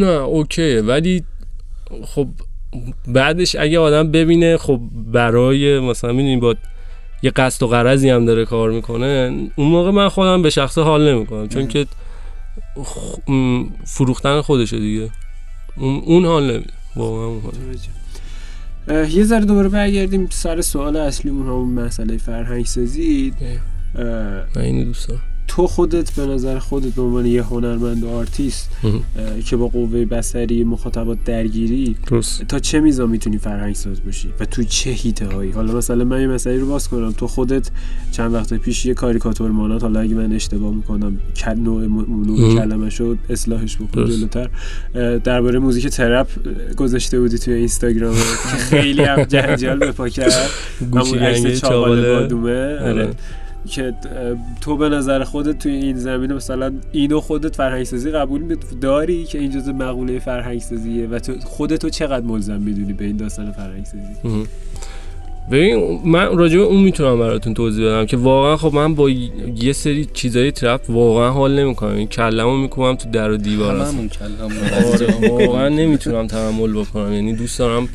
[0.00, 0.80] نه اوکیه.
[0.80, 1.24] ولی
[2.04, 2.28] خب
[3.08, 4.80] بعدش اگه آدم ببینه خب
[5.12, 6.54] برای مثلا می‌دونی با
[7.22, 11.14] یه قصد و غرضی هم داره کار می‌کنه اون موقع من خودم به شخصه حال
[11.14, 11.86] نمی‌کنم چون که
[13.84, 15.10] فروختن خودشه دیگه.
[15.76, 22.16] اون, حال نمیده واقعا اون حال یه ذره دوباره برگردیم سر سوال اصلیمون همون مسئله
[22.16, 23.32] فرهنگ سازی.
[24.56, 25.22] من اینو دوست دارم.
[25.56, 28.70] تو خودت به نظر خودت به عنوان یه هنرمند و آرتیست
[29.46, 34.44] که با قوه بصری مخاطبات درگیری درست تا چه میزان می‌تونی فرهنگ ساز باشی و
[34.44, 37.70] تو چه حیطه هایی حالا مثلا من یه مسئله رو باز کنم تو خودت
[38.12, 41.18] چند وقت پیش یه کاریکاتور مانات حالا اگه من اشتباه می‌کنم
[41.56, 41.86] نوع
[42.26, 42.54] نوع.
[42.54, 44.04] کلمه شد اصلاحش بکن.
[44.04, 44.50] جلوتر
[45.18, 46.28] درباره موزیک ترپ
[46.76, 50.50] گذاشته بودی توی اینستاگرام که خیلی هم جنجال به پا کرد
[50.90, 52.92] گوشی چاقال بادومه آره.
[52.92, 53.14] آره.
[53.66, 53.94] که
[54.60, 59.38] تو به نظر خودت توی این زمینه مثلا اینو خودت فرهنگسازی قبول می- داری که
[59.38, 64.46] این جزء مقوله فرهنگسازیه و تو خودتو چقدر ملزم می‌دونی به این داستان فرهنگسازی مهم.
[65.50, 69.72] ببین من راجع به اون می‌تونم براتون توضیح بدم که واقعا خب من با یه
[69.72, 73.92] سری چیزای ترپ واقعا حال نمی‌کنم این کلمو می‌کنم تو در و دیوار اصلا.
[73.92, 74.50] هممون کلم
[74.92, 77.88] آره واقعا نمی‌تونم تحمل بکنم یعنی دوست دارم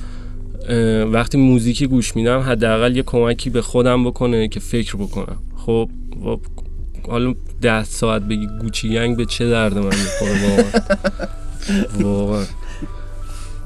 [1.12, 5.38] وقتی موزیکی گوش میدم حداقل یه کمکی به خودم بکنه که فکر بکنم.
[5.66, 5.90] خب
[7.10, 10.66] حالا ده ساعت بگی گوچی ینگ به چه درد من می‌خوره
[12.00, 12.44] واقعا.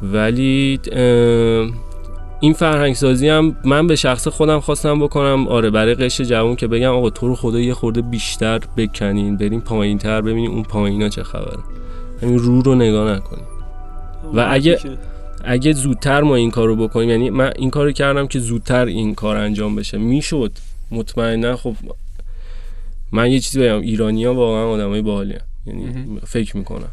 [0.03, 0.79] ولی
[2.39, 5.47] این فرهنگ سازی هم من به شخص خودم خواستم بکنم.
[5.47, 9.37] آره برای قشر جوان که بگم آقا تو رو خدا یه خورده بیشتر بکنین.
[9.37, 11.59] بریم پایین تر ببینیم اون پایینا چه خبره.
[12.21, 13.45] همین رو رو نگاه نکنیم.
[14.33, 14.79] و اگه-
[15.43, 19.37] اگه زودتر ما این کارو بکنیم یعنی من این کارو کردم که زودتر این کار
[19.37, 19.97] انجام بشه.
[19.97, 20.51] می‌شد.
[20.91, 21.75] مطمئنا خب
[23.11, 25.35] من یه چیزی بگم ایرانیا واقعا آدمای باحالی
[25.65, 26.87] یعنی فکر می‌کنن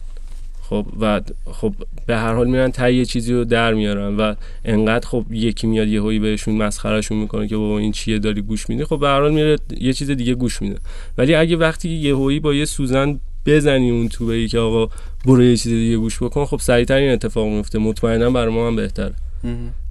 [0.68, 1.20] خب و
[1.52, 1.74] خب
[2.06, 5.88] به هر حال میرن تا یه چیزی رو در میارن و انقدر خب یکی میاد
[5.88, 9.20] یه هایی بهشون مسخرهشون می‌کنه که بابا این چیه داری گوش میدی؟ خب به هر
[9.20, 10.78] حال میره یه چیز دیگه گوش میده.
[11.18, 14.94] ولی اگه وقتی یه هایی با یه سوزن بزنی اون تو بگی که آقا
[15.24, 18.76] برو یه چیز دیگه گوش بکن خب سریعتر این اتفاق میفته مطمئنا برای ما هم
[18.76, 19.14] بهتره.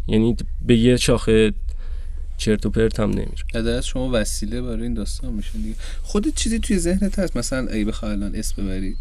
[0.07, 1.53] یعنی به یه شاخه
[2.37, 3.69] چرت و پرت هم نمیره.
[3.77, 5.75] از شما وسیله برای این داستان میشه دیگه.
[6.03, 8.97] خودت چیزی توی ذهنت هست؟ مثلا اگه بخوای الان اسم ببرید.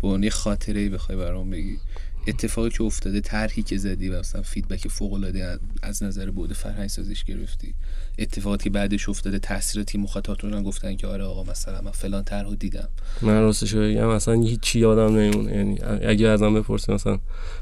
[0.00, 1.78] با اون یه خاطره ای بخوای برام بگی.
[2.26, 6.88] اتفاقی که افتاده طرحی که زدی و مثلا فیدبک فوق العاده از نظر بود فرهنگ
[6.88, 7.74] سازیش گرفتی.
[8.18, 12.88] اتفاقاتی که بعدش افتاده تاثیراتی مخاطباتون گفتن که آره آقا مثلا من فلان طرحو دیدم.
[13.22, 15.56] من راستش بگم اصلا هیچی یادم نمیمونه.
[15.56, 17.18] یعنی اگه ازم بپرسی مثلا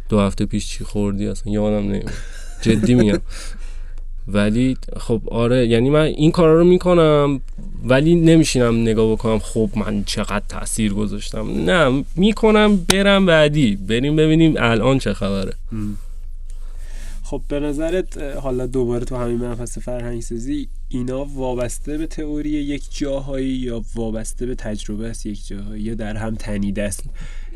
[0.09, 2.13] دو هفته پیش چی خوردی اصلا یادم نمیمونه.
[2.63, 3.21] جدی میگم.
[4.33, 7.41] ولی خب آره یعنی من این کارا رو می‌کنم
[7.85, 11.71] ولی نمیشینم نگاه بکنم خب من چقدر تاثیر گذاشتم.
[11.71, 13.77] نه می‌کنم برم بعدی.
[13.77, 15.53] بریم ببینیم الان چه خبره.
[17.31, 22.83] خب به نظرت حالا دوباره تو همین مبحث فرهنگ سازی اینا وابسته به تئوری یک
[22.91, 27.05] جاهایی یا وابسته به تجربه است یک جاهایی یا در هم تنیده است؟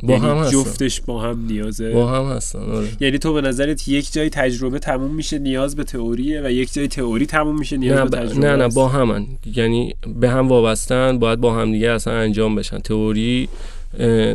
[0.03, 0.51] با یعنی هم هستن.
[0.51, 2.89] جفتش با هم نیازه با هم هستن آره.
[3.01, 6.89] یعنی تو به نظرت یک جای تجربه تموم میشه نیاز به تئوریه و یک جای
[6.89, 8.69] تئوری تموم میشه نیاز نه, به تجربه نه نه.
[8.69, 9.27] با همن.
[9.57, 12.79] یعنی به هم وابستن باید با هم دیگه اصلا انجام بشن.
[12.79, 13.49] تئوری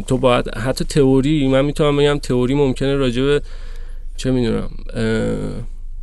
[0.08, 3.42] تو باید حتی تئوری من می‌تونم بگم تئوری ممکنه راجع به
[4.18, 4.70] چه می‌دونم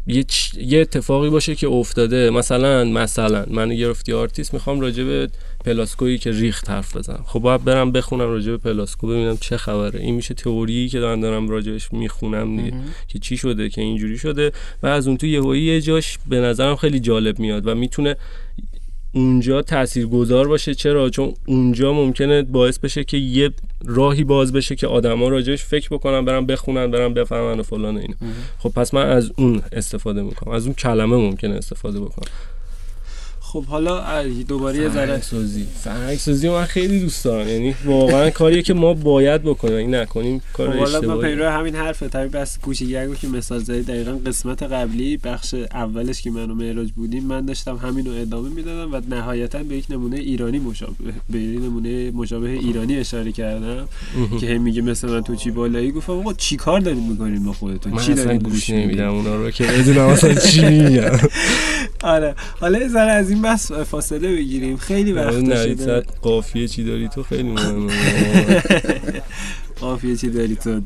[0.07, 2.31] یه, چ- یه اتفاقی باشه که افتاده.
[2.31, 5.29] مثلا مثلا من گرفتی آرتیست می‌خوام راجع به
[5.65, 7.25] پلاسکویی که ریخت حرف بزنم.
[7.27, 10.01] خب باید برم بخونم راجع به پلاسکو ببینم چه خبره.
[10.01, 12.73] این میشه تئوری که دارم دارم راجبش می‌خونم دیگه
[13.09, 14.53] که چی شده که اینجوری شده.
[14.83, 18.17] و از اون تو یهویی یه جاش به نظرم خیلی جالب میاد و می‌تونه
[19.13, 20.75] اونجا تاثیرگذار باشه.
[20.75, 23.51] چرا؟ چون اونجا ممکنه باعث بشه که یه
[23.87, 27.99] راهی باز بشه که آدما راجعش فکر بکنن برن بخونن برن بفهمن و فلان و
[27.99, 28.15] اینا.
[28.59, 30.55] خب پس من از اون استفاده می‌کنم.
[30.55, 32.29] از اون کلمه ممکنه استفاده بکنم.
[33.55, 35.07] خب حالا دوباره یه ذره.
[35.07, 37.49] فرهنگسازی فرهنگسازی رو من خیلی دوست دارم.
[37.49, 41.75] یعنی واقعا کاریه که ما باید بکنیم این نکنیم کار خب حالا من پیرو همین
[41.75, 42.09] حرفه.
[42.09, 46.93] طبیعی بس کوچیک که مثال زدی دقیقا قسمت قبلی بخش اولش که من و معراج
[46.93, 51.39] بودیم من داشتم همین رو ادامه می‌دادم و نهایتا به یک نمونه ایرانی مشابه به
[51.39, 53.89] یک نمونه مشابه ایرانی اشاره کردم.
[54.41, 57.53] که هم میگه مثل من تو چی بالایی؟ گفتم آقا چی کار دارید می‌کنین با
[57.53, 61.19] خودتون؟ چی دارید گوش؟ نمیدم اونا رو که بدونم اصلا چی میگم
[62.03, 62.35] آره.
[62.61, 67.93] حالا از این بس فاصله بگیریم خیلی وقت شده قافیه چی داری تو خیلی مهمه
[69.81, 70.81] قافیه چی داری تو.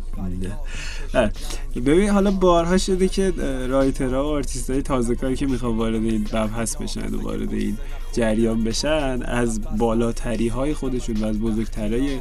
[1.74, 5.76] ببین حالا بارها شده که اه، writer ها و آرتیست های تازه کاری که می‌خوان
[5.76, 7.78] وارد این مبحث بشن و وارد این
[8.12, 12.18] جریان بشن از بالاتری های خودشون و از بزرگترهای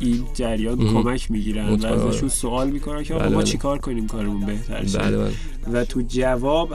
[0.00, 1.02] این جریان مهم.
[1.02, 1.86] کمک می‌گیرن و.
[1.86, 3.44] ازشون سوال می‌کنن که بله، ما بله.
[3.44, 5.32] چیکار کنیم کارمون بهتر شه بله بله
[5.72, 6.74] و تو جواب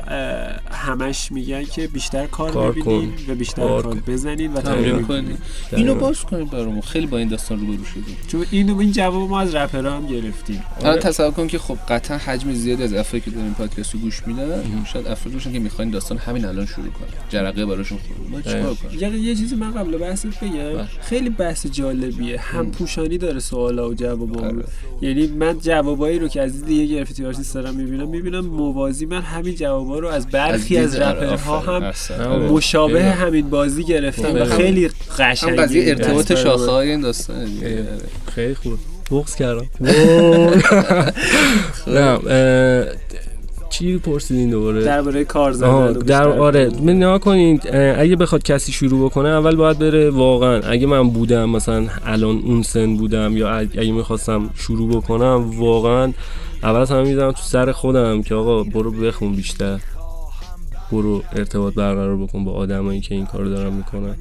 [0.85, 3.13] همش میگن که بیشتر کار, کار ببینین.
[3.27, 3.95] و بیشتر کار کار.
[4.07, 5.37] بزنین و تمرین تمرین کنی کنین.
[5.71, 6.81] اینو باز کنیم برامون.
[6.81, 8.17] خیلی با این داستان روبرو شدیم.
[8.27, 10.63] چون اینو این جواب ما از رپرها هم گرفتیم.
[10.81, 13.99] الان تصور کن که خب قطعا حجم زیادی از افرادی که دارن این پادکست رو
[13.99, 17.07] گوش میدن شاید افرادی باشن که می‌خواین داستان همین الان شروع کنن.
[17.29, 20.51] جرقه براشون خورد ما چیکار کنیم یه چیزی من قبل بحثت بگم.
[20.51, 20.87] بله.
[21.01, 22.39] خیلی بحث جالبیه.
[22.39, 24.65] هم پوشانی داره سوالا و جوابا آره.
[25.01, 29.21] یعنی من جوابایی رو که از دید یه graffiti artist دارم می‌بینم می‌بینم موازی من
[29.21, 31.93] همین جوابا رو از برخی از, دید- آره، رپرها هم.
[32.41, 33.09] مشابه خیلی.
[33.09, 34.45] همین بازی گرفتم و خیلی.
[34.45, 36.33] خیلی هم قشنگه قضیه ارتباط.
[36.33, 37.47] شاخه های این داستان.
[38.35, 38.73] خیلی خوب
[39.11, 39.65] بغض کردم
[41.87, 42.19] نه
[43.69, 46.69] چی پرسیدین دوباره درباره کار زدن در آره.
[46.83, 51.09] من نها کنید اه، اگه بخواد کسی شروع بکنه اول باید بره واقعا اگه من
[51.09, 56.13] بودم مثلا الان اون سن بودم یا اگه اگه می‌خواستم شروع بکنم واقعا
[56.63, 59.79] اول از همه می‌زنم تو سر خودم که آقا برو بخون بیشتر
[60.95, 64.15] برو ارتباط برقرار بکن با آدمایی که این کارو دارن می‌کنن.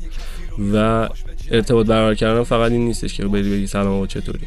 [0.74, 1.08] و
[1.50, 4.46] ارتباط برقرار کردن فقط این نیستش که بری بگی سلام آقا چطوری.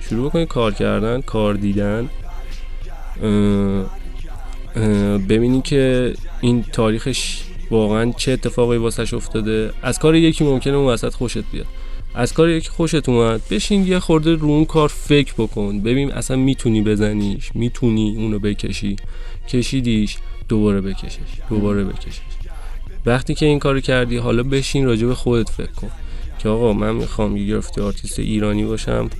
[0.00, 2.08] شروع بکنید کار کردن کار دیدن.
[5.28, 9.70] ببینی که این تاریخش واقعا چه اتفاقی واسش افتاده.
[9.82, 11.66] از کار یکی ممکنه اون وسط خوشت بیاد.
[12.14, 15.80] از کار یکی خوشت اومد بشین یه خورده رو اون کار فکر بکن.
[15.80, 18.96] ببین اصلا می‌تونی بزنیش می‌تونی اونو بکشی.
[19.48, 20.16] کشیدیش.
[20.48, 21.18] دوباره بکشش
[21.50, 22.20] دوباره بکشش.
[23.06, 25.90] وقتی که این کارو کردی حالا بشین راجع به خودت فکر کن
[26.38, 29.10] که آقا من می‌خوام یه graffiti artist ایرانی باشم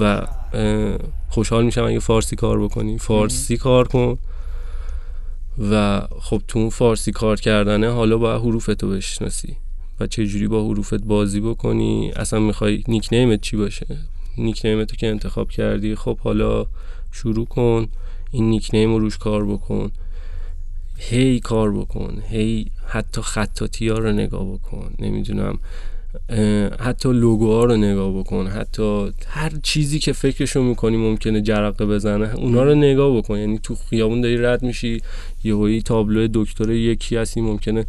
[0.00, 0.26] و
[1.28, 2.98] خوشحال میشم اگه فارسی کار بکنی.
[2.98, 4.18] فارسی کار کن
[5.70, 9.56] و خب تو اون فارسی کار کردنه حالا باید حروفتو بشناسی
[10.00, 13.86] و چه جوری با حروفت بازی بکنی؟ اصلا می‌خوای nickname ت چی باشه؟
[14.38, 16.66] nickname تو که انتخاب کردی خب حالا
[17.12, 17.88] شروع کن
[18.30, 19.90] این نیک نیم رو روش کار بکن.
[20.96, 25.58] هی کار بکن هی حتی خطاطی ها رو نگاه بکن نمی‌دونم
[26.80, 32.62] حتی لوگوها رو نگاه بکن حتی هر چیزی که فکرشو می‌کنی ممکنه جرقه بزنه اونا
[32.62, 33.38] رو نگاه بکن.
[33.38, 35.00] یعنی تو خیابون داری رد میشی
[35.44, 37.86] یهویی تابلو دکتر یکی هستی ممکنه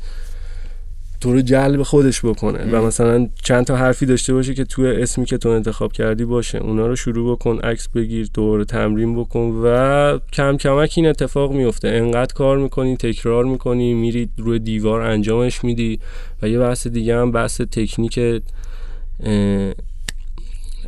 [1.23, 5.25] تو رو جلب خودش بکنه و مثلا چند تا حرفی داشته باشه که توی اسمی
[5.25, 6.57] که تو انتخاب کردی باشه.
[6.57, 11.87] اونا رو شروع بکن عکس بگیر دوباره تمرین بکن و کم کمک این اتفاق میفته.
[11.87, 15.99] انقدر کار می‌کنی تکرار می‌کنی میری روی دیوار انجامش میدی
[16.41, 18.39] و یه بحث دیگه هم بحث تکنیک اه،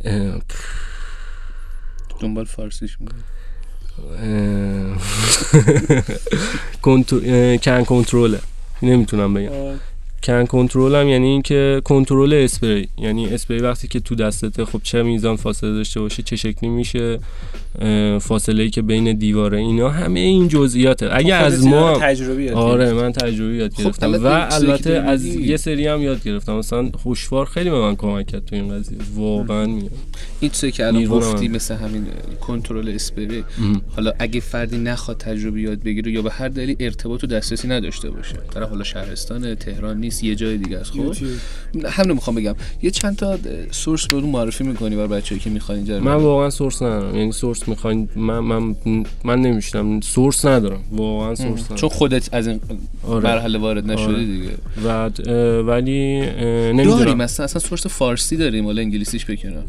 [0.04, 0.40] اه،
[2.20, 2.98] دنبال فارسیش
[3.98, 4.96] اه،
[6.82, 7.04] کن
[7.84, 8.40] کنترله.
[8.82, 9.50] نمی‌تونم بگم.
[10.22, 15.02] کن کنترل هم یعنی اینکه کنترل اسپری یعنی اسپری وقتی که تو دستته خب چه
[15.02, 17.18] میزان فاصله داشته باشه چه شکلی میشه
[18.20, 21.08] فاصله ای که بین دیواره اینا همه این جزئیاته.
[21.12, 22.92] اگه از ما تجربی آره.
[22.92, 24.12] من تجربی یاد خب، گرفتم.
[24.12, 26.52] و البته از یه سری هم یاد گرفتم.
[26.52, 28.98] مثلا خوشوار خیلی به من کمک کرد تو این قضیه.
[29.14, 29.90] واقعا میگم
[30.40, 31.48] این چیزی که الان گفتی.
[31.48, 32.06] مثل همین
[32.40, 33.44] کنترل اسپری
[33.96, 38.10] حالا اگه فردی نخواد تجربه یاد بگیره یا به هر دلیل ارتباط و دسترسی نداشته
[38.10, 38.36] باشه.
[38.54, 40.15] طرف حالا شهرستان تهران نیست.
[40.16, 40.90] نیست یه جای دیگه است.
[40.90, 41.14] خب.
[41.86, 42.54] همین می‌خوام بگم.
[42.82, 43.38] یه چند تا
[43.70, 47.16] سورس براتون معرفی می‌کنی برای بچه‌ای که می‌خوان اینجا من واقعا سورس ندارم.
[47.16, 48.74] یعنی سورس می‌خواین من من
[49.24, 50.00] من نمیشنم.
[50.00, 50.80] سورس ندارم.
[50.92, 51.76] واقعا سورس ندارم.
[51.76, 52.60] چون خودت از این
[53.08, 53.24] آره.
[53.24, 54.24] مرحله وارد نشدی آره.
[54.24, 54.50] دیگه
[54.84, 55.10] و
[55.62, 56.20] ولی
[56.72, 57.20] نمی‌دونم.
[57.20, 59.64] اصلا اصلا سورس فارسی داریم ولی انگلیسیش بکنم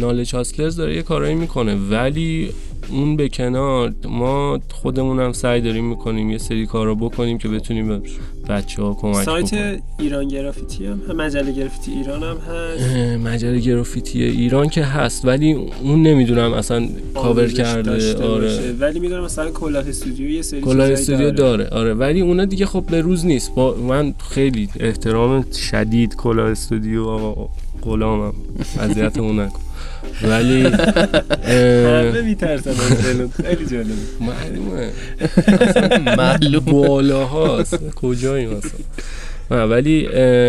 [0.00, 1.74] نالج هاسلرز داره یه کارایی می‌کنه.
[1.74, 2.50] ولی
[2.90, 7.88] اون به کنار ما خودمون هم سعی داریم می‌کنیم یه سری کارا بکنیم که بتونیم
[7.88, 8.00] به
[8.48, 9.82] بچه ها کمک سایت بکنیم.
[9.98, 15.52] ایران گرافیتی هم مجله گرافیتی ایران هم هست؟ مجله گرافیتی ایران که هست ولی
[15.82, 17.90] اون نمی‌دونم اصلا کاور کرده
[18.24, 18.72] آره باشه.
[18.80, 21.94] ولی می‌دونم مثلا کلاه استودیو یه سری کلاه استودیو داره آره.
[21.94, 23.54] ولی اونا دیگه خب به روز نیست.
[23.54, 27.48] با من خیلی احترام شدید کلاه استودیو آقا
[27.82, 28.32] غلامم.
[28.80, 29.60] اذیتمون نکن.
[30.22, 30.62] ولی
[31.86, 33.30] همه میترسن از.
[33.44, 33.92] خیلی جالبه.
[34.20, 34.90] معلومه.
[36.16, 40.08] معلوم بالا هاست کجایی مثلا؟ ولی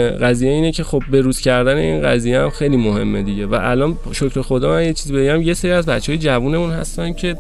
[0.09, 3.45] قضیه اینه که خب به روز کردن این قضیه هم خیلی مهمه دیگه.
[3.45, 7.13] و الان شکر خدا من یه چیز بگم یه سری از بچه های جوونمون هستن
[7.13, 7.37] که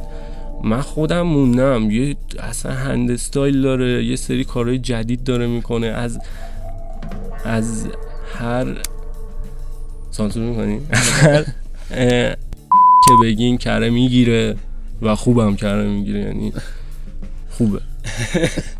[0.63, 1.91] من خودم موندم.
[1.91, 5.87] یه اصلا هند استایل داره یه سری کارهای جدید داره می‌کنه.
[5.87, 6.19] از
[7.45, 7.87] از
[8.39, 8.65] هر
[10.11, 10.79] سانسور می‌کنی؟
[11.21, 11.45] هر
[13.05, 14.55] که بگین کره می‌گیره
[15.01, 16.53] و خوبم کره می‌گیره یعنی
[17.49, 17.79] خوبه.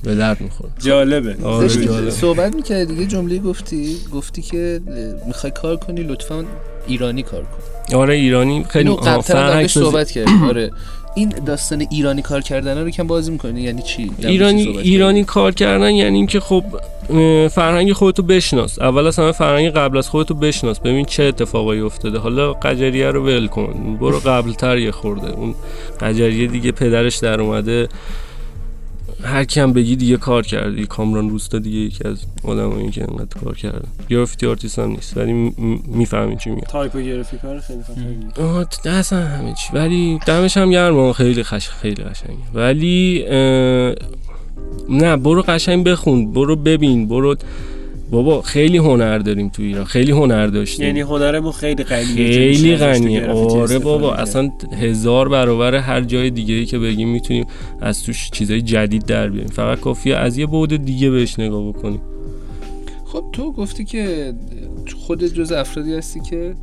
[0.03, 0.71] به درد می‌خوره.
[0.85, 1.35] جالبه.
[1.43, 2.09] آره داشتی جالب.
[2.09, 4.81] صحبت می‌کردی دیگه جمله گفتی گفتی که
[5.27, 6.45] می‌خوای کار کنی لطفا
[6.87, 7.95] ایرانی کار کن.
[7.95, 9.67] آره ایرانی خیلی فرهنگ.
[9.67, 10.43] صحبت کردیم.
[10.43, 10.71] آره.
[11.15, 15.91] این داستان ایرانی کار کردن رو کم بازی می‌کنی؟ یعنی چی؟ ایرانی ایرانی کار کردن
[15.91, 16.63] یعنی اینکه خب
[17.47, 18.79] فرهنگ خودتو بشناس.
[18.79, 20.79] اول از همه فرهنگ قبل از خودتو بشناس.
[20.79, 22.19] ببین چه اتفاقایی افتاده.
[22.19, 23.97] حالا قجریه رو ول کن.
[24.01, 25.31] برو قبلتر یه خورده.
[25.31, 25.55] اون
[26.01, 27.87] قجریه دیگه پدرش در اومده.
[29.23, 33.55] هر کیم بگی دیگه کار کردی کامران روستا دیگه یکی از آدمایی که انقدر کار
[33.55, 33.87] کرده.
[34.09, 35.33] graffiti artist هم نیست ولی
[35.87, 36.67] می‌فهمین چی میگم.
[36.67, 37.79] typography کار خیلی
[38.83, 39.73] ده اصلا همه چی.
[39.73, 42.37] ولی دمش هم گرم خیلی خوش خیلی قشنگه.
[42.53, 43.95] ولی اه،
[44.89, 47.35] نه برو قشنگ بخون برو ببین برو
[48.13, 49.85] بابا خیلی هنر داریم تو ایران.
[49.85, 50.85] خیلی هنر داشتیم.
[50.85, 54.13] یعنی هنرمون خیلی غنیه خیلی غنیه آره بابا.
[54.13, 54.51] اصلا
[54.81, 57.45] هزار برابر هر جای دیگه ای که بگیم می‌تونیم
[57.81, 59.51] از توش چیزای جدید در بیاریم.
[59.51, 62.01] فقط کافیه از یه بعد دیگه بهش نگاه بکنیم.
[63.05, 64.33] خب تو گفتی که
[65.07, 66.53] خودت جز افرادی هستی که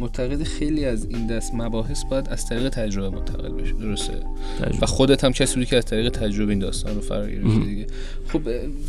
[0.00, 3.72] معتقد خیلی از این دست مباحث باید از طریق تجربه منتقل بشه.
[3.72, 4.12] درسته؟
[4.58, 4.78] تجربه.
[4.82, 7.86] و خودت هم کسی بودی که از طریق تجربه این داستان رو فرا گرفتی دیگه.
[8.28, 8.40] خب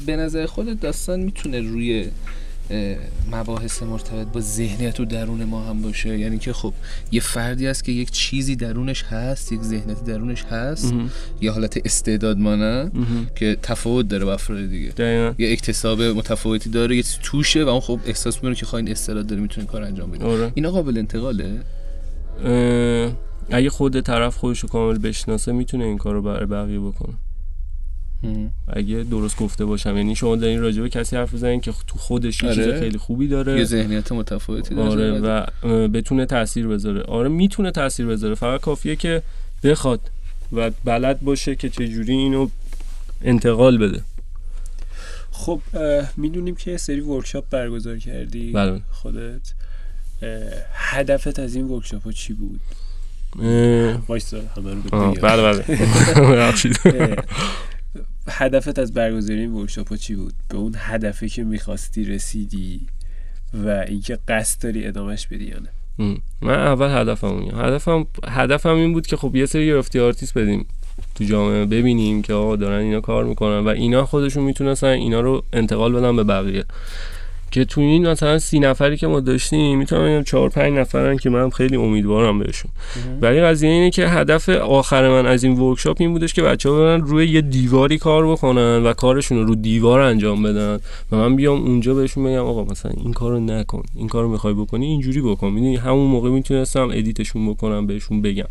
[0.05, 2.07] به نظر خودت داستان می‌تونه روی
[3.31, 6.19] مباحث مرتبط با ذهنیت و درون ما هم باشه.
[6.19, 6.73] یعنی که خب
[7.11, 10.93] یه فردی هست که یک چیزی درونش هست یک ذهنیت درونش هست.
[10.93, 11.09] مهم.
[11.41, 12.91] یه حالت استعداد مانه.
[13.35, 14.89] که تفاوت داره با افراد دیگه.
[14.89, 15.33] دقیقاً.
[15.37, 19.27] یه اکتساب متفاوتی داره یه توشه و اون خب احساس می‌کنه که خواهی این استعداد
[19.27, 20.25] داره می‌تونه کار انجام بده.
[20.25, 20.51] آره.
[20.55, 21.59] اینا قابل انتقاله؟
[22.45, 23.11] اه،
[23.49, 27.13] اگه خود طرف خودش رو کامل بشناسه می‌تونه این کار رو برای بقیه بکنه.
[28.67, 29.97] اگه درست گفته باشم.
[29.97, 32.79] یعنی شما دارین راجع به کسی حرف بزنین که تو خودش یه چیز آره.
[32.79, 33.57] خیلی خوبی داره.
[33.57, 34.89] یه ذهنیت متفاوتی داره.
[34.89, 37.01] آره و اه، بتونه تاثیر بذاره.
[37.01, 38.35] آره می‌تونه تاثیر بذاره.
[38.35, 39.21] فقط کافیه که
[39.63, 39.99] بخواد
[40.53, 42.47] و بلد باشه که چجوری اینو
[43.21, 44.01] انتقال بده.
[45.31, 45.61] خب
[46.17, 48.51] می‌دونیم که یه سری workshop برگزار کردی.
[48.51, 48.81] بله.
[48.91, 49.53] خودت.
[50.73, 52.59] هدفت از این workshop ها چی بود؟
[53.41, 55.11] اه، وایسا همه رو.
[55.11, 55.63] بله بله.
[58.29, 62.87] هدفت از برگزاری این workshop چی بود؟ به اون هدفی که می‌خواستی رسیدی
[63.53, 65.69] و اینکه قصد داری ادامهش بدی یا نه.
[66.41, 70.65] من اول هدفم اون هدفم هدفم این بود که خب یه سری graffiti artist بدیم
[71.15, 75.43] تو جامعه ببینیم که آقا دارن اینا کار می‌کنن و اینا خودشون می‌تونستن اینا رو
[75.53, 76.65] انتقال بدن به بقیه.
[77.53, 81.29] که تو این مثلا سی نفری که ما داشتیم می‌تونم بگم چهار پنج نفرن که
[81.29, 82.71] من خیلی امیدوارم بهشون.
[83.21, 86.77] ولی قضیه اینه که هدف آخر من از این workshop این بودش که بچه ها
[86.77, 90.79] برن روی یه دیواری کار بکنن و کارشون رو رو دیوار انجام بدن
[91.11, 93.83] و من بیام اونجا بهشون بگم آقا مثلا این کارو نکن.
[93.95, 95.49] این کارو می‌خوای بکنی اینجوری بکن.
[95.49, 98.47] می‌دونی همون موقع می‌تونستم edit شون بکنم بهشون بگم.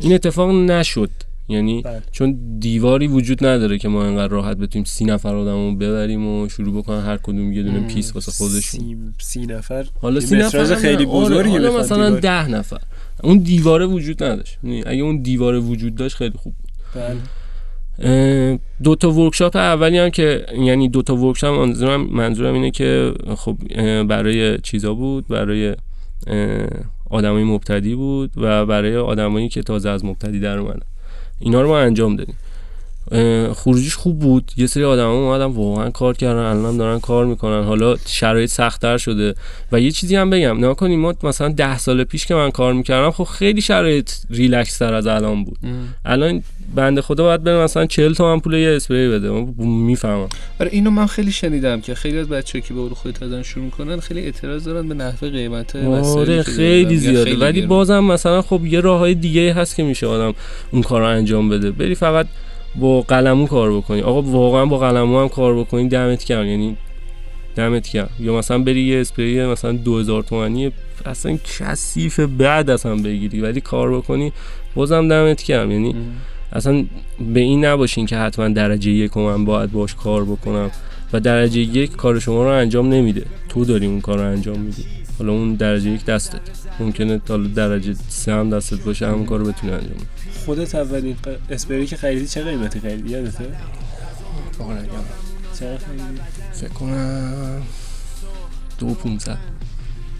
[0.00, 1.10] این اتفاق نشد.
[1.48, 2.02] یعنی بله.
[2.12, 6.78] چون دیواری وجود نداره که ما انقدر راحت بتونیم سی نفر آدمو ببریم و شروع
[6.78, 11.04] بکنن هر کدوم یه دونه piece واسه خودشون سی, سی نفر حالا سی نفر خیلی.
[11.04, 12.20] آره، بزرگی حالا بخواد مثلا دیوار.
[12.20, 12.80] ده نفر
[13.22, 16.54] اون دیواره وجود نداشت یعنی اگه اون دیواره وجود داشت خیلی خوب
[16.94, 17.16] بله.
[17.98, 23.14] اه، دو تا workshop اولی هم که یعنی دو تا workshop منظورم منظورم اینه که
[23.36, 23.56] خب
[24.02, 25.76] برای چیزا بود برای
[27.10, 30.86] آدمای مبتدی بود و برای آدمایی که تازه از مبتدی در اومدن
[31.40, 32.36] اینا رو ما انجام دادیم.
[33.54, 34.52] خروجیش خوب بود.
[34.56, 37.64] یه سری آدم اومدن واقعا کار کردن الان دارن کار می‌کنن.
[37.64, 39.34] حالا شرایط سختتر شده.
[39.72, 40.60] و یه چیزی هم بگم.
[40.60, 44.78] نه کنیم ما مثلا ده سال پیش که من کار می‌کردم خب خیلی شرایط ریلکس
[44.78, 45.58] تر از الان بود.
[46.04, 46.42] الان
[46.74, 49.30] بنده خدا باید بره مثلا 40 تومن پول یه اسپری بده.
[49.58, 50.28] می‌فهمم.
[50.60, 54.00] آره اینو من خیلی شنیدم که خیلی از بچه‌ها که به اروخوی دادن شروع می‌کنن
[54.00, 57.36] خیلی اعتراض دارن به نحوه قیمت آره خیلی زیاده.
[57.36, 60.34] ولی بازم مثلا خب یه راه های دیگه هست که میشه آدم
[60.70, 61.70] اون کار رو انجام بده.
[61.70, 62.26] بری فقط
[62.80, 64.00] با قلمو کار بکنی.
[64.00, 66.46] آقا واقعا با قلمو هم کار بکنی دمت گرم.
[66.46, 66.76] یعنی
[67.56, 68.10] دمت گرم.
[68.20, 70.72] یا مثلا بری یه اسپری مثلا 2000 تومانی
[71.06, 73.40] اصلا کثیف بعد اصلا بگیری.
[73.40, 74.32] ولی کار بکنی
[74.74, 75.70] بازم دمت گرم.
[75.70, 75.94] یعنی
[76.52, 76.84] اصلا
[77.34, 80.70] به این نباشین که حتما درجه یک من باید باش کار بکنم.
[81.12, 83.26] و درجه یک کار شما رو انجام نمیده.
[83.48, 84.84] تو داری اون کار رو انجام میدی.
[85.18, 86.40] حالا اون درجه یک دستت.
[86.80, 89.96] ممکنه تا درجه سه هم دستت باشه همون کار رو بتونی انجام
[90.46, 93.44] خودت اولین ق- اسپری که خریدی چه قیمتی خریدی؟ یادته؟
[94.60, 94.78] آره
[95.60, 96.20] چقدر خریدی؟
[96.52, 97.62] فکر کنم
[98.78, 99.36] دو پونصد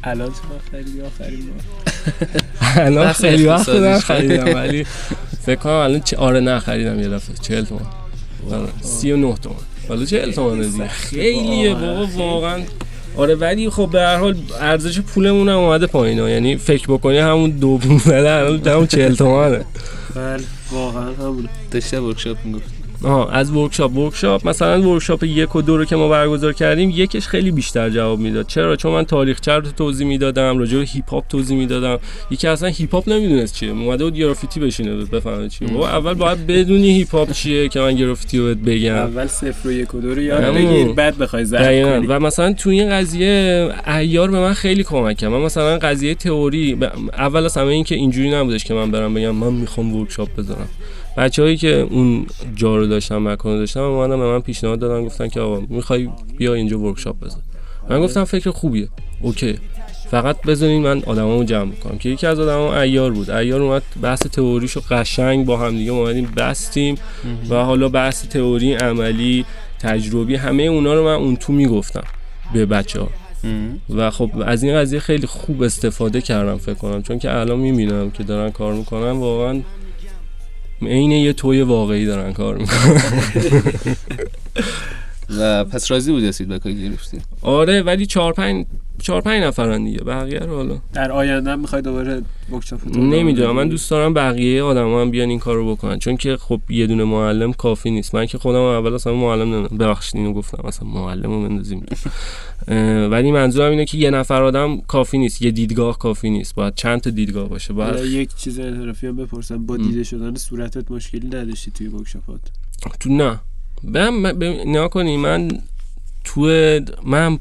[0.05, 2.29] الان چقدر خریدی؟ آخرین بار.
[2.87, 4.87] الان خیلی وقت اقتصادی نخریدم ولی
[5.47, 7.37] فکر کنم الان چه آره نخریدم یه دفعه.
[7.43, 7.81] 40 تومن
[8.53, 9.57] آره 39 تومن
[9.89, 10.89] حالا 40 تومن دیگه.
[10.89, 12.07] خیلیه بابا.
[12.07, 12.63] واقعا.
[13.17, 16.31] آره ولی خب به هر حال ارزش پولمون هم اومده پایین ها.
[16.31, 19.65] یعنی فکر بکنی همون دو الان همون 40 تومنه
[20.17, 21.49] بله واقعا همونه.
[21.71, 22.76] داشته workshop می‌گفت.
[23.05, 27.27] آها از workshop workshop مثلا workshop یک و دو رو که ما برگزار کردیم یکش
[27.27, 28.47] خیلی بیشتر جواب می‌داد.
[28.47, 31.99] چرا؟ چون من تاریخچه رو توضیح می‌دادم راجع به هیپ هاپ توضیح می‌دادم.
[32.31, 33.71] یکی اصلا هیپ هاپ نمی‌دونست چیه.
[33.71, 37.97] اومده بود گرافیتی بشینه بفهمه چیه بابا اول باید بدونی هیپ هاپ چیه که من
[37.97, 38.95] گرافیتی رو بگم.
[38.95, 40.55] اول صفر و یک و دو رو یاد.
[40.55, 42.07] بگیر بعد بخوای کنی.
[42.07, 46.79] و مثلا تو این قضیه ایار به من خیلی کمک کرد من مثلا قضیه تئوری
[47.13, 50.69] اول از همه این که اینجوری نبودش که من برم بگم من می‌خوام workshop بذارم.
[51.17, 55.29] بچه‌هایی که اون جا رو داشتن مکان رو داشتن اومدن به من پیشنهاد دادن گفتن
[55.29, 56.09] که آقا می‌خوای
[56.39, 57.41] بیا اینجا workshop بذار.
[57.91, 58.89] من گفتم فکر خوبیه.
[59.21, 59.59] okay.
[60.11, 61.99] فقط بذارین من آدمامو جمع کنم.
[61.99, 63.31] که یکی از آدمام ایار بود.
[63.31, 66.95] ایار اومد بحث تئوریشو قشنگ با هم دیگه اومدیم بستیم
[67.51, 69.45] و حالا بحث تئوری عملی
[69.79, 72.05] تجربی همه اونا رو من اون تو می‌گفتم
[72.55, 73.09] به بچه ها
[73.97, 77.03] و خب از این قضیه خیلی خوب استفاده کردم فکر کنم.
[77.03, 79.61] چون که الان می‌بینم که دارن کار می‌کنن واقعا
[80.83, 83.03] عین یه توی واقعی دارن کار می‌کنن.
[85.39, 88.67] و پس راضی بود هستید به کار گرفتید آره ولی چهار پنج
[88.99, 90.79] چهار پنج نفرن دیگه بقیه رو حالا.
[90.93, 95.55] در آینده می‌خوای دوباره ورکشاپ نمی‌دونم من دوست دارم بقیه آدم هم بیان این کار
[95.57, 98.15] رو بکنن چون که خب یه دونه معلم کافی نیست.
[98.15, 99.79] من که خودم اول اصلا معلم نمی‌دونم.
[99.79, 101.87] ببخشید اینو گفتم اصلا معلم رو بندازیم.
[102.69, 106.55] اه، ولی منظورم اینه که یه نفر آدم کافی نیست یه دیدگاه کافی نیست.
[106.55, 109.67] باید چند تا دیدگاه باشه باید یک چیز انحرافی هم بپرسم.
[109.67, 112.41] با دیده شدن صورتت مشکلی نداشتی توی ورکشاپات
[113.01, 113.41] تو نه.
[113.83, 115.49] من من- به- نگاه کنی من
[116.25, 116.41] تو
[117.05, 117.39] من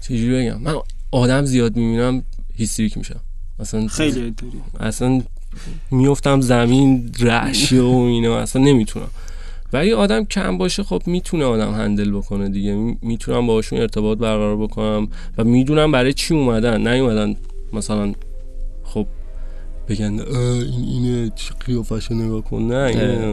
[0.00, 0.74] چجوری بگم؟ من
[1.10, 2.22] آدم زیاد می‌بینم
[2.54, 3.20] هیستریک میشم.
[3.60, 4.34] اصلا خیلی
[4.80, 5.22] اصلا
[5.90, 9.08] میفتم زمین رعشه و اینا اصلا نمی‌تونم.
[9.72, 12.74] ولی آدم کم باشه خب می‌تونه آدم هندل بکنه دیگه.
[12.74, 16.88] می- می‌تونم باشون ارتباط برقرار بکنم و می‌دونم برای چی اومدن.
[16.88, 17.36] نیومدن
[17.72, 18.12] مثلا
[19.88, 22.74] بگن این اینه چه قیافش نگاه کن نه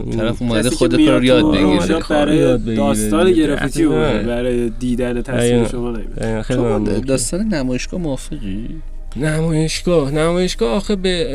[0.04, 3.42] این طرف اومده خود کار رو یاد بگیره برای داستان دیگه.
[3.46, 3.94] گرافیتی دقیقاً.
[3.94, 5.68] اومده برای دیدن تصویر.
[5.68, 7.00] شما نمیده خیلی.
[7.00, 8.68] داستان نمایشگاه موافقی
[9.16, 11.26] نمایشگاه نمایشگاه آخه به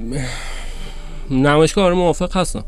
[0.00, 0.18] اه،
[1.30, 2.64] نمایشگاه آره موافق هستم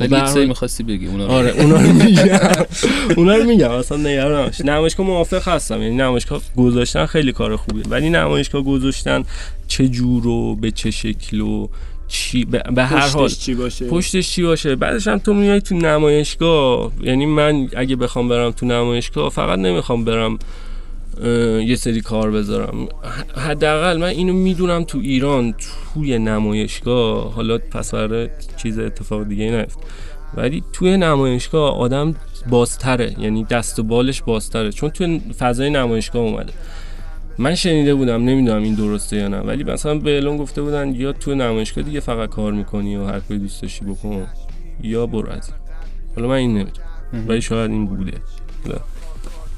[0.00, 1.32] ولی به یه چیزی می‌خواستی بگی اونا رو.
[1.32, 2.38] آره اونا رو میگم.
[3.16, 3.70] اونا رو میگم.
[3.70, 5.82] اصلا نگران نباش نمایشگاه موافق هستم.
[5.82, 7.84] یعنی نمایشگاه گذاشتن خیلی کار خوبیه.
[7.88, 9.24] ولی نمایشگاه گذاشتن
[9.68, 11.68] چه جور و به چه شکل و
[12.08, 13.24] چی به, به هر حال.
[13.24, 16.92] پشتش چی باشه؟ پشتش چی باشه؟ بعدش هم تو میای تو نمایشگاه.
[17.02, 20.38] یعنی من اگه بخوام برم تو نمایشگاه فقط نمی‌خوام برم
[21.66, 22.88] یه سری کار بذارم.
[23.36, 25.54] حداقل من اینو می‌دونم تو ایران
[25.94, 27.94] توی نمایشگاه حالا پس
[28.56, 29.78] چیز اتفاق دیگه نیفت.
[30.34, 32.14] ولی توی نمایشگاه آدم
[32.50, 36.52] بازتره یعنی دست و بالش بازتره چون توی فضای نمایشگاه اومده.
[37.38, 41.12] من شنیده بودم نمی‌دونم این درسته یا نه ولی مثلا به اعلام گفته بودن یا
[41.12, 44.26] تو نمایشگاه دیگه فقط کار می‌کنی و هر کاری دوست داشتی بکن
[44.82, 45.50] یا برو از.
[46.16, 46.88] حالا من این نمی‌دونم.
[47.28, 48.12] ولی شاید این بوده.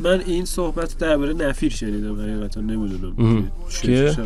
[0.04, 3.50] من این صحبت درباره نفیر شنیدم حقیقتا نمی‌دونم
[3.82, 4.16] که؟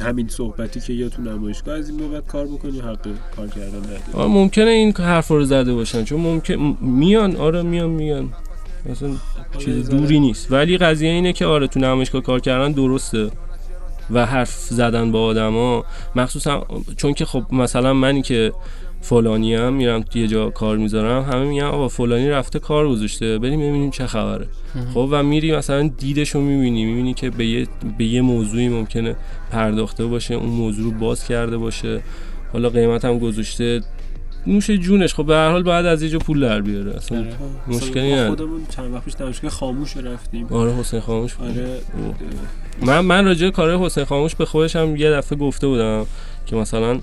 [0.00, 4.28] همین صحبتی که یا تو نمایشگاه از این بابت کار بکنی حق کار کردن نداری.
[4.28, 8.28] ممکنه این حرف رو زده باشن چون ممکن میان آره میان میان.
[8.90, 9.10] مثلا
[9.58, 10.52] چیز دوری نیست.
[10.52, 13.30] ولی قضیه اینه که آره تو نمایشگاه کار کردن درسته
[14.10, 15.84] و حرف زدن با آدما.
[16.16, 18.52] مخصوصا چون که خب مثلا منی که
[19.00, 23.60] فلانی هم میرم یه جا کار می‌ذارم همه میگن آقا فلانی رفته کار گذاشته بریم
[23.60, 24.46] ببینیم چه خبره.
[24.94, 27.66] خب و میری مثلا دیدش رو می‌بینی می‌بینی که به یه,
[27.98, 29.16] به یه موضوعی ممکنه
[29.50, 32.00] پرداخته باشه اون موضوع رو باز کرده باشه.
[32.52, 33.80] حالا قیمت هم گذاشته.
[34.46, 35.14] نوش جونش.
[35.14, 36.96] خب به هر حال بعد از یه جا پول در بیاره.
[36.96, 37.32] اصلا آره.
[37.68, 38.28] مشکلی نداره.
[38.28, 40.46] خودمون چند وقت پیش دانشگاه خاموش رفتیم.
[40.50, 41.36] آره حسین خاموش.
[41.40, 41.80] آره.
[42.82, 46.06] من من راجع به کارهای حسین خاموش به خودش هم یه دفعه گفته بودم
[46.46, 46.98] که مثلا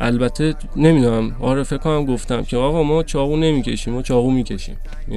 [0.00, 1.36] البته نمی‌دونم.
[1.40, 4.76] آره فکر کنم گفتم که آقا ما چاقو نمی‌کشیم ما چاقو می‌کشیم.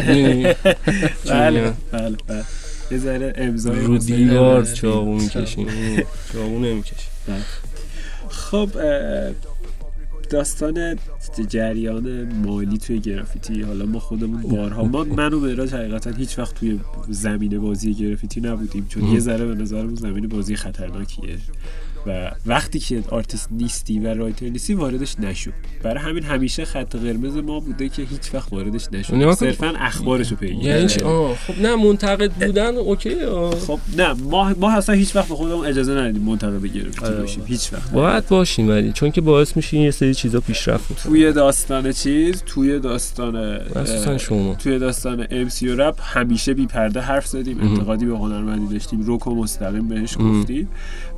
[0.00, 0.56] بله
[1.26, 2.44] بله بله بله.
[2.90, 5.36] یه ذره امضای رو دیوار چاقو هست.
[5.36, 5.66] می‌کشیم.
[6.32, 7.10] چاقو نمی‌کشیم.
[8.28, 8.68] خب
[10.30, 10.98] داستان
[11.48, 16.54] جریان مالی توی گرافیتی حالا ما خودمون بارها ما من و مهراج حقیقتا هیچ وقت
[16.54, 21.36] توی زمین بازی گرافیتی نبودیم چون یه ذره به نظرمون زمین بازی خطرناکیه.
[22.06, 25.50] و وقتی که آرتیست نیستی و writer نیستی واردش نشو
[25.82, 29.34] برای همین همیشه خط قرمز ما بوده که هیچ وقت واردش نشو کن.
[29.34, 33.54] صرفا اخبارش رو پیگیری یعنی خب نه منتقد بودن okay آه.
[33.54, 37.20] خب نه ما ما اصلا هیچ وقت به خودمون اجازه ندادیم منتقد گرافیتی آره.
[37.20, 40.98] باشیم هیچ وقت باید باشیم ولی چون که باعث میشه یه سری چیزا پیشرفت کنه
[40.98, 43.60] توی داستان چیز توی داستان
[44.18, 47.60] شما توی داستان MC و رپ همیشه بی پرده حرف زدیم.
[47.60, 50.16] انتقادی به هنرمندی داشتیم روک و مستقیم بهش.
[50.16, 50.68] گفتیم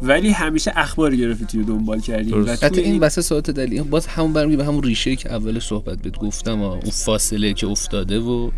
[0.02, 2.60] ولی همیشه اخبار گرافیتی رو دنبال کردیم و درست.
[2.60, 5.58] توی حتی این این بسه ساعت دلیل باز همون برمیگه به همون ریشه که اول
[5.58, 6.62] صحبت بهت گفتم.
[6.62, 8.50] اون فاصله که افتاده و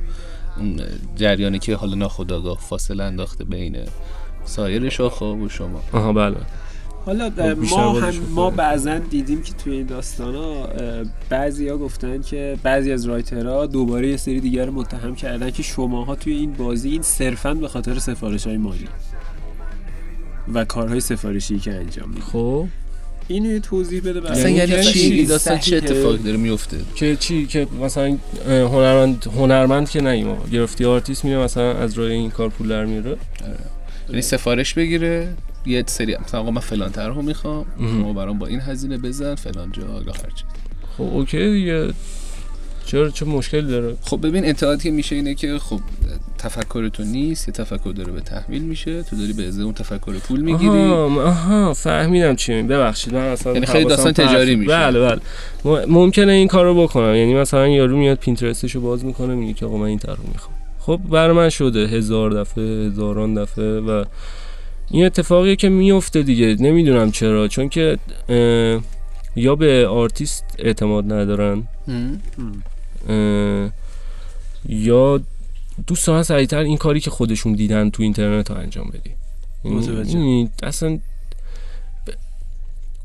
[0.56, 0.80] اون
[1.16, 3.76] جریانی که حالا ناخودآگاه فاصله انداخته بین
[4.44, 6.36] سایر شاخه و شما آها بله
[7.06, 7.40] حالا خب،
[7.70, 8.14] ما هم.
[8.34, 10.68] ما بعضا دیدیم که توی این داستان ها
[11.28, 15.62] بعضی ها گفتن که بعضی از رایترها دوباره یه سری دیگر رو متهم کردن که
[15.62, 18.88] شماها توی این بازی این صرفا به خاطر سفارش های مالی
[20.55, 22.66] و کارهای سفارشی که انجام می‌دید خب.
[23.28, 24.49] اینو توضیح بده برای ما.
[24.49, 30.01] یعنی یعنی چی؟ داستان چه؟ اتفاقی داره میفته که چی؟ که مثلا هنرمند هنرمند که
[30.01, 30.49] نگیم آقا.
[30.48, 33.16] گرافیتی آرتیست میره مثلا از روی این کار پول در میاره.
[34.09, 35.28] یعنی سفارش بگیره
[35.66, 37.66] یه سری مثلا آقا من فلان طرحو می‌خوام.
[37.78, 40.47] شما برام با این هزینه بزن فلان جا یا هر چیز
[40.97, 41.92] خب okay دیگه.
[42.87, 45.80] چرا؟ چه مشکلی داره؟ خب ببین انتقادی که میشه اینه که خب
[46.39, 50.12] تفکر تو نیست یه تفکر داره بهت تحمیل میشه تو داری به ازای اون تفکر
[50.12, 50.68] پول می‌گیری.
[50.68, 52.68] آها آها فهمیدم چی میگی.
[52.68, 54.57] ببخشید من اصلا یعنی خیلی داستان تجاری.
[54.57, 54.70] میشه.
[54.70, 55.87] بله بله.
[55.87, 57.14] ممکنه این کارو بکنم.
[57.14, 60.57] یعنی مثلا یارو میاد Pinterest شو باز می‌کنه میگه که آقا من این طرحو می‌خوام.
[60.78, 64.05] خب برای من شده هزار دفعه هزاران دفعه و
[64.91, 66.57] این اتفاقیه که میفته دیگه.
[66.61, 67.49] نمی‌دونم چرا.
[67.49, 68.80] چون که اه،
[69.37, 71.62] یا به آرتیست اعتماد ندارن
[74.68, 75.20] یا
[75.86, 79.11] دوست دارن سریعتر این کاری که خودشون دیدن تو اینترنت رو انجام بدی.
[79.64, 80.48] متوجه.
[80.62, 81.00] اصلا ب-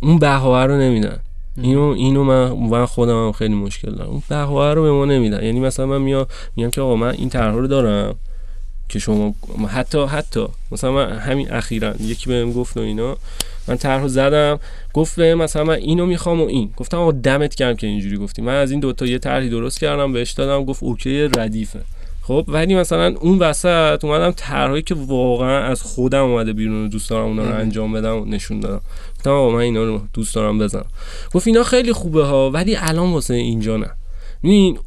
[0.02, 1.20] اون بهاه رو نمیدن.
[1.62, 4.10] اینو اینو من من خودم هم خیلی مشکل دارم.
[4.10, 5.44] اون بهاه رو به ما نمیدن.
[5.44, 6.26] یعنی مثلا من میام
[6.56, 8.16] میگم که آقا من این طرح رو دارم.
[8.92, 9.36] که شما
[9.70, 13.18] حتی حتی مثلا من همین اخیرا یکی بهم گفت و اینا
[13.68, 14.60] من طرحو زدم
[14.94, 16.70] گفت به مثلا من اینو می‌خوام و این.
[16.78, 18.42] گفتم آقا دمت گرم که اینجوری گفتی.
[18.42, 21.80] من از این دوتا یه طرحی درست کردم بهش دادم گفت اوکی ردیفه.
[22.22, 27.26] خب ولی مثلا اون وسط اومدم طرحی که واقعا از خودم اومده بیرون دوست دارم
[27.26, 28.82] اونا رو انجام بدم و نشون دادم.
[29.16, 30.86] گفتم آقا من اینا رو دوست دارم بزنم.
[31.34, 33.90] گفت اینا خیلی خوبه ها ولی الان واسه اینجا نه.
[34.44, 34.80] می‌دونی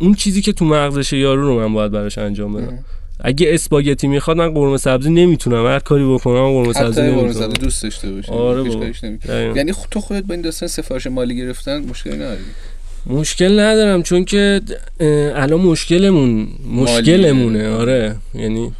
[0.00, 2.84] اون چیزی که تو مغزش یارو رو من باید براش انجام بدم.
[3.24, 5.66] اگه اسپاگتی می‌خواد من قرمه سبزی نمی‌تونم.
[5.66, 7.46] هر کاری بکنم قرمه سبزی حتی قرمه نمی‌تونم.
[7.46, 8.86] سبزی دوست داشته باشه آره بابا.
[9.56, 12.40] یعنی خود- تو خودت با این داستان سفارش مالی گرفتن مشکلی نداری؟
[13.06, 14.60] مشکل ندارم چون که
[15.34, 18.16] الان مشکلمون مشکلمونه آره.
[18.34, 18.72] یعنی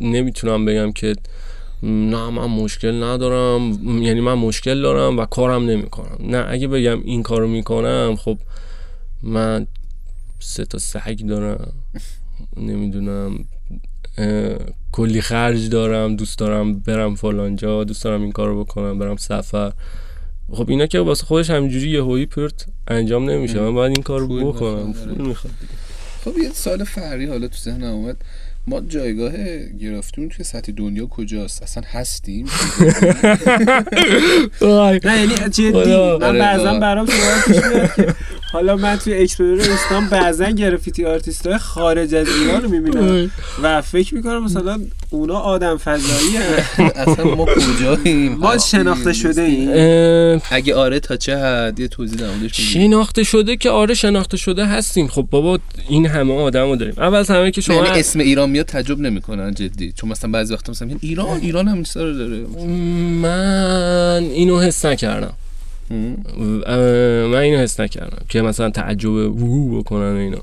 [0.00, 1.14] نمی‌تونم بگم که
[1.82, 3.72] نه من مشکل ندارم.
[4.02, 6.16] یعنی من مشکل دارم و کارم نمی‌کنم.
[6.20, 8.38] نه اگه بگم این کارو می‌کنم خب
[9.22, 9.66] من
[10.40, 11.72] سه تا سگ دارم.
[12.56, 13.44] نمی‌دونم
[14.92, 19.72] کلی خرج دارم دوست دارم برم فلانجا دوست دارم این کارو بکنم برم سفر.
[20.52, 23.60] خب اینا که واسه خودش همینجوری یهویی پرت انجام نمیشه.
[23.60, 24.86] من باید این کارو پول بکنم.
[24.86, 25.16] می‌خواد،.
[25.16, 25.52] پول می‌خواد.
[26.24, 28.16] خب یه سوال فرعی حالا تو ذهنم اومد.
[28.66, 29.32] ما جایگاه
[29.80, 32.46] گرافیتیمون توی سطح دنیا کجاست؟ اصلا هستیم.
[35.04, 35.72] نه یعنی جدی.
[35.72, 36.80] من آره، بعضا واقعا.
[36.80, 38.14] برام سوال پیش میاد که
[38.52, 43.30] حالا من توی اکسپلور اسلام بعضا گرافیتی آرتیست های خارج از ایران رو می‌بینم.
[43.62, 46.36] و فکر می‌کنم مثلا اونا آدم فضایی
[46.94, 50.42] اصلا ما کجاییم؟ ما شناخته شده ایم.
[50.50, 55.08] اگه آره تا چه حد؟ یه توضیح در شناخته شده که آره شناخته شده هستیم.
[55.08, 55.58] خب بابا
[55.88, 56.94] این همه آدمو داریم.
[56.98, 59.92] اول از همه که شما یعنی اسم ایران میاد تعجب نمی‌کنن جدی.
[59.92, 62.46] چون مثلا بعضی وقتا مثلا ایران ایران هم چیزا رو داره.
[63.22, 65.34] من اینو حس نکردم.
[65.90, 70.38] من اینو حس نکردم که مثلا تعجب وو بکنن اینا.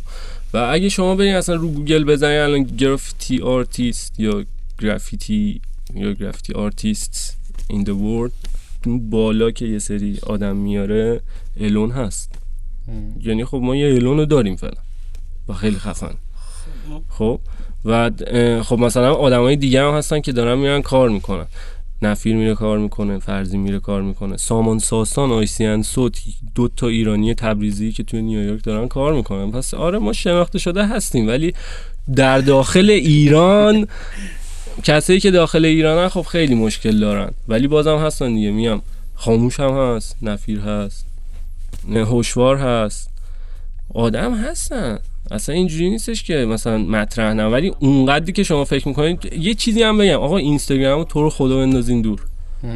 [0.54, 4.46] و اگه شما برین اصلا رو گوگل بزنین الان گرافیتی آرتیست یا
[4.82, 5.62] گرافیتی
[5.96, 8.50] یا graffiti artist in the world
[8.86, 11.22] اون بالا که یه سری آدم میاره
[11.60, 12.32] A1one هست.
[13.22, 14.82] یعنی خب ما یه A1one رو داریم فعلا.
[15.48, 16.14] و خیلی خفن.
[17.10, 17.40] خب؟
[17.86, 18.12] و
[18.64, 21.46] خب مثلا آدمای دیگه هم هستن که دارن میرن کار می‌کنن.
[22.02, 24.38] نفیر میره کار می‌کنه فرضی میره کار می‌کنه.
[24.38, 26.20] سامان ساسان Icy and Sot
[26.56, 29.52] دو تا ایرانی تبریزی که توی نیویورک دارن کار می‌کنن.
[29.52, 31.54] پس آره ما شناخته شده هستیم ولی
[32.16, 33.88] در داخل ایران
[34.84, 37.32] کسایی که داخل ایرانن خب خیلی مشکل دارن.
[37.48, 38.82] ولی بازم هستن دیگه میام.
[39.16, 41.06] خاموش هم هست نفیر هست
[41.90, 43.10] هوشوار هست.
[43.94, 45.00] آدم هستن.
[45.32, 47.46] اصلا اینجوری نیستش که مثلا مطرح نه.
[47.46, 50.20] ولی اونقدری که شما فکر می‌کنید یه چیزی هم بگم.
[50.20, 52.20] آقا اینستاگرام رو تو رو خدا بندازین دور.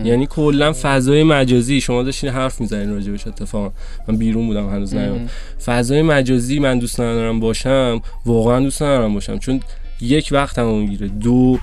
[0.03, 1.81] یعنی کلا فضای مجازی.
[1.81, 3.71] شما داشتین حرف می‌زنین راجبش اتفاقا.
[4.07, 5.29] من بیرون بودم هنوز نیومدم
[5.65, 9.37] فضای مجازی من دوست ندارم باشم واقعا دوست ندارم باشم.
[9.37, 9.59] چون
[10.01, 11.07] یک وقت هم می‌گیره.
[11.07, 11.59] دو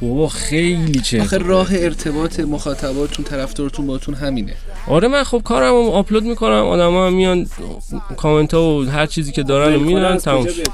[0.00, 4.54] بابا خیلی چه آخه راه ارتباط مخاطباتون طرفدارتون باتون همینه.
[4.86, 7.46] آره من خب کارم رو آپلود می‌کنم آدم هم میان
[8.16, 10.50] کامنت ها و هر چیزی که دارن رو میدن تموم شد.
[10.50, 10.64] آره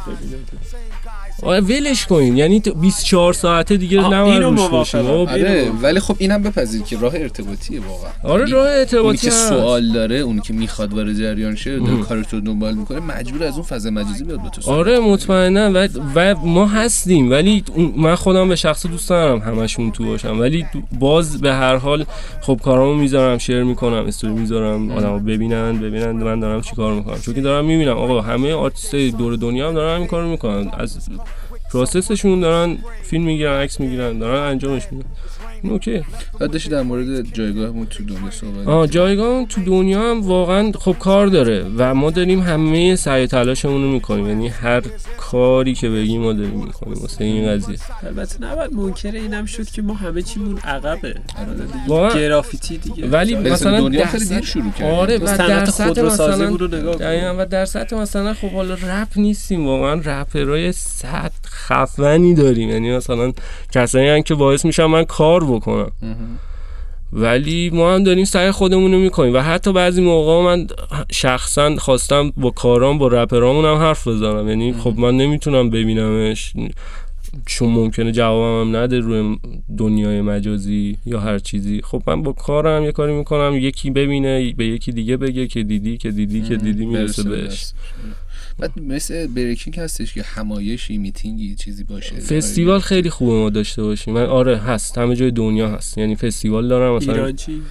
[1.43, 2.37] ولش کنین.
[2.37, 4.71] یعنی تو 24 ساعته دیگه نباید اینو روش.
[4.71, 8.11] باشیم آره ولی خب اینم بپذیر که راه ارتباطیه واقعا.
[8.35, 9.31] آره یعنی راه اونی ارتباطی که.
[9.31, 11.81] سوال داره اونی که می‌خواد وارد جریان شه.
[12.09, 14.99] کارش رو دنبال می‌کنه مجبور از اون فضا مجازی بیاد به تو سوال آره.
[14.99, 15.71] مطمئنا.
[15.75, 20.41] و, و ما هستیم ولی اون- من خودم به شخص دوست ندارم همشون تو باشم.
[20.41, 20.67] ولی
[20.99, 22.05] باز به هر حال
[22.41, 27.19] خب کارامو می‌ذارم share می‌کنم استوری می‌ذارم آدمو ببینن ببینن من دارم چی کار می‌کنم.
[27.21, 30.71] چون که دارم می‌بینم آقا همه آرتیستای دور دنیا هم دارن همین کارو می‌کنن.
[30.79, 30.99] از
[31.73, 35.09] process شون دارن فیلم می‌گیرن عکس می‌گیرن دارن انجامش میدن.
[35.63, 36.03] okay
[36.41, 40.97] بعد داشتی در مورد جایگاهمون تو دنیا صحبت آه جایگاه تو دنیا هم واقعا خب
[40.99, 44.27] کار داره و ما داریم همه سعی و تلاشمون رو می‌کنیم.
[44.27, 44.83] یعنی هر
[45.19, 47.79] کاری که بگیم ما داریم می‌کنیم واسه این قضیه.
[48.07, 51.15] البته نباید منکر اینم شد که ما همه چیمون عقبه.
[51.89, 52.15] واقعا.
[52.15, 53.07] گرافیتی دیگه.
[53.07, 56.57] ولی مثلا دنیا خیلی دیر شروع کرد آره و در سطح مثلا
[57.39, 62.69] و در سطح مثلا خب حالا رپ نیستیم واقعا رپرای سطح خفنی داریم.
[62.69, 63.33] یعنی مثلا
[63.73, 65.91] کسایی که باعث میشن من کار بکنم.
[67.13, 70.67] ولی ما هم داریم سعی خودمون رو می‌کنیم و حتی بعضی موقع من
[71.13, 74.49] شخصا خواستم با کارام با رپرامون هم حرف بزنم.
[74.49, 76.53] یعنی خب من نمی‌تونم ببینمش.
[77.47, 79.39] چون ممکنه جوابم هم نده روی
[79.79, 81.81] دنیای مجازی یا هر چیزی.
[81.85, 85.97] خب من با کارم یه کاری می‌کنم یکی ببینه به یکی دیگه بگه که دیدی
[85.97, 87.73] که دیدی که دیدی می‌رسه بهش.
[88.61, 92.15] بعد مثل بریکینگ هستش که همایشی میتینگی چیزی باشه.
[92.15, 94.15] فستیوال خیلی خوبه ما داشته باشیم.
[94.15, 94.99] من آره هست.
[94.99, 95.99] همه جای دنیا هست.
[95.99, 97.63] یعنی فستیوال دارم مثلا ایران چی؟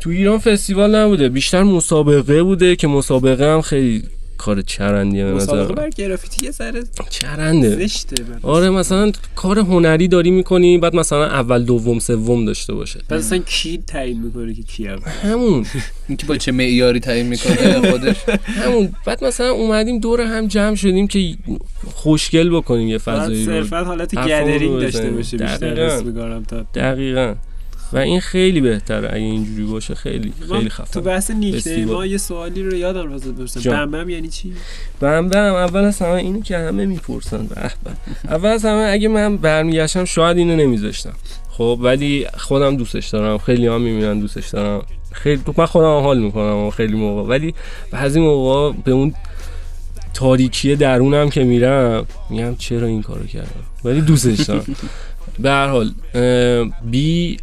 [0.00, 1.28] تو ایران فستیوال نبوده.
[1.28, 4.02] بیشتر مسابقه بوده که مسابقه هم خیلی
[4.38, 7.86] کار چرندیه به مسابقه نظر بر گرافیتی یه ذره چرنده.
[7.86, 8.16] زشته.
[8.42, 13.00] آره مثلا کار هنری داری می‌کنی بعد مثلا اول دوم سوم داشته باشه.
[13.08, 15.66] پس اصلا کی تعیین می‌کنه که کی هم همون.
[16.08, 18.16] اینکه با چه معیاری تعیین می‌کنه خودش؟
[18.62, 18.88] همون.
[19.06, 21.36] بعد مثلا اومدیم دور هم جمع شدیم که
[21.94, 23.52] خوشگل بکنیم یه فضایی رو.
[23.52, 25.10] صرفا حالت گدرینگ داشته.
[25.10, 26.40] باشه بیشتر دقیقاً.
[26.48, 27.34] تا دقیقا.
[27.92, 29.08] و این خیلی بهتره.
[29.08, 31.88] اگه اینجوری باشه خیلی خیلی تو خفن بحث نیکنیم.
[31.88, 33.90] ما یه سوالی رو یادم واسه بپرسم جان.
[33.90, 34.52] بم بم یعنی چی؟
[35.00, 37.46] بم بم اول از همه اینو که همه می‌پرسن.
[37.46, 37.70] به.
[38.28, 41.12] اول از همه اگه من برمیگشتم شاید اینو نمیذاشتم.
[41.50, 43.38] خب ولی خودم دوستش دارم.
[43.38, 44.82] خیلی هم می‌بینن دوستش دارم.
[45.12, 47.22] خیلی من خودم حال می‌کنم خیلی موقع.
[47.28, 47.54] ولی
[47.90, 49.14] بعضی موقع به اون
[50.14, 54.64] تاریکی درونم که میرم میگم چرا این کارو کردم؟ ولی دوستش دارم.
[55.38, 55.94] به هر حال
[56.84, 57.36] بی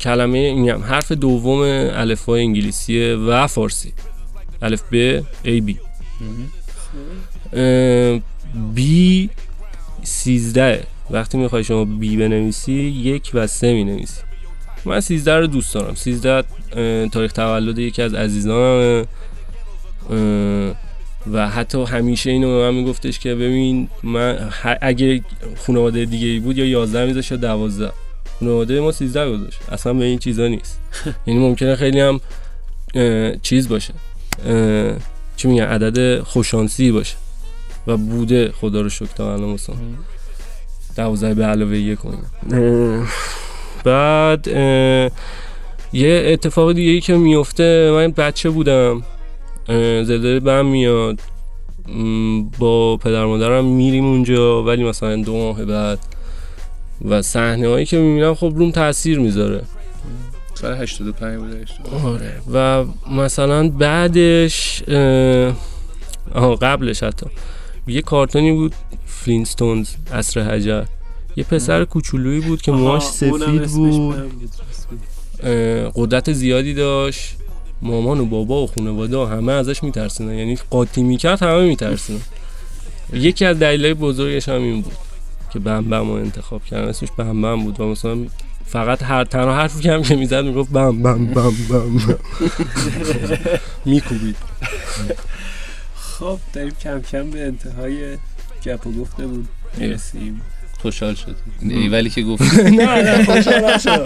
[0.00, 1.60] کلمه میگم حرف دوم
[1.92, 3.92] الفبای انگلیسیه و فارسی.
[4.62, 5.78] الف ب ای بی
[8.74, 9.30] بی
[10.02, 10.84] سیزده.
[11.10, 14.20] وقتی می‌خوای شما بی بنویسی یک و سه می نویسی
[14.84, 15.94] من سیزده رو دوست دارم.
[15.94, 16.44] سیزده
[17.08, 19.06] تاریخ تولد یکی از عزیزانمه.
[20.10, 20.74] اه،
[21.32, 24.50] و حتی همیشه اینو به من میگفتش که ببین من
[24.80, 25.22] اگه
[25.66, 27.92] خانواده دیگه ای بود یا 11 میذاش یا 12
[28.40, 29.58] خانواده ما 13 گذاشت.
[29.72, 30.80] اصلا به این چیزا نیست.
[31.26, 32.20] یعنی ممکنه خیلی هم
[33.42, 33.94] چیز باشه.
[35.36, 37.16] چی میگن؟ عدد خوشانسی باشه.
[37.86, 39.76] و بوده خدا رو شکر تا الان مثلا
[40.96, 41.98] 12 به علاوه یک
[43.84, 45.10] بعد اه،
[45.92, 49.02] یه اتفاق دیگه ای که میفته من بچه بودم.
[49.68, 51.20] زلزله بهم میاد.
[52.58, 55.98] با پدر مادرم میریم اونجا ولی مثلا دو ماه بعد.
[57.04, 59.62] و صحنه هایی که می‌بینم خب روم تاثیر می‌ذاره.
[60.54, 62.04] سال 85 بوده 85.
[62.04, 62.32] آره.
[62.52, 64.82] و مثلا بعدش
[66.34, 67.26] آها قبلش حتی.
[67.86, 68.74] یه کارتونی بود
[69.06, 70.84] فلینستونز عصر حجر.
[71.36, 74.14] یه پسر کوچولویی بود که موهاش سفید بود.
[75.94, 77.37] قدرت زیادی داشت.
[77.82, 80.34] مامان و بابا و خانواده و همه ازش میترسیدن.
[80.34, 82.20] یعنی قاطی می‌کرد همه میترسیدن.
[83.12, 84.92] یکی از دلایل بزرگش هم این بود
[85.52, 86.88] که بم بم رو انتخاب کردن.
[86.88, 88.26] اسمش بم بم بود و مثلا
[88.66, 92.18] فقط هر تنها حرفی که هم که می‌زد می‌گفت بم بم بم بم بم
[93.84, 94.36] میکوبید.
[95.96, 98.16] خب داریم کم کم به انتهای
[98.64, 100.40] گپ و گفتمون می‌رسیم.
[100.82, 104.04] خوشحال شد ای ولی که گفت نه نه خوشحال شد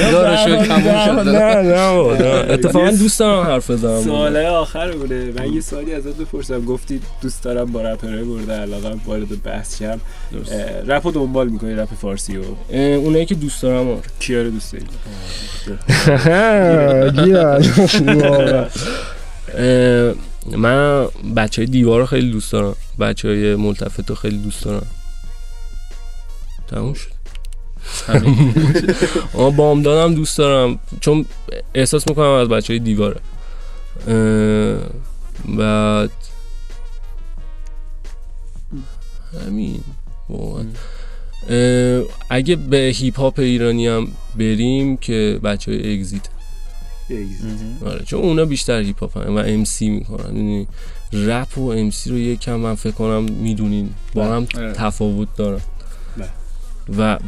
[0.00, 1.28] تموم نه شد.
[1.28, 4.02] نه نه نه اتفاقا دوست دارم حرف بزنم.
[4.02, 5.32] سوالای آخر بوده.
[5.38, 6.64] من یه سوالی ازت بپرسم.
[6.64, 10.00] گفتی دوست دارم با رپرهای مورد علاقه وارد بحث شم.
[10.32, 10.52] درست.
[10.52, 12.42] اه، رپ رو دنبال می‌کنی رپ فارسی و
[12.72, 14.86] اه، اونایی که دوست دارم کیا رو دوست داری
[20.56, 22.74] من بچه های دیوار رو خیلی دوست دارم.
[23.00, 24.86] بچه های ملتفت رو خیلی دوست دارم.
[26.74, 27.10] تموم شد.
[29.34, 30.78] آه بامدادم دوست دارم.
[31.00, 31.26] چون
[31.74, 33.20] احساس می‌کنم از بچه های دیواره
[35.58, 36.10] بعد
[39.46, 39.80] همین.
[40.28, 40.64] واقعا.
[42.30, 44.08] اگه به هیپ هاپ ایرانی هم
[44.38, 46.28] بریم که بچه های اگزیت.
[47.86, 50.66] آره چون اونا بیشتر هیپ هاپ و MC می‌کنن یعنی
[51.12, 53.94] رپ و MC رو یکم من فکر کنم می‌دونین.
[54.14, 54.72] با هم آره.
[54.72, 55.56] تفاوت دارن.
[55.56, 55.73] بله.
[56.98, 57.18] و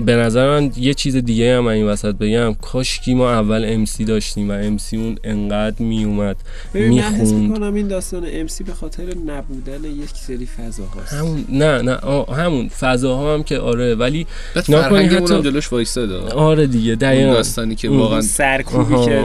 [0.00, 4.04] به نظر من یه چیز دیگه هم من این وسط بگم کاشکی ما اول MC
[4.04, 6.36] داشتیم و MC اون انقدر میومد
[6.74, 7.32] من می‌خوند.
[7.34, 11.12] می‌کنم این داستان MC به خاطر نبودن یک سری فضاهاست.
[11.12, 11.98] همون نه نه
[12.36, 14.26] همون فضاها هم که آره ولی
[14.68, 16.14] نکنی حتی- جلوش وایستاده.
[16.18, 17.32] آره دیگه اون دقیقا.
[17.32, 19.24] داستانی که واقعا سرکوبی که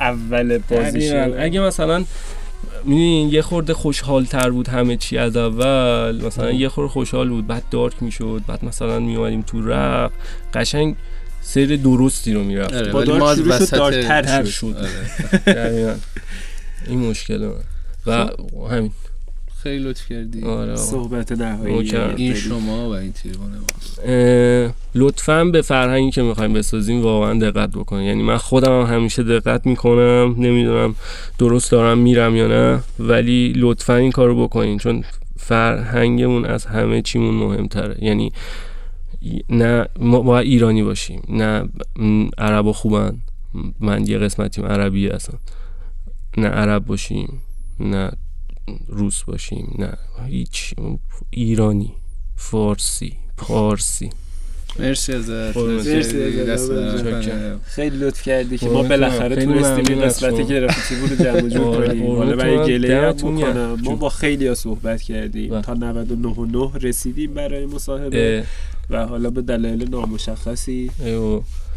[0.00, 1.36] اول بازیش دقیقاً.
[1.42, 2.04] اگه مثلا
[2.84, 6.24] می‌دونین یه خورده خوشحال تر بود همه چی از اول.
[6.26, 10.12] مثلا یه خورده خوشحال بود بعد دارک می‌شد بعد مثلا میومدیم تو رپ.
[10.54, 10.96] قشنگ
[11.42, 14.50] سیر درستی رو می‌رفت آره، با ولی دارک شروع شد وسط- دارکتر تر شد.
[14.50, 14.76] شد.
[15.46, 15.96] آره.
[16.88, 17.52] این مشکل من
[18.06, 18.90] و همین.
[19.64, 20.42] خیلی لطف کردی.
[20.42, 20.76] آره.
[20.76, 21.96] صحبت نهایی.
[22.16, 23.50] این شما و این تریبون
[24.94, 29.66] لطفا به فرهنگی که می‌خوایم بسازیم واقعا دقت بکنیم یعنی من خودم هم همیشه دقت
[29.66, 30.94] می‌کنم نمی‌دونم
[31.38, 34.78] درست دارم میرم یا نه ولی لطفا این کارو بکنین.
[34.78, 35.04] چون
[35.36, 37.96] فرهنگمون از همه چیمون مهمتره.
[38.04, 38.32] یعنی
[39.50, 43.16] نه ما باید ایرانی باشیم نه م، عربا خوبن.
[43.80, 45.38] من یه قسمتیم عربی هستم.
[46.36, 47.42] نه عرب باشیم
[47.80, 48.10] نه
[48.88, 49.92] روس باشیم نه
[50.26, 50.74] هیچ
[51.30, 51.92] ایرانی
[52.36, 54.10] فارسی پارسی
[54.78, 55.56] مرسی ازت.
[55.56, 57.58] نکنه.
[57.64, 60.48] خیلی لطف کردی که ما قربونت بالاخره تونستیم این قسمت.
[60.48, 63.14] گرافیتی بود رو جمع جور آره، کنیم حالا برای من گله.
[63.84, 63.96] ما.
[63.96, 65.62] با خیلی ها صحبت کردیم بله.
[65.62, 68.44] تا 99 و 9 رسیدیم برای مصاحبه
[68.90, 70.90] و حالا به دلایل نامشخصی.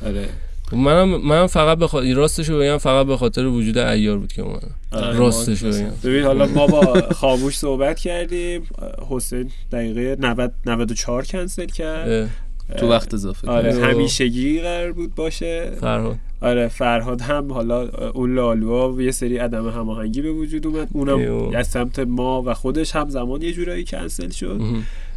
[0.06, 0.30] آره
[0.74, 4.42] منم من فقط به خاطر راستش رو بگم فقط به خاطر وجود ایار بود که
[4.42, 5.64] اومدم آره، راستش.
[5.64, 5.92] رو بگم.
[6.04, 8.64] ببین حالا ما با خاموش صحبت کردیم.
[9.10, 12.10] حسین دقیقه 90 94 کنسل کرد.
[12.10, 12.30] اه،
[12.78, 13.84] تو وقت اضافه آره کرد.
[13.84, 15.72] همیشگی قرار بود باشه.
[15.82, 16.16] فرهاد.
[16.42, 20.88] آره فرهاد هم حالا اون لالوا و یه سری عدم هماهنگی به وجود اومد.
[20.94, 21.52] اونم.
[21.56, 24.62] از سمت ما و خودش هم زمان یه جورایی کنسل شد.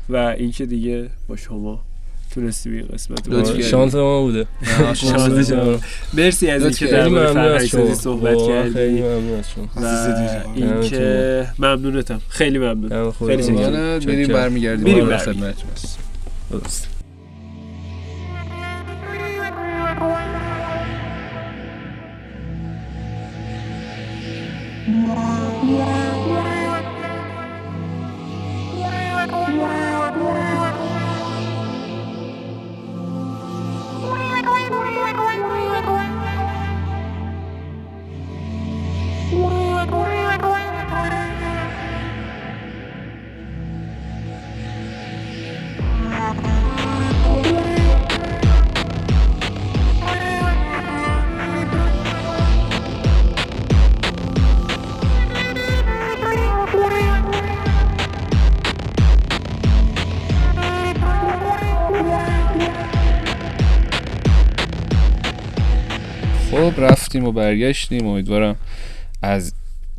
[0.09, 1.81] و اینکه دیگه با شما
[2.35, 3.51] تونستیم این قسمت رو لطف.
[3.51, 3.63] کردی.
[3.63, 4.47] شانس ما بوده
[4.95, 5.79] شانس شما.
[6.15, 6.93] مرسی از اینکه کردی.
[6.93, 9.69] در مورد ممنون فرهنگ سازی صحبت واقعا خیلی کردی ممنون از شما.
[10.55, 13.99] اینکه ممنونتم خیلی ممنون خیلی چکرم.
[13.99, 15.17] بریم برمیگردیم بریم.
[15.17, 15.55] خدمت
[16.51, 16.89] درست.
[25.61, 26.20] خب
[67.11, 68.07] رفتیم و برگشتیم.
[68.07, 68.57] امیدوارم
[69.23, 69.53] از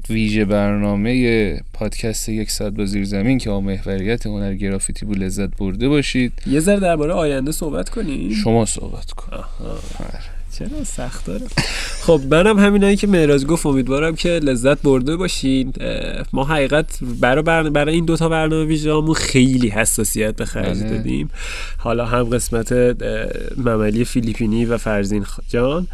[0.10, 5.90] ویژه برنامه پادکست یک ساعت با زیر زمین که محوریت هنر گرافیتی بود لذت برده
[5.90, 6.34] باشید.
[6.48, 9.44] یه ذره درباره آینده صحبت کنیم شما صحبت کن.
[10.58, 11.46] چرا سخت داره
[12.02, 13.66] خب منم همینایی که مهراج گفت.
[13.66, 15.74] امیدوارم که لذت برده باشین.
[16.34, 17.70] ما حقیقت برای بر...
[17.70, 20.90] برای این دوتا برنامه ویژه‌مون خیلی حساسیت به خرج بله.
[20.90, 21.30] دادیم.
[21.78, 22.72] حالا هم قسمت
[23.58, 25.88] مملی فیلیپینی و فرزین جان.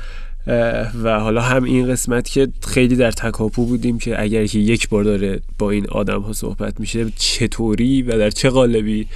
[1.04, 5.04] و حالا هم این قسمت که خیلی در تکاپو بودیم که اگر که یک بار
[5.04, 9.08] داره با این آدم ها صحبت میشه چطوری و در چه قالبی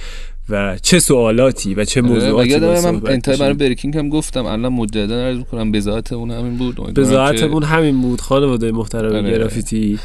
[0.48, 3.54] و چه سوالاتی و چه آره، موضوعاتی با من انتهای برای.
[3.54, 5.72] بریکینگ هم گفتم الان مجددا عرض می‌کنم
[6.10, 9.30] اون همین بود بزاعتمون همین بود خانواده محترم آره.
[9.30, 9.98] گرافیتی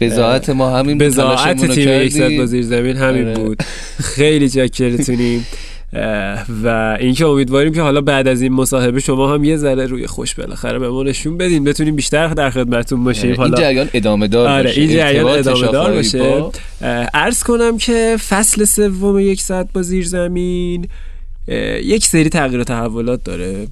[0.00, 2.06] بذات ما همین بود بزاعت تیم کردیم.
[2.06, 3.34] یکصد با زیر زمین همین آره.
[3.34, 3.62] بود
[4.02, 5.44] خیلی چاکرتونیم اه،
[6.64, 10.34] و اینکه امیدواریم که حالا بعد از این مصاحبه شما هم یه ذره روی خوش
[10.34, 13.22] بالاخره به ما نشون بدین بتونیم بیشتر در خدمتتون باشیم.
[13.22, 16.18] آره، این حالا جریان ادامه دار آره باشه این جریان ادامه دار باشه.
[16.18, 16.52] با-
[17.14, 20.88] عرض کنم که فصل سوم یک ساعت با زیر زمین
[21.82, 23.66] یک سری تغییر و تحولات داره.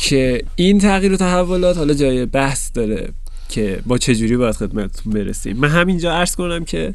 [0.00, 3.08] که این تغییر و تحولات حالا جای بحث داره.
[3.48, 5.56] که با چه جوری باید خدمتتون برسیم.
[5.56, 6.92] من همینجا عرض کنم که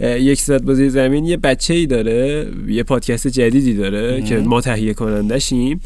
[0.00, 4.94] یک صد بازی زمین یه بچه ای داره یه پادکست جدیدی داره که ما تهیه
[4.94, 5.80] کنندشیم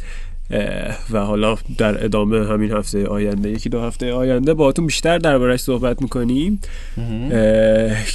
[1.10, 6.02] و حالا در ادامه همین هفته آینده یکی دو هفته آینده باهاتون بیشتر دربارش صحبت
[6.02, 6.60] می‌کنیم.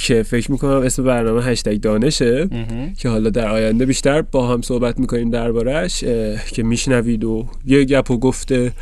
[0.02, 2.48] که فکر می‌کنم اسم برنامه هشتگ دانشه.
[2.98, 6.00] که حالا در آینده بیشتر با هم صحبت می‌کنیم دربارش
[6.52, 8.72] که میشنوید و یه گپ و گفته.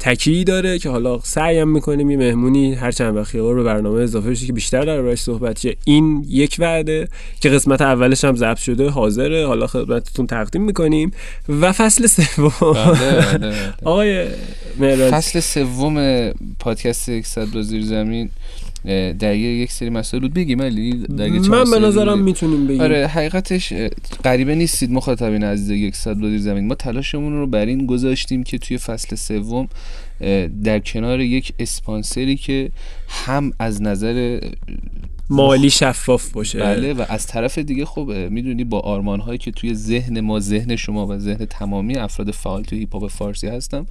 [0.00, 4.30] تکی داره که حالا سعیم می‌کنیم یه مهمونی هر چند وقت یه به برنامه اضافه
[4.30, 5.76] بشه که بیشتر دربارش صحبت شه.
[5.84, 7.08] این یک وعده
[7.40, 9.46] که قسمت اولش هم ضبط شده حاضره.
[9.46, 11.10] حالا خدمتتون تقدیم می‌کنیم.
[11.48, 12.52] و فصل سوم.
[12.60, 13.74] بله، بله، بله.
[13.84, 14.26] آقای
[15.10, 18.30] فصل سوم پادکست یک صد با زیر زمین.
[19.18, 20.34] درگیر یک سری مسائل بود.
[20.34, 21.06] بگیم علی
[21.48, 22.80] من به نظرم؟ می‌تونیم بگیم.
[22.80, 23.72] آره حقیقتش
[24.24, 26.66] غریبه نیستید مخاطبین عزیز یک صد زیر زمین.
[26.66, 29.68] ما تلاشمون رو بر این گذاشتیم که توی فصل سوم
[30.64, 32.70] در کنار یک اسپانسری که
[33.08, 34.40] هم از نظر
[35.30, 36.58] مالی شفاف باشه.
[36.58, 40.76] بله و از طرف دیگه خب می‌دونی با آرمان هایی که توی ذهن ما ذهن
[40.76, 43.86] شما و ذهن تمامی افراد فعال توی هیپ هاپ فارسی هستم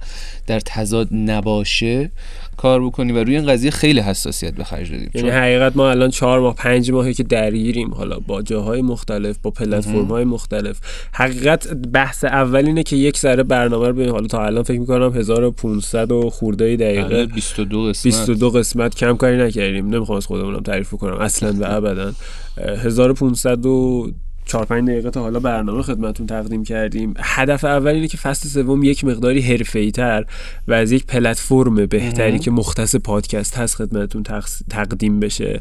[0.46, 2.10] در تضاد نباشه
[2.58, 6.10] کار بکنی و روی این قضیه خیلی حساسیت به خرج دادیم یعنی حقیقت ما الان
[6.10, 10.80] چهار ماه پنج ماهی که درگیریم حالا با جاهای مختلف با پلتفرم های مختلف.
[11.12, 14.12] حقیقت بحث اول اینه که یک ذره برنامه رو ببینیم.
[14.12, 17.26] حالا تا الان فکر می‌کنم 1500 و خورده دقیقه.
[17.26, 18.04] 22 قسمت.
[18.04, 19.88] 22 قسمت کم کاری نکردیم.
[19.88, 22.12] نمی‌خوام از خودمونم تعریف کنم اصلا و ابدا.
[22.58, 24.10] اه، 1500 و
[24.48, 27.14] 4 5 دقیقه تا حالا برنامه خدمتون تقدیم کردیم.
[27.18, 30.24] هدف اول اینه که فصل سوم یک مقداری حرفه‌ای تر
[30.68, 34.22] و از یک پلتفرم بهتری که مختص پادکست هست خدمتون
[34.70, 35.60] تقدیم بشه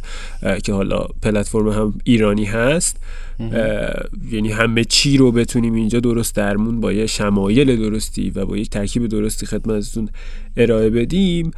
[0.63, 2.97] که حالا پلتفرم هم ایرانی هست.
[4.31, 8.69] یعنی همه چی رو بتونیم اینجا درست درمون با یه شمایل درستی و با یک
[8.69, 10.09] ترکیب درستی خدمتتون
[10.57, 11.51] ارائه بدیم.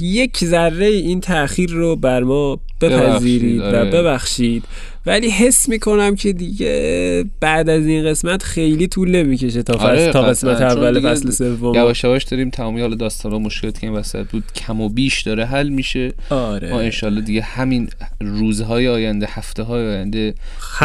[0.00, 3.90] یک ذره این تاخیر رو بر ما بپذیرید و آره.
[3.90, 4.64] ببخشید.
[5.06, 10.12] ولی حس می‌کنم که دیگه بعد از این قسمت خیلی طول نمی‌کشه تا, آره، فصل
[10.12, 10.22] تا.
[10.22, 11.74] قسمت اول فصل سوم.
[11.74, 15.44] یواش یواش داریم تمامی حالا داستانا مشکلاتی که این وسط بود کم و بیش داره
[15.44, 16.12] حل میشه.
[16.30, 16.70] آره.
[16.70, 17.88] ما انشالله دیگه همین
[18.20, 20.34] روزهای آینده هفته های آینده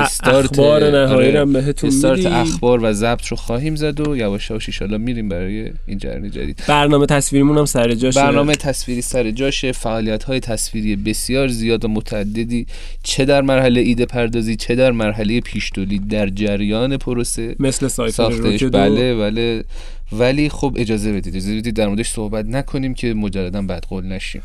[0.03, 2.33] استارت- اخبار نهایی آره، رو هم بهتون استارت میدیم.
[2.33, 6.63] اخبار و ضبط رو خواهیم زد و یواش یواش ایشالا میریم برای این جریان جدید.
[6.67, 8.21] برنامه تصویریمون هم سر جاشه.
[8.21, 9.71] برنامه تصویری سر جاشه.
[9.71, 12.65] فعالیت های تصویری بسیار زیاد و متعددی.
[13.03, 17.55] چه در مرحله ایده پردازی چه در مرحله پیش تولید در جریان پروسه.
[17.59, 19.63] مثل ساختش بله بله.
[20.11, 21.35] ولی خب اجازه بدید.
[21.35, 24.41] اجازه بدید در موردش صحبت نکنیم که مجددا بدقول نشیم.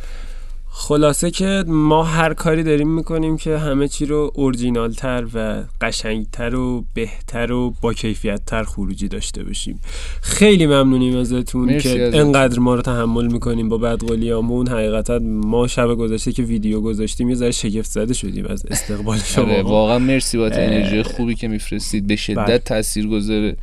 [0.71, 6.55] خلاصه که ما هر کاری داریم می‌کنیم که همه چی رو اورجینال تر و قشنگتر
[6.55, 9.81] و بهتر و با کیفیت تر خروجی داشته باشیم
[10.23, 12.21] خیلی ممنونیم ازتون که ازتون.
[12.21, 17.35] انقدر ما رو تحمل می‌کنیم با بدقولیامون حقیقتا ما شب گذشته که ویدیو گذاشتیم یه
[17.35, 20.65] ذره شگفت زده شدیم از استقبال آره شما واقعا مرسی بابت اه.
[20.65, 22.17] انرژی خوبی که میفرستید به بله.
[22.17, 23.57] شدت تاثیر گذاره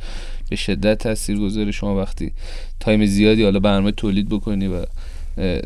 [0.50, 2.32] به شدت تاثیر گذاره شما وقتی
[2.80, 4.84] تایم زیادی حالا برنامه تولید بکنی و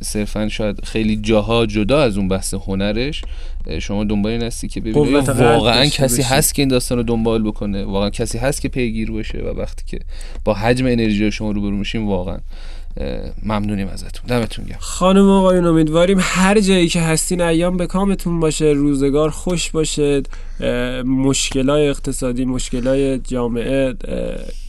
[0.03, 3.23] صرفا شاید خیلی جاها جدا از اون بحث هنرش
[3.79, 6.35] شما دنبال این هستی که ببینید واقعا کسی باشی.
[6.35, 9.85] هست که این داستان رو دنبال بکنه واقعا کسی هست که پیگیر باشه و وقتی
[9.87, 9.99] که
[10.45, 12.39] با حجم انرژی شما روبرو میشیم واقعا
[13.43, 14.23] ممنونیم ازتون.
[14.29, 14.79] دمتون گرم.
[14.81, 20.23] خانم آقایون امیدواریم هر جایی که هستین ایام به کامتون باشه روزگار خوش باشه
[21.05, 23.95] مشکلای اقتصادی مشکلای جامعه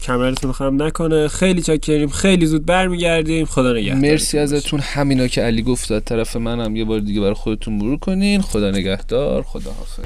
[0.02, 1.28] کمرتون خم نکنه.
[1.28, 3.46] خیلی چاکریم خیلی زود برمیگردیم.
[3.46, 4.80] خدا نگهدار مرسی ازتون.
[4.80, 8.40] همینا که علی گفت از طرف منم یه بار دیگه برای خودتون مرور کنین.
[8.40, 9.42] خدا نگهدار.
[9.42, 10.02] خدا حافظ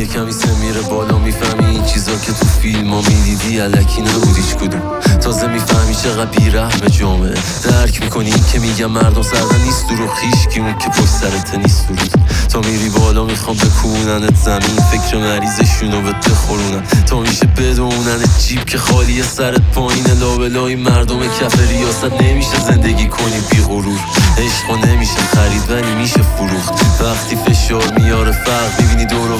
[0.00, 4.36] یه کمی سه میره بالا می‌فهمی این چیزا که تو فیلم ها می‌دیدی علکی نبود
[4.36, 4.82] هیچ کدوم.
[5.20, 7.34] تازه می‌فهمی چقدر بیرحم جامعه.
[7.64, 11.88] درک می‌کنی این که میگم مردم سردن نیست دورو خیش اون که پشت سرت نیست
[11.88, 12.14] درود
[12.48, 18.78] تا میری بالا می‌خوام بکوننت زمین فکر مریضشونو به بخورونن تا میشه بدوننت جیب که
[18.78, 24.00] خالی سرت پایین لابلای مردم کف ریاست نمیشه زندگی کنی بی غرور.
[24.38, 26.72] عشق نمیشه خرید ولی میشه فروخت.
[27.02, 29.36] وقتی فشار میاره فرق می‌بینی دور و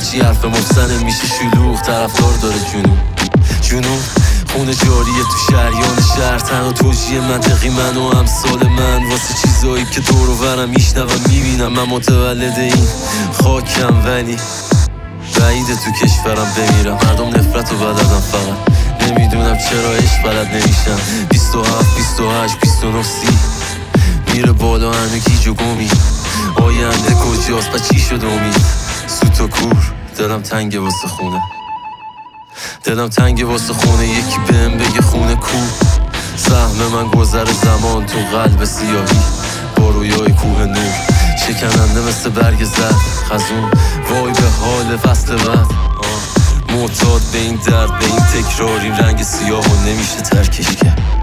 [0.00, 2.98] هرچی حرف محسن میشه شلوغ طرفدار داره جنوب
[3.62, 4.00] جنوب
[4.52, 9.10] خونه جاریه تو شریان شهر تن و توجیه منطقی من و امثال من.
[9.10, 11.72] واسه چیزایی که دور و برم میشنوم می‌بینم.
[11.72, 12.88] من متولد این
[13.42, 14.36] خاکم ولی
[15.40, 16.94] بعیده تو کشورم بمیرم.
[16.94, 19.10] مردم نفرت و بددم فقط.
[19.10, 21.00] نمی‌دونم چرا عشق بلد نمیشم.
[21.30, 23.38] 27 28 29 سی.
[24.32, 25.90] میره بالا همه گیج و گمی.
[26.56, 29.92] آینده کجاست و چی شد امید؟ سوت و کور.
[30.18, 31.40] دلم تنگ واسه خونه.
[32.84, 34.06] دلم تنگ واسه خونه.
[34.06, 35.58] یکی بهم بگه خونه کو
[36.36, 39.22] سهم من گذر زمان تو قلب سیاهی.
[39.76, 40.94] با رویای کوه نور.
[41.46, 42.94] شکننده مثل برگ زد
[43.30, 43.70] خزون.
[44.10, 45.66] وای به حال فصل بعد
[46.68, 51.19] معتاد به این درد به این تکرار این رنگ سیاه و نمیشه ترکش کرد.